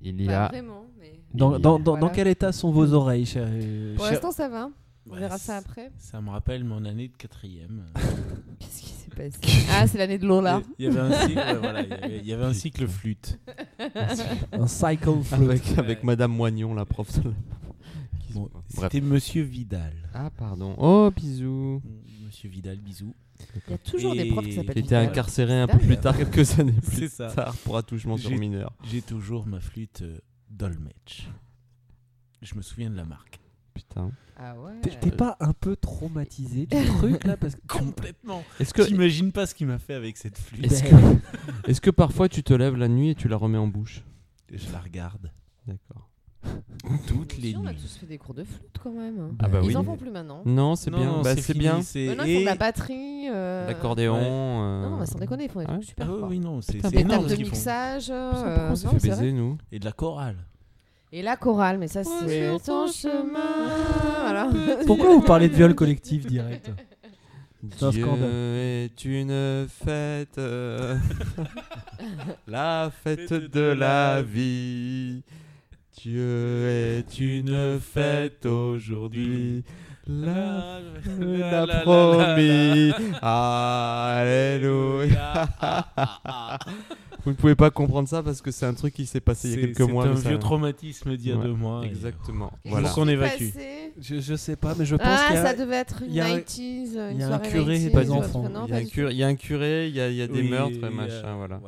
Il 0.00 0.20
y 0.20 0.26
Pas 0.26 0.44
a 0.44 0.48
vraiment, 0.50 0.86
mais 1.00 1.18
dans, 1.32 1.58
dans, 1.58 1.80
dans, 1.80 1.92
Voilà. 1.94 2.00
dans 2.02 2.08
quel 2.10 2.28
état 2.28 2.52
sont 2.52 2.70
vos 2.70 2.92
oreilles, 2.92 3.26
cher, 3.26 3.48
pour 3.96 4.04
cher- 4.04 4.12
l'instant 4.12 4.30
ça 4.30 4.48
va. 4.48 4.70
On 5.08 5.14
Ouais, 5.14 5.18
verra 5.18 5.36
ça 5.38 5.56
après. 5.56 5.90
Ça 5.98 6.20
me 6.20 6.30
rappelle 6.30 6.62
mon 6.62 6.84
année 6.84 7.08
de 7.08 7.16
quatrième. 7.16 7.82
Qu'est-ce 8.60 8.80
qui 8.82 8.90
s'est 8.90 9.10
passé? 9.10 9.66
Ah, 9.72 9.88
c'est 9.88 9.98
l'année 9.98 10.18
de 10.18 10.26
Lola. 10.28 10.62
Il 10.78 10.84
y 10.84 10.88
avait 10.88 11.00
un 11.00 11.26
cycle, 11.26 11.36
ouais, 11.38 11.54
voilà, 11.56 11.82
il 11.82 11.88
y 11.88 11.92
avait- 11.94 12.18
il 12.20 12.26
y 12.26 12.32
avait 12.32 12.44
un 12.44 12.54
cycle 12.54 12.86
flûte. 12.86 13.40
un 14.52 14.68
cycle 14.68 15.20
flute 15.20 15.32
avec, 15.32 15.78
avec 15.78 16.04
Madame 16.04 16.30
Moignon, 16.32 16.74
la 16.74 16.84
prof. 16.84 17.10
de 17.18 17.24
la- 17.30 17.34
Qui- 17.34 17.36
Bon. 18.34 18.50
C'était 18.68 19.00
Monsieur 19.00 19.42
Vidal. 19.42 19.92
Ah 20.12 20.30
pardon. 20.36 20.74
Oh 20.78 21.10
bisous. 21.14 21.80
Monsieur 22.24 22.48
Vidal, 22.48 22.78
bisous. 22.78 23.14
Il 23.66 23.70
y 23.70 23.74
a 23.74 23.78
toujours 23.78 24.14
des 24.14 24.26
profs 24.26 24.44
qui 24.46 24.52
s'appellent 24.52 24.76
Il 24.76 24.84
était 24.84 24.96
Vidal. 24.96 25.08
incarcéré 25.08 25.60
un 25.60 25.66
peu 25.66 25.78
plus 25.78 25.96
tard, 25.98 26.16
quelques 26.16 26.58
années 26.58 26.72
plus 26.82 27.10
ça. 27.12 27.28
tard, 27.28 27.54
pour 27.64 27.76
attouchement 27.76 28.16
sur 28.16 28.30
J'ai- 28.30 28.36
mineur. 28.38 28.72
J'ai 28.84 29.02
toujours 29.02 29.46
ma 29.46 29.60
flûte 29.60 30.02
euh, 30.02 30.18
Dolmetsch. 30.50 31.28
Je 32.42 32.54
me 32.54 32.62
souviens 32.62 32.90
de 32.90 32.96
la 32.96 33.04
marque. 33.04 33.40
Putain. 33.72 34.12
Ah 34.36 34.54
ouais. 34.60 34.80
T'es 34.82 34.90
t'es 35.00 35.10
pas 35.10 35.36
un 35.40 35.52
peu 35.52 35.74
traumatisé 35.76 36.66
du 36.66 36.86
truc 36.98 37.24
là 37.24 37.36
parce 37.36 37.54
que 37.56 37.60
Complètement. 37.66 38.44
Est-ce 38.60 38.72
que, 38.74 38.82
T'imagines 38.82 39.32
pas 39.32 39.46
ce 39.46 39.54
qu'il 39.54 39.66
m'a 39.66 39.78
fait 39.78 39.94
avec 39.94 40.16
cette 40.16 40.38
flûte? 40.38 40.64
est-ce 40.64 40.82
que, 40.84 40.94
est-ce 41.70 41.80
que 41.80 41.90
parfois 41.90 42.28
tu 42.28 42.42
te 42.42 42.52
lèves 42.54 42.76
la 42.76 42.88
nuit 42.88 43.10
et 43.10 43.14
tu 43.14 43.26
la 43.28 43.36
remets 43.36 43.58
en 43.58 43.66
bouche? 43.68 44.02
Je 44.52 44.70
la 44.72 44.78
regarde 44.80 45.32
D'accord. 45.66 46.08
Toutes 47.06 47.38
les 47.38 47.54
on 47.56 47.64
a 47.66 47.72
nuits. 47.72 47.80
tous 47.80 47.96
fait 47.98 48.06
des 48.06 48.18
cours 48.18 48.34
de 48.34 48.44
flûte 48.44 48.76
quand 48.82 48.92
même. 48.92 49.34
Ah 49.40 49.48
bah 49.48 49.60
Ils 49.62 49.68
oui. 49.68 49.76
en 49.76 49.84
font 49.84 49.96
plus 49.96 50.10
maintenant. 50.10 50.42
Non, 50.44 50.76
c'est 50.76 50.90
Non, 50.90 50.98
bien. 50.98 51.22
Bah, 51.22 51.34
c'est 51.34 51.42
fini, 51.42 51.58
bien. 51.60 51.82
c'est- 51.82 52.06
Maintenant, 52.08 52.24
ils 52.24 52.34
font 52.34 52.40
de 52.40 52.46
la 52.46 52.54
batterie. 52.56 53.28
euh, 53.32 53.66
L'accordéon. 53.66 54.14
Ouais. 54.14 54.20
euh, 54.22 54.90
Non, 54.90 54.98
bah, 54.98 55.06
sans 55.06 55.18
déconner, 55.18 55.44
ils 55.44 55.50
font 55.50 55.60
des 55.60 55.66
trucs 55.66 55.84
super 55.84 56.08
Ah 56.10 56.26
oui, 56.28 56.38
non, 56.38 56.60
c'est 56.60 56.74
Putain, 56.74 56.88
c'est 56.90 56.94
Des 56.96 57.00
énorme 57.02 57.12
énorme 57.24 57.28
tables 57.28 57.30
ce 57.30 57.34
de 57.34 57.42
qu'ils 57.42 57.46
font. 57.46 57.56
mixage. 57.56 58.06
Euh, 58.10 58.68
on 58.70 58.76
s'est 58.76 58.86
non, 58.86 58.92
fait 58.92 58.98
c'est 59.00 59.08
vrai. 59.08 59.16
baiser, 59.20 59.32
nous 59.32 59.58
Et 59.72 59.78
de 59.78 59.84
la 59.84 59.92
chorale. 59.92 60.36
Et 61.12 61.22
la 61.22 61.36
chorale, 61.36 61.78
mais 61.78 61.86
ça 61.88 62.02
c'est 62.04 62.56
ton 62.64 62.86
chemin. 62.88 63.38
Voilà. 64.24 64.48
Pourquoi 64.86 65.12
vous 65.14 65.20
parlez 65.20 65.48
de 65.48 65.54
viol 65.54 65.74
collectif 65.74 66.26
direct 66.26 66.70
C'est 67.76 67.84
un 67.84 67.90
Dieu 67.90 68.02
scandale. 68.02 68.30
est 68.32 69.04
une 69.04 69.66
fête, 69.68 70.38
euh, 70.38 70.96
la 72.48 72.90
fête 72.90 73.32
de 73.32 73.60
la 73.60 74.22
vie. 74.22 75.22
Dieu 75.96 76.68
est 76.68 77.18
une 77.20 77.78
fête 77.80 78.46
aujourd'hui. 78.46 79.62
La 80.06 80.80
l'a 81.20 81.80
promis. 81.82 82.92
Alléluia. 84.14 85.48
Vous 87.24 87.30
ne 87.30 87.36
pouvez 87.36 87.54
pas 87.54 87.70
comprendre 87.70 88.06
ça 88.06 88.22
parce 88.22 88.42
que 88.42 88.50
c'est 88.50 88.66
un 88.66 88.74
truc 88.74 88.92
qui 88.92 89.06
s'est 89.06 89.20
passé 89.20 89.48
il 89.48 89.50
y 89.52 89.54
a 89.54 89.56
C'est 89.60 89.66
quelques 89.68 89.76
c'est 89.78 89.86
mois. 89.92 90.04
un 90.04 90.10
mais 90.10 90.16
ça- 90.20 90.28
vieux 90.28 90.38
traumatisme 90.38 91.16
d'il 91.16 91.30
y 91.30 91.32
a 91.32 91.36
Ouais, 91.36 91.44
deux 91.44 91.54
mois. 91.54 91.82
et- 91.82 91.86
Exactement. 91.88 92.50
Qu'est-ce 92.64 92.70
Voilà. 92.74 92.88
qu'on 92.90 93.08
évacue. 93.08 93.44
je, 93.98 94.20
je 94.20 94.34
sais 94.34 94.56
pas, 94.56 94.74
mais 94.78 94.84
je 94.84 94.96
pense 94.96 95.06
Ah, 95.08 95.24
qu'il 95.28 95.36
y 95.36 95.38
a- 95.38 95.42
ça 95.46 95.54
devait 95.54 95.76
être 95.76 96.02
une 96.02 96.10
il 96.10 96.16
y 96.16 96.20
a 96.20 96.26
un- 96.26 96.36
90s, 96.36 96.90
il 96.92 97.12
une 97.12 97.20
y 97.20 97.22
a 97.22 97.26
un 97.26 97.28
soirée 97.30 97.48
curé 97.48 97.74
et 97.76 97.78
90s, 97.88 97.92
des 98.04 98.10
ou 98.10 98.14
autre. 98.16 98.26
enfants. 98.28 98.48
Non, 98.50 98.64
Il 98.66 98.70
y, 98.70 98.72
a 98.72 98.76
pas 98.76 98.82
un 98.82 99.10
il 99.10 99.16
y 99.16 99.22
a 99.22 99.26
un 99.26 99.34
curé, 99.36 99.88
il 99.88 99.94
y 99.94 100.00
a, 100.02 100.26
des 100.26 100.28
Oui, 100.42 100.50
meurtres, 100.50 100.76
euh, 100.84 100.90
machin, 100.90 101.36
voilà. 101.38 101.60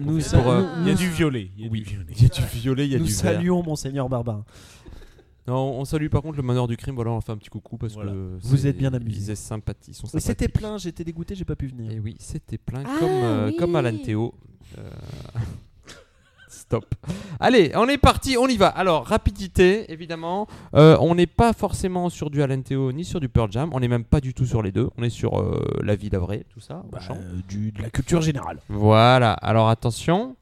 Nous, 0.00 0.18
pour, 0.20 0.48
euh, 0.50 0.64
Il 0.82 0.88
y 0.88 0.90
a 0.90 0.94
du 0.94 1.08
violet. 1.08 1.50
Il 1.56 1.64
y 1.64 1.68
a 1.68 1.70
Oui. 1.70 1.80
du 1.82 1.90
violet. 1.90 2.12
Il 2.16 2.22
y 2.22 2.26
a 2.26 2.28
du 2.28 2.42
violet, 2.58 2.86
il 2.86 2.92
y 2.92 2.96
a 2.96 2.98
nous 2.98 3.04
du 3.06 3.12
saluons 3.12 3.62
monseigneur 3.62 4.08
Barbarin. 4.08 4.44
Non, 5.46 5.78
on 5.80 5.84
salue 5.86 6.08
par 6.08 6.20
contre 6.20 6.36
le 6.36 6.42
meneur 6.42 6.68
du 6.68 6.76
crime, 6.76 6.94
voilà, 6.94 7.10
on 7.10 7.22
fait 7.22 7.32
un 7.32 7.38
petit 7.38 7.48
coucou 7.48 7.78
parce 7.78 7.94
Voilà. 7.94 8.12
que 8.12 8.38
Vous 8.42 8.56
c'est- 8.58 8.68
êtes 8.68 8.76
bien 8.76 8.92
amusés. 8.92 9.32
Ils, 9.32 9.36
sympathie- 9.36 9.94
sont 9.94 10.06
c'était 10.18 10.48
plein, 10.48 10.76
j'étais 10.76 11.04
dégoûté, 11.04 11.34
j'ai 11.34 11.46
pas 11.46 11.56
pu 11.56 11.68
venir. 11.68 11.90
Et 11.90 11.98
oui, 12.00 12.16
c'était 12.20 12.58
plein 12.58 12.82
Ah, 12.86 12.96
comme, 13.00 13.08
euh, 13.08 13.46
oui. 13.48 13.56
comme 13.56 13.74
Alan 13.76 13.96
Théo. 13.96 14.34
Euh, 14.76 14.90
Stop. 16.68 16.84
Allez, 17.40 17.72
on 17.76 17.88
est 17.88 17.96
parti, 17.96 18.36
on 18.36 18.46
y 18.46 18.58
va. 18.58 18.66
Alors, 18.68 19.06
rapidité, 19.06 19.90
évidemment. 19.90 20.46
Euh, 20.74 20.98
on 21.00 21.14
n'est 21.14 21.26
pas 21.26 21.54
forcément 21.54 22.10
sur 22.10 22.28
du 22.28 22.42
Alan 22.42 22.60
Théo 22.60 22.92
ni 22.92 23.06
sur 23.06 23.20
du 23.20 23.30
Pearl 23.30 23.50
Jam. 23.50 23.70
On 23.72 23.80
n'est 23.80 23.88
même 23.88 24.04
pas 24.04 24.20
du 24.20 24.34
tout 24.34 24.44
sur 24.44 24.60
les 24.60 24.70
deux. 24.70 24.90
On 24.98 25.02
est 25.02 25.08
sur 25.08 25.40
euh, 25.40 25.64
la 25.82 25.96
vie 25.96 26.10
d'avril, 26.10 26.44
tout 26.52 26.60
ça. 26.60 26.82
Bah, 26.92 26.98
euh, 27.08 27.14
du, 27.48 27.72
de 27.72 27.80
la 27.80 27.88
culture 27.88 28.20
générale. 28.20 28.58
Voilà, 28.68 29.32
alors 29.32 29.70
attention. 29.70 30.36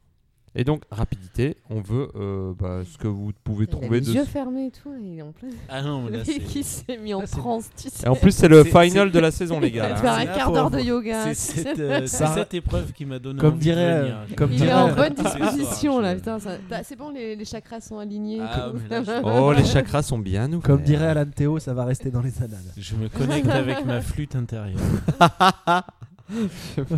Et 0.58 0.64
donc, 0.64 0.82
rapidité, 0.90 1.56
on 1.68 1.80
veut 1.82 2.08
euh, 2.16 2.54
bah, 2.58 2.80
ce 2.90 2.96
que 2.96 3.06
vous 3.08 3.30
pouvez 3.44 3.66
Il 3.66 3.68
a 3.68 3.78
trouver 3.78 4.00
les 4.00 4.06
de. 4.06 4.12
yeux 4.12 4.24
fermés 4.24 4.66
et 4.66 4.70
tout, 4.70 4.90
il 4.98 5.18
est 5.18 5.22
en 5.22 5.32
plein. 5.32 5.48
Ah 5.68 5.82
non, 5.82 6.02
mais 6.02 6.16
là, 6.16 6.24
c'est- 6.24 6.38
qui 6.40 6.62
s'est 6.64 6.96
mis 6.96 7.12
en 7.12 7.20
transe, 7.26 7.68
tu 7.76 7.90
sais. 7.90 8.06
Et 8.06 8.08
en 8.08 8.14
plus, 8.16 8.32
c'est 8.32 8.48
le 8.48 8.64
final 8.64 9.08
c'est- 9.08 9.10
de 9.10 9.18
la 9.18 9.30
saison, 9.32 9.60
les 9.60 9.70
gars. 9.70 9.92
te 9.94 10.00
faire 10.00 10.14
un 10.14 10.24
quart 10.26 10.52
d'heure 10.52 10.70
de 10.70 10.80
yoga. 10.80 11.34
C'est 11.34 11.52
tu 11.54 11.60
cette, 11.62 11.78
euh, 11.80 12.06
c'est 12.06 12.26
cette 12.28 12.54
épreuve 12.54 12.92
qui 12.92 13.04
m'a 13.04 13.18
donné 13.18 13.38
Comme 13.38 13.50
envie 13.54 13.60
dirait, 13.60 13.96
de 13.98 14.00
venir. 14.04 14.16
euh, 14.16 14.34
comme 14.34 14.52
Il 14.52 14.64
est 14.64 14.72
en 14.72 14.94
bonne 14.94 15.12
disposition 15.12 16.00
là, 16.00 16.14
putain. 16.14 16.38
ça- 16.38 16.56
C'est 16.84 16.96
bon, 16.96 17.10
les, 17.10 17.36
les 17.36 17.44
chakras 17.44 17.80
sont 17.82 17.98
alignés. 17.98 18.38
Ah, 18.40 18.72
là, 18.88 19.02
je- 19.04 19.10
Oh, 19.24 19.52
les 19.52 19.64
chakras 19.64 20.02
sont 20.02 20.18
bien 20.18 20.48
ouverts. 20.48 20.62
Comme 20.62 20.80
dirait 20.82 21.08
Alan 21.08 21.26
Théo, 21.26 21.58
ça 21.58 21.74
va 21.74 21.84
rester 21.84 22.10
dans 22.10 22.22
les 22.22 22.34
annales. 22.42 22.64
Je 22.78 22.94
me 22.96 23.08
connecte 23.10 23.48
avec 23.48 23.84
ma 23.84 24.00
flûte 24.00 24.34
intérieure. 24.36 24.78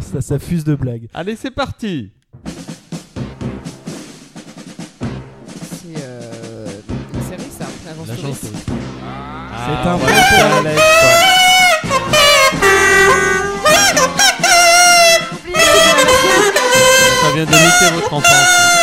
ça, 0.00 0.20
ça 0.20 0.38
fuse 0.38 0.62
de 0.64 0.74
blagues. 0.76 1.08
Allez, 1.12 1.34
c'est 1.34 1.50
parti. 1.50 2.12
C'est 9.70 9.86
un 9.86 9.96
voilà, 9.96 10.14
peu 10.14 10.20
c'est 10.30 10.40
à 10.40 10.62
l'aise, 10.62 10.78
quoi. 10.78 11.10
Ça 17.20 17.30
vient 17.34 17.44
de 17.44 17.50
niquer 17.50 17.94
votre 17.94 18.14
enfance. 18.14 18.77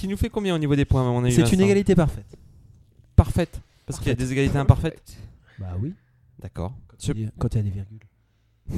Qui 0.00 0.08
nous 0.08 0.16
fait 0.16 0.30
combien 0.30 0.54
au 0.54 0.58
niveau 0.58 0.74
des 0.74 0.86
points 0.86 1.02
à 1.02 1.04
mon 1.12 1.22
avis, 1.24 1.34
C'est 1.34 1.52
une 1.52 1.60
égalité 1.60 1.94
parfaite. 1.94 2.24
parfaite. 3.16 3.60
Parce 3.86 3.98
qu'il 3.98 4.08
y 4.08 4.12
a 4.12 4.14
des 4.14 4.32
égalités 4.32 4.56
imparfaites. 4.56 5.16
Bah 5.58 5.76
oui. 5.78 5.92
D'accord. 6.38 6.72
Quand 6.88 6.96
il 7.08 7.20
y 7.20 7.24
a- 7.26 7.28
a 7.44 7.48
des 7.62 7.70
virgules. 7.70 7.98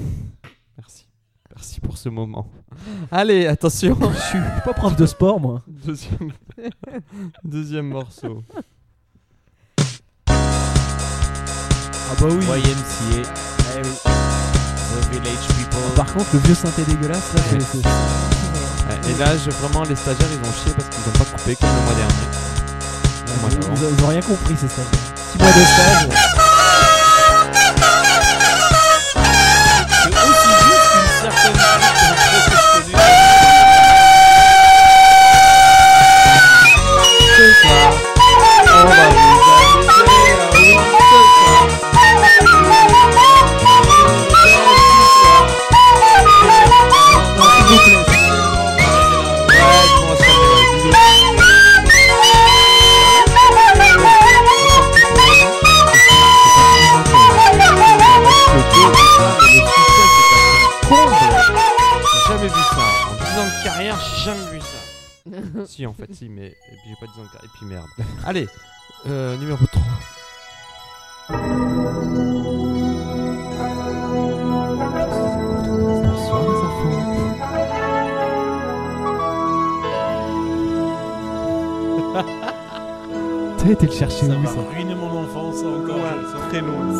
Merci. 0.79 1.07
Merci 1.55 1.81
pour 1.81 1.97
ce 1.99 2.09
moment. 2.09 2.49
Allez, 3.11 3.47
attention. 3.47 3.97
Je 4.13 4.19
suis 4.21 4.39
pas 4.65 4.73
prof 4.73 4.97
de 4.97 5.07
sport, 5.07 5.39
moi. 5.39 5.63
Deuxième, 5.69 6.33
deuxième 7.45 7.87
morceau. 7.89 8.43
Ah 10.27 12.15
bah 12.19 12.27
oui. 12.31 12.45
YMCA. 12.45 13.23
Eh 13.77 13.81
oui. 13.85 13.95
The 14.05 15.13
Village 15.13 15.47
People. 15.57 15.95
Par 15.95 16.13
contre, 16.13 16.27
le 16.35 16.41
vieux 16.41 16.55
synthé 16.55 16.83
dégueulasse, 16.85 17.33
là, 17.35 17.41
c'est- 17.43 17.61
c'est. 17.61 17.79
Ouais, 17.79 17.93
Et 19.09 19.15
là, 19.19 19.27
je- 19.37 19.51
vraiment, 19.51 19.83
les 19.85 19.97
stagiaires, 19.97 20.29
ils 20.33 20.49
ont 20.49 20.53
chié 20.53 20.73
parce 20.77 20.89
qu'ils 20.89 21.05
n'ont 21.05 21.19
pas 21.19 21.25
coupé 21.37 21.57
comme 21.57 21.69
le 21.75 21.83
mois 21.83 21.95
dernier. 21.95 22.29
Le 23.27 23.41
mois 23.41 23.51
Ils, 23.51 23.59
d'avant. 23.59 23.75
ils 23.77 23.85
ont- 23.85 23.91
ils 23.99 24.05
ont 24.05 24.09
rien 24.09 24.21
compris, 24.23 24.57
ces 24.61 24.69
stages. 24.69 24.85
6 25.33 25.39
mois 25.39 25.51
de 25.51 25.65
stage. 25.65 26.09
C'est 30.03 30.11
aussi 30.11 30.51
juste 30.65 30.87
qu'une 30.93 31.11
certaine. 31.31 31.59
C'est 37.37 37.69
ça. 37.69 37.91
On 38.75 38.85
va 38.85 39.32
si, 65.73 65.87
en 65.87 65.95
fait, 65.95 66.09
si, 66.15 66.29
mais 66.29 66.47
et 66.47 66.77
puis 66.83 66.91
j'ai 66.91 66.97
pas 66.97 67.07
10 67.13 67.21
ans 67.21 67.25
de 67.25 67.29
carrière. 67.33 67.45
Et 67.45 67.59
puis 67.59 67.67
merde. 67.67 67.89
Allez, 68.25 68.49
euh, 69.07 69.37
numéro 69.39 69.65
3. 69.67 69.83
T'as 83.59 83.71
été 83.71 83.87
le 83.87 83.93
chercher 83.93 84.27
Ça 84.27 84.37
où, 84.37 84.43
va 84.43 84.49
ça 84.49 84.61
ruiner 84.75 84.95
mon 84.95 85.23
enfance 85.23 85.59
encore. 85.61 85.97
le 85.97 86.23
sens. 86.31 86.49
très 86.51 86.61
loin. 86.61 86.92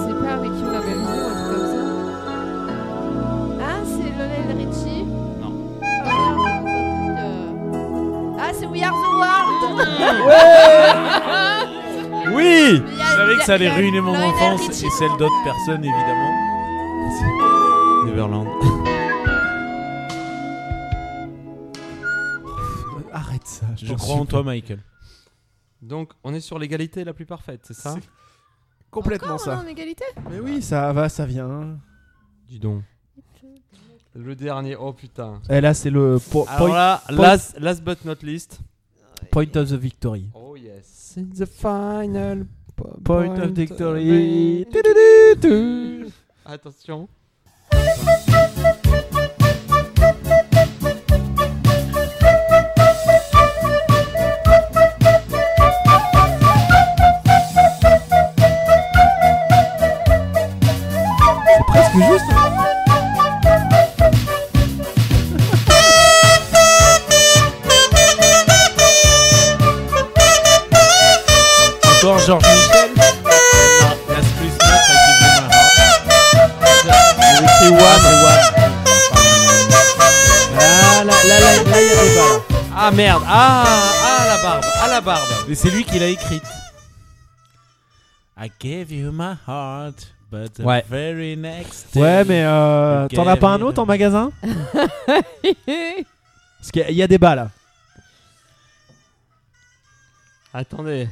Oui 12.35 12.81
Je 12.97 13.17
savais 13.17 13.37
que 13.37 13.45
ça 13.45 13.55
allait 13.55 13.71
ruiner 13.73 14.01
mon 14.01 14.15
enfance 14.17 14.69
et 14.83 14.91
celle 14.91 15.11
d'autres 15.19 15.45
personnes 15.45 15.85
évidemment. 15.85 16.33
Neverland. 18.07 18.47
Arrête 23.13 23.47
ça. 23.47 23.67
Je 23.77 23.95
crois 23.95 24.17
en 24.17 24.25
toi, 24.27 24.43
Michael. 24.43 24.81
Donc, 25.81 26.13
on 26.25 26.33
est 26.33 26.41
sur 26.41 26.59
l'égalité 26.59 27.05
la 27.05 27.13
plus 27.13 27.27
parfaite, 27.27 27.61
c'est 27.65 27.75
ça? 27.75 27.97
Complètement 28.91 29.35
Encore, 29.35 29.41
ça. 29.41 29.59
en 29.59 29.67
égalité? 29.67 30.05
Mais 30.31 30.39
oui, 30.41 30.63
ça 30.63 30.93
va, 30.93 31.09
ça 31.09 31.27
vient. 31.27 31.79
Dis 32.49 32.59
donc. 32.59 32.83
Le 34.15 34.35
dernier, 34.37 34.77
oh 34.77 34.93
putain. 34.93 35.41
Et 35.49 35.61
là, 35.63 35.73
c'est 35.73 35.89
le 35.91 36.19
po- 36.31 36.45
Alors 36.49 36.67
point, 36.69 36.75
là, 36.77 37.03
point- 37.09 37.17
last, 37.17 37.59
last 37.59 37.83
but 37.83 38.05
not 38.05 38.17
least. 38.23 38.61
Point 39.31 39.57
of 39.57 39.69
the 39.69 39.79
victory. 39.79 40.31
Oh 40.35 40.55
yes. 40.55 41.15
In 41.17 41.31
the 41.35 41.47
final 41.47 42.47
po- 42.77 42.99
Point 43.05 43.39
of 43.39 43.51
victory. 43.53 44.65
Attention. 46.45 47.09
C'est 61.57 61.65
presque 61.67 61.97
juste. 61.97 62.33
hein. 62.33 62.42
Merde. 82.95 83.23
Ah, 83.27 83.65
ah 83.67 84.27
la 84.29 84.43
barbe. 84.43 84.65
Ah 84.83 84.89
la 84.89 85.01
barbe. 85.01 85.29
Mais 85.49 85.55
c'est 85.55 85.71
lui 85.71 85.85
qui 85.85 85.99
l'a 85.99 86.09
écrite. 86.09 86.43
I 88.39 88.51
gave 88.61 88.91
you 88.93 89.13
my 89.13 89.35
heart, 89.47 90.13
but 90.31 90.55
the 90.55 90.61
Ouais. 90.65 90.85
very 90.89 91.37
next 91.37 91.95
Ouais, 91.95 92.25
day- 92.25 92.29
mais 92.29 92.43
euh, 92.45 93.05
Ok, 93.05 93.15
t'en 93.15 93.27
as 93.27 93.37
pas 93.37 93.51
un 93.51 93.59
mais- 93.59 93.65
autre 93.65 93.83
en 93.83 93.87
magasin? 93.87 94.33
Parce 94.43 94.83
qu'il 96.73 96.83
y 96.83 96.85
a- 96.85 96.91
il 96.91 96.97
y 96.97 97.03
a 97.03 97.07
des 97.07 97.19
balles. 97.19 97.51
Attendez. 100.55 101.09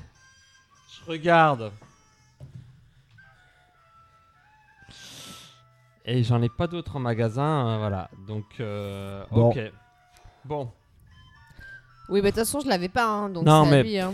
Je 0.88 1.10
regarde. 1.10 1.70
Et 6.04 6.24
j'en 6.24 6.42
ai 6.42 6.48
pas 6.48 6.66
d'autres 6.66 6.96
en 6.96 7.00
magasin, 7.00 7.68
euh, 7.68 7.78
voilà. 7.78 8.08
Donc, 8.26 8.44
euh, 8.58 9.22
Bon. 9.30 9.50
ok. 9.50 9.58
Bon. 10.44 10.72
Oui, 12.10 12.20
mais 12.22 12.30
de 12.30 12.36
toute 12.36 12.44
façon, 12.44 12.60
je 12.60 12.68
l'avais 12.68 12.88
pas, 12.88 13.04
hein, 13.06 13.28
donc 13.30 13.44
Non, 13.46 13.64
c'est 13.64 13.68
à 13.68 13.70
mais- 13.76 13.82
lui, 13.82 13.98
hein. 13.98 14.12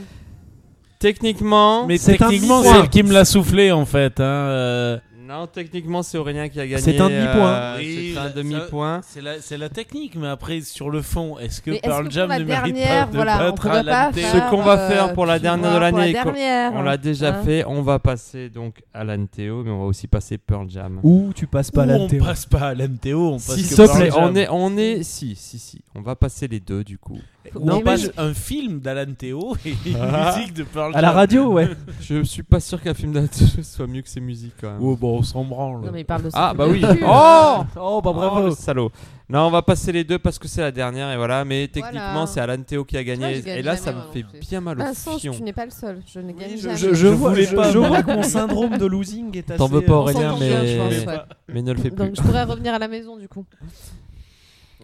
Techniquement, 0.98 1.86
Mais 1.86 1.98
techniquement, 1.98 2.62
c'est 2.62 2.78
elle 2.78 2.88
qui 2.88 3.02
me 3.02 3.12
l'a 3.12 3.24
soufflé 3.26 3.70
en 3.70 3.84
fait. 3.84 4.18
Hein. 4.18 4.22
euh. 4.24 4.98
Non, 5.26 5.46
techniquement, 5.46 6.02
c'est 6.02 6.18
Aurélien 6.18 6.48
qui 6.48 6.60
a 6.60 6.66
gagné. 6.66 6.80
C'est 6.82 6.98
un 7.00 7.08
demi-point. 7.08 7.52
euh, 7.52 7.76
Oui, 7.78 8.10
c'est 8.14 8.18
un 8.20 8.22
ça- 8.24 8.28
demi-point. 8.30 9.00
C'est 9.38 9.56
la, 9.58 9.68
technique, 9.68 10.14
mais 10.16 10.28
après, 10.28 10.60
sur 10.60 10.90
le 10.90 11.02
fond, 11.02 11.38
est-ce 11.38 11.60
que 11.60 11.80
Pearl 11.80 12.10
Jam 12.10 12.30
ne 12.30 12.44
mérite 12.44 12.74
dernière, 12.74 13.06
pas 13.06 13.10
de 13.12 13.16
voilà, 13.16 13.52
on 13.52 13.68
à 13.68 13.82
la 13.82 14.12
Ce 14.12 14.50
qu'on 14.50 14.62
va 14.62 14.78
euh, 14.78 14.88
faire 14.88 15.12
pour 15.14 15.26
la 15.26 15.36
tu 15.36 15.42
dernière 15.42 15.74
de 15.74 15.78
l'année, 15.78 16.12
la 16.12 16.70
On 16.74 16.82
l'a 16.82 16.96
déjà 16.96 17.30
hein. 17.36 17.42
fait. 17.42 17.64
On 17.66 17.82
va 17.82 17.98
passer 17.98 18.48
donc 18.50 18.82
à 18.94 19.04
l'Anteo, 19.04 19.62
mais 19.64 19.70
on 19.70 19.80
va 19.80 19.84
aussi 19.86 20.06
passer 20.06 20.38
Pearl 20.38 20.68
Jam. 20.70 21.00
Ou 21.02 21.32
tu 21.34 21.46
passes 21.46 21.70
pas 21.70 21.84
Ou 21.84 21.88
la 21.88 21.94
on 21.96 22.06
théo. 22.06 22.24
passe 22.24 22.46
pas 22.46 22.68
à 22.68 22.74
l'MTO, 22.74 23.28
on 23.28 23.32
passe 23.34 23.54
S'il 23.56 23.64
que 23.68 23.74
te 23.74 23.82
Pearl 23.82 23.98
plaît, 23.98 24.10
Jam. 24.10 24.24
on 24.24 24.36
est, 24.36 24.48
on 24.50 24.76
est, 24.76 25.02
si, 25.02 25.34
si, 25.36 25.58
si, 25.58 25.80
on 25.94 26.02
va 26.02 26.14
passer 26.16 26.46
les 26.48 26.60
deux 26.60 26.84
du 26.84 26.98
coup. 26.98 27.18
Ou 27.54 27.70
on 27.70 27.80
passe 27.80 28.10
un 28.16 28.34
film 28.34 28.80
d'Alan 28.80 29.12
Théo 29.16 29.56
et 29.64 29.70
une 29.86 29.96
Ah. 30.00 30.34
musique 30.36 30.52
de 30.54 30.64
Pearl 30.64 30.92
Jam. 30.92 30.98
À 30.98 31.00
la 31.02 31.12
radio, 31.12 31.52
ouais. 31.52 31.68
Je 32.00 32.22
suis 32.24 32.42
pas 32.42 32.58
sûr 32.60 32.80
qu'un 32.82 32.94
film 32.94 33.12
d'Anteo 33.12 33.46
soit 33.62 33.86
mieux 33.86 34.02
que 34.02 34.08
ses 34.08 34.20
musiques 34.20 34.54
quand 34.60 34.70
même. 34.72 34.78
Oh, 34.82 34.96
bon, 34.96 35.15
on 35.16 35.22
s'en 35.22 35.44
branle. 35.44 35.80
Non, 35.84 35.90
mais 35.92 36.00
il 36.00 36.04
parle 36.04 36.22
de 36.22 36.30
Ah 36.32 36.52
bah 36.54 36.66
oui. 36.68 36.82
Oh 36.84 37.64
Oh, 37.76 38.00
bah 38.02 38.10
Oh, 38.10 38.12
bravo. 38.12 38.46
le 38.46 38.50
salaud. 38.52 38.90
Non, 39.28 39.40
on 39.46 39.50
va 39.50 39.60
passer 39.62 39.90
les 39.90 40.04
deux 40.04 40.20
parce 40.20 40.38
que 40.38 40.46
c'est 40.46 40.60
la 40.60 40.70
dernière 40.70 41.10
et 41.10 41.16
voilà. 41.16 41.44
Mais 41.44 41.66
techniquement, 41.66 42.00
Voilà. 42.12 42.26
c'est 42.26 42.40
Alan 42.40 42.62
Théo 42.62 42.84
qui 42.84 42.96
a 42.96 43.02
gagné. 43.02 43.24
Moi, 43.26 43.32
je 43.34 43.40
gagne 43.40 43.58
et 43.58 43.62
là, 43.62 43.72
jamais, 43.74 43.84
ça 43.84 43.90
me 43.90 43.96
moi 43.96 44.04
non 44.06 44.12
fait 44.12 44.22
plus. 44.22 44.38
bien 44.40 44.60
mal 44.60 44.80
au 44.80 44.84
Vincent, 44.84 45.18
fion. 45.18 45.32
tu 45.32 45.42
n'es 45.42 45.52
pas 45.52 45.64
le 45.64 45.72
seul. 45.72 46.00
Je 46.06 46.20
ne 46.20 46.32
gagne 46.32 46.50
je- 46.52 46.56
jamais. 46.62 46.76
Je, 46.76 46.88
je 46.90 46.94
Je 46.94 47.06
vois, 47.08 47.30
voulais 47.30 47.42
je, 47.44 47.56
pas, 47.56 47.70
je 47.72 47.78
vois 47.78 48.02
que 48.04 48.12
mon 48.12 48.22
syndrome 48.22 48.78
de 48.78 48.86
losing 48.86 49.36
est 49.36 49.50
assez. 49.50 49.58
T'en 49.58 49.66
veux 49.66 49.80
pas 49.80 49.94
euh, 49.94 49.96
Aurélien, 49.96 50.30
s'entend 50.30 50.38
mais... 50.40 50.48
bien, 50.48 50.64
je 50.64 50.76
pense, 51.04 51.06
ouais. 51.14 51.20
mais 51.52 51.62
ne 51.62 51.72
le 51.72 51.78
fais 51.80 51.90
plus. 51.90 52.06
Donc 52.06 52.14
je 52.16 52.22
pourrais 52.22 52.44
revenir 52.44 52.72
à 52.74 52.78
la 52.78 52.86
maison 52.88 53.16
du 53.16 53.26
coup. 53.28 53.44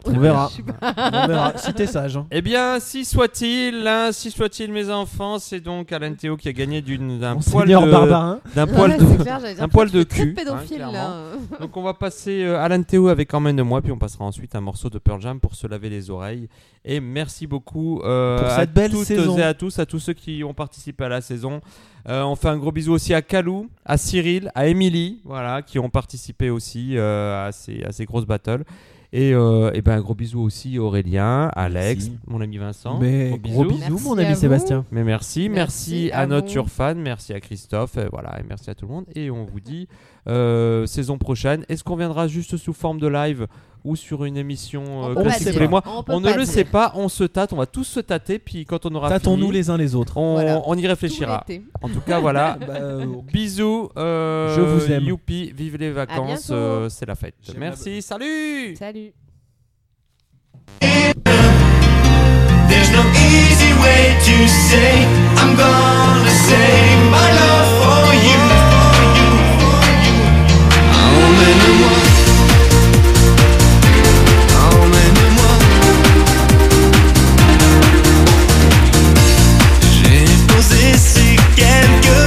On 0.06 0.18
verra. 0.18 0.50
On 0.82 1.26
verra. 1.26 1.52
Si 1.56 1.72
t'es 1.74 1.86
sage. 1.86 2.16
hein. 2.16 2.26
Eh 2.30 2.42
bien, 2.42 2.80
si 2.80 3.04
soit-il, 3.04 3.86
hein, 3.86 4.10
si 4.12 4.30
soit-il, 4.30 4.72
mes 4.72 4.90
enfants, 4.90 5.38
c'est 5.38 5.60
donc 5.60 5.92
Alan 5.92 6.14
Théo 6.14 6.36
qui 6.36 6.48
a 6.48 6.52
gagné 6.52 6.82
d'un 6.82 7.36
poil 7.36 7.68
de, 7.68 7.74
Barbarin. 7.90 8.40
d'un 8.54 8.66
poil 8.66 8.90
Ouais, 8.92 8.98
de, 8.98 9.22
clair, 9.22 9.40
un 9.60 9.68
poil 9.68 9.90
de 9.90 10.02
cul, 10.02 10.34
pédophile 10.34 10.82
hein, 10.82 10.92
là. 10.92 11.14
Donc 11.60 11.76
on 11.76 11.82
va 11.82 11.94
passer 11.94 12.42
euh, 12.42 12.58
Alan 12.60 12.82
Théo 12.82 13.08
avec 13.08 13.32
Emmène 13.32 13.56
de 13.56 13.62
moi, 13.62 13.80
puis 13.80 13.92
on 13.92 13.98
passera 13.98 14.24
ensuite 14.24 14.54
un 14.54 14.60
morceau 14.60 14.90
de 14.90 14.98
Pearl 14.98 15.20
Jam 15.20 15.40
pour 15.40 15.54
se 15.54 15.66
laver 15.66 15.88
les 15.88 16.10
oreilles. 16.10 16.48
Et 16.84 16.98
merci 17.00 17.46
beaucoup 17.46 18.00
euh, 18.02 18.38
Pour 18.38 18.48
à 18.48 18.56
cette 18.56 18.72
belle 18.72 18.90
toutes 18.90 19.04
saison. 19.04 19.38
et 19.38 19.42
à 19.42 19.54
tous, 19.54 19.78
à 19.78 19.86
tous 19.86 20.00
ceux 20.00 20.14
qui 20.14 20.42
ont 20.42 20.54
participé 20.54 21.04
à 21.04 21.08
la 21.08 21.20
saison. 21.20 21.60
Euh, 22.08 22.22
on 22.24 22.34
fait 22.34 22.48
un 22.48 22.56
gros 22.58 22.72
bisou 22.72 22.92
aussi 22.92 23.14
à 23.14 23.22
Kalou, 23.22 23.68
à 23.84 23.96
Cyril, 23.96 24.50
à 24.56 24.66
Emily, 24.66 25.20
voilà, 25.24 25.62
qui 25.62 25.78
ont 25.78 25.88
participé 25.90 26.50
aussi 26.50 26.96
euh, 26.98 27.46
à, 27.46 27.52
ces, 27.52 27.84
à 27.84 27.92
ces 27.92 28.04
grosses 28.04 28.26
battles. 28.26 28.64
Et, 29.14 29.34
euh, 29.34 29.70
et 29.74 29.82
ben 29.82 29.92
un 29.98 30.00
gros 30.00 30.14
bisou 30.14 30.40
aussi 30.40 30.78
Aurélien, 30.78 31.50
Alex, 31.54 32.04
Merci. 32.04 32.18
mon 32.26 32.40
ami 32.40 32.56
Vincent. 32.56 32.98
Mais 32.98 33.38
gros 33.42 33.64
bisous, 33.64 33.98
mon 34.04 34.16
ami. 34.16 34.34
Sébastien. 34.34 34.86
Mais 34.90 35.04
merci, 35.04 35.48
merci, 35.50 35.90
Merci 35.90 36.10
à, 36.12 36.20
à 36.20 36.26
notre 36.26 36.48
vous. 36.48 36.54
Urfan, 36.56 36.94
merci 36.96 37.34
à 37.34 37.40
Christophe, 37.40 37.98
euh, 37.98 38.08
voilà, 38.10 38.40
et 38.40 38.42
merci 38.48 38.70
à 38.70 38.74
tout 38.74 38.86
le 38.86 38.92
monde. 38.92 39.04
Et 39.14 39.30
on 39.30 39.44
vous 39.44 39.60
dit 39.60 39.86
euh, 40.28 40.86
saison 40.86 41.18
prochaine. 41.18 41.64
Est-ce 41.68 41.82
qu'on 41.84 41.96
viendra 41.96 42.28
juste 42.28 42.56
sous 42.56 42.72
forme 42.72 42.98
de 43.00 43.08
live 43.08 43.46
ou 43.84 43.96
sur 43.96 44.24
une 44.24 44.36
émission 44.36 44.84
On 44.86 45.10
euh, 45.10 45.22
classique 45.22 45.52
tous 45.52 45.58
les 45.58 45.66
mois. 45.66 45.82
On 46.08 46.20
ne 46.20 46.28
le 46.32 46.44
dire. 46.44 46.46
sait 46.46 46.64
pas, 46.64 46.92
on 46.94 47.08
se 47.08 47.24
tâte, 47.24 47.52
on 47.52 47.56
va 47.56 47.66
tous 47.66 47.82
se 47.82 47.98
tâter, 47.98 48.38
puis 48.38 48.64
quand 48.64 48.86
on 48.86 48.94
aura 48.94 49.08
Tâtons-nous 49.08 49.50
les 49.50 49.70
uns 49.70 49.76
les 49.76 49.96
autres. 49.96 50.18
on, 50.18 50.34
Voilà. 50.34 50.62
on 50.66 50.76
y 50.76 50.86
réfléchira. 50.86 51.44
En 51.82 51.88
tout 51.88 52.00
cas, 52.00 52.20
voilà. 52.20 52.56
Bah, 52.66 52.74
euh, 52.76 53.06
Bisous, 53.32 53.88
euh, 53.96 54.54
Je 54.54 54.60
vous 54.60 54.92
aime. 54.92 55.02
Youpi, 55.04 55.52
vive 55.56 55.76
les 55.78 55.90
vacances, 55.90 56.48
euh, 56.52 56.88
c'est 56.88 57.06
la 57.06 57.16
fête. 57.16 57.34
J'aime 57.42 57.56
Merci, 57.58 58.00
salut 58.02 58.76
Salut. 58.76 59.12
There's 62.68 62.90
no 62.92 63.02
easy 63.12 63.72
way 63.82 64.14
to 64.26 64.48
say 64.48 65.04
I'm 65.36 65.56
gonna 65.56 66.30
save 66.30 67.10
my 67.10 67.32
love 67.32 67.81
ces 81.62 81.68
quelques 81.68 82.21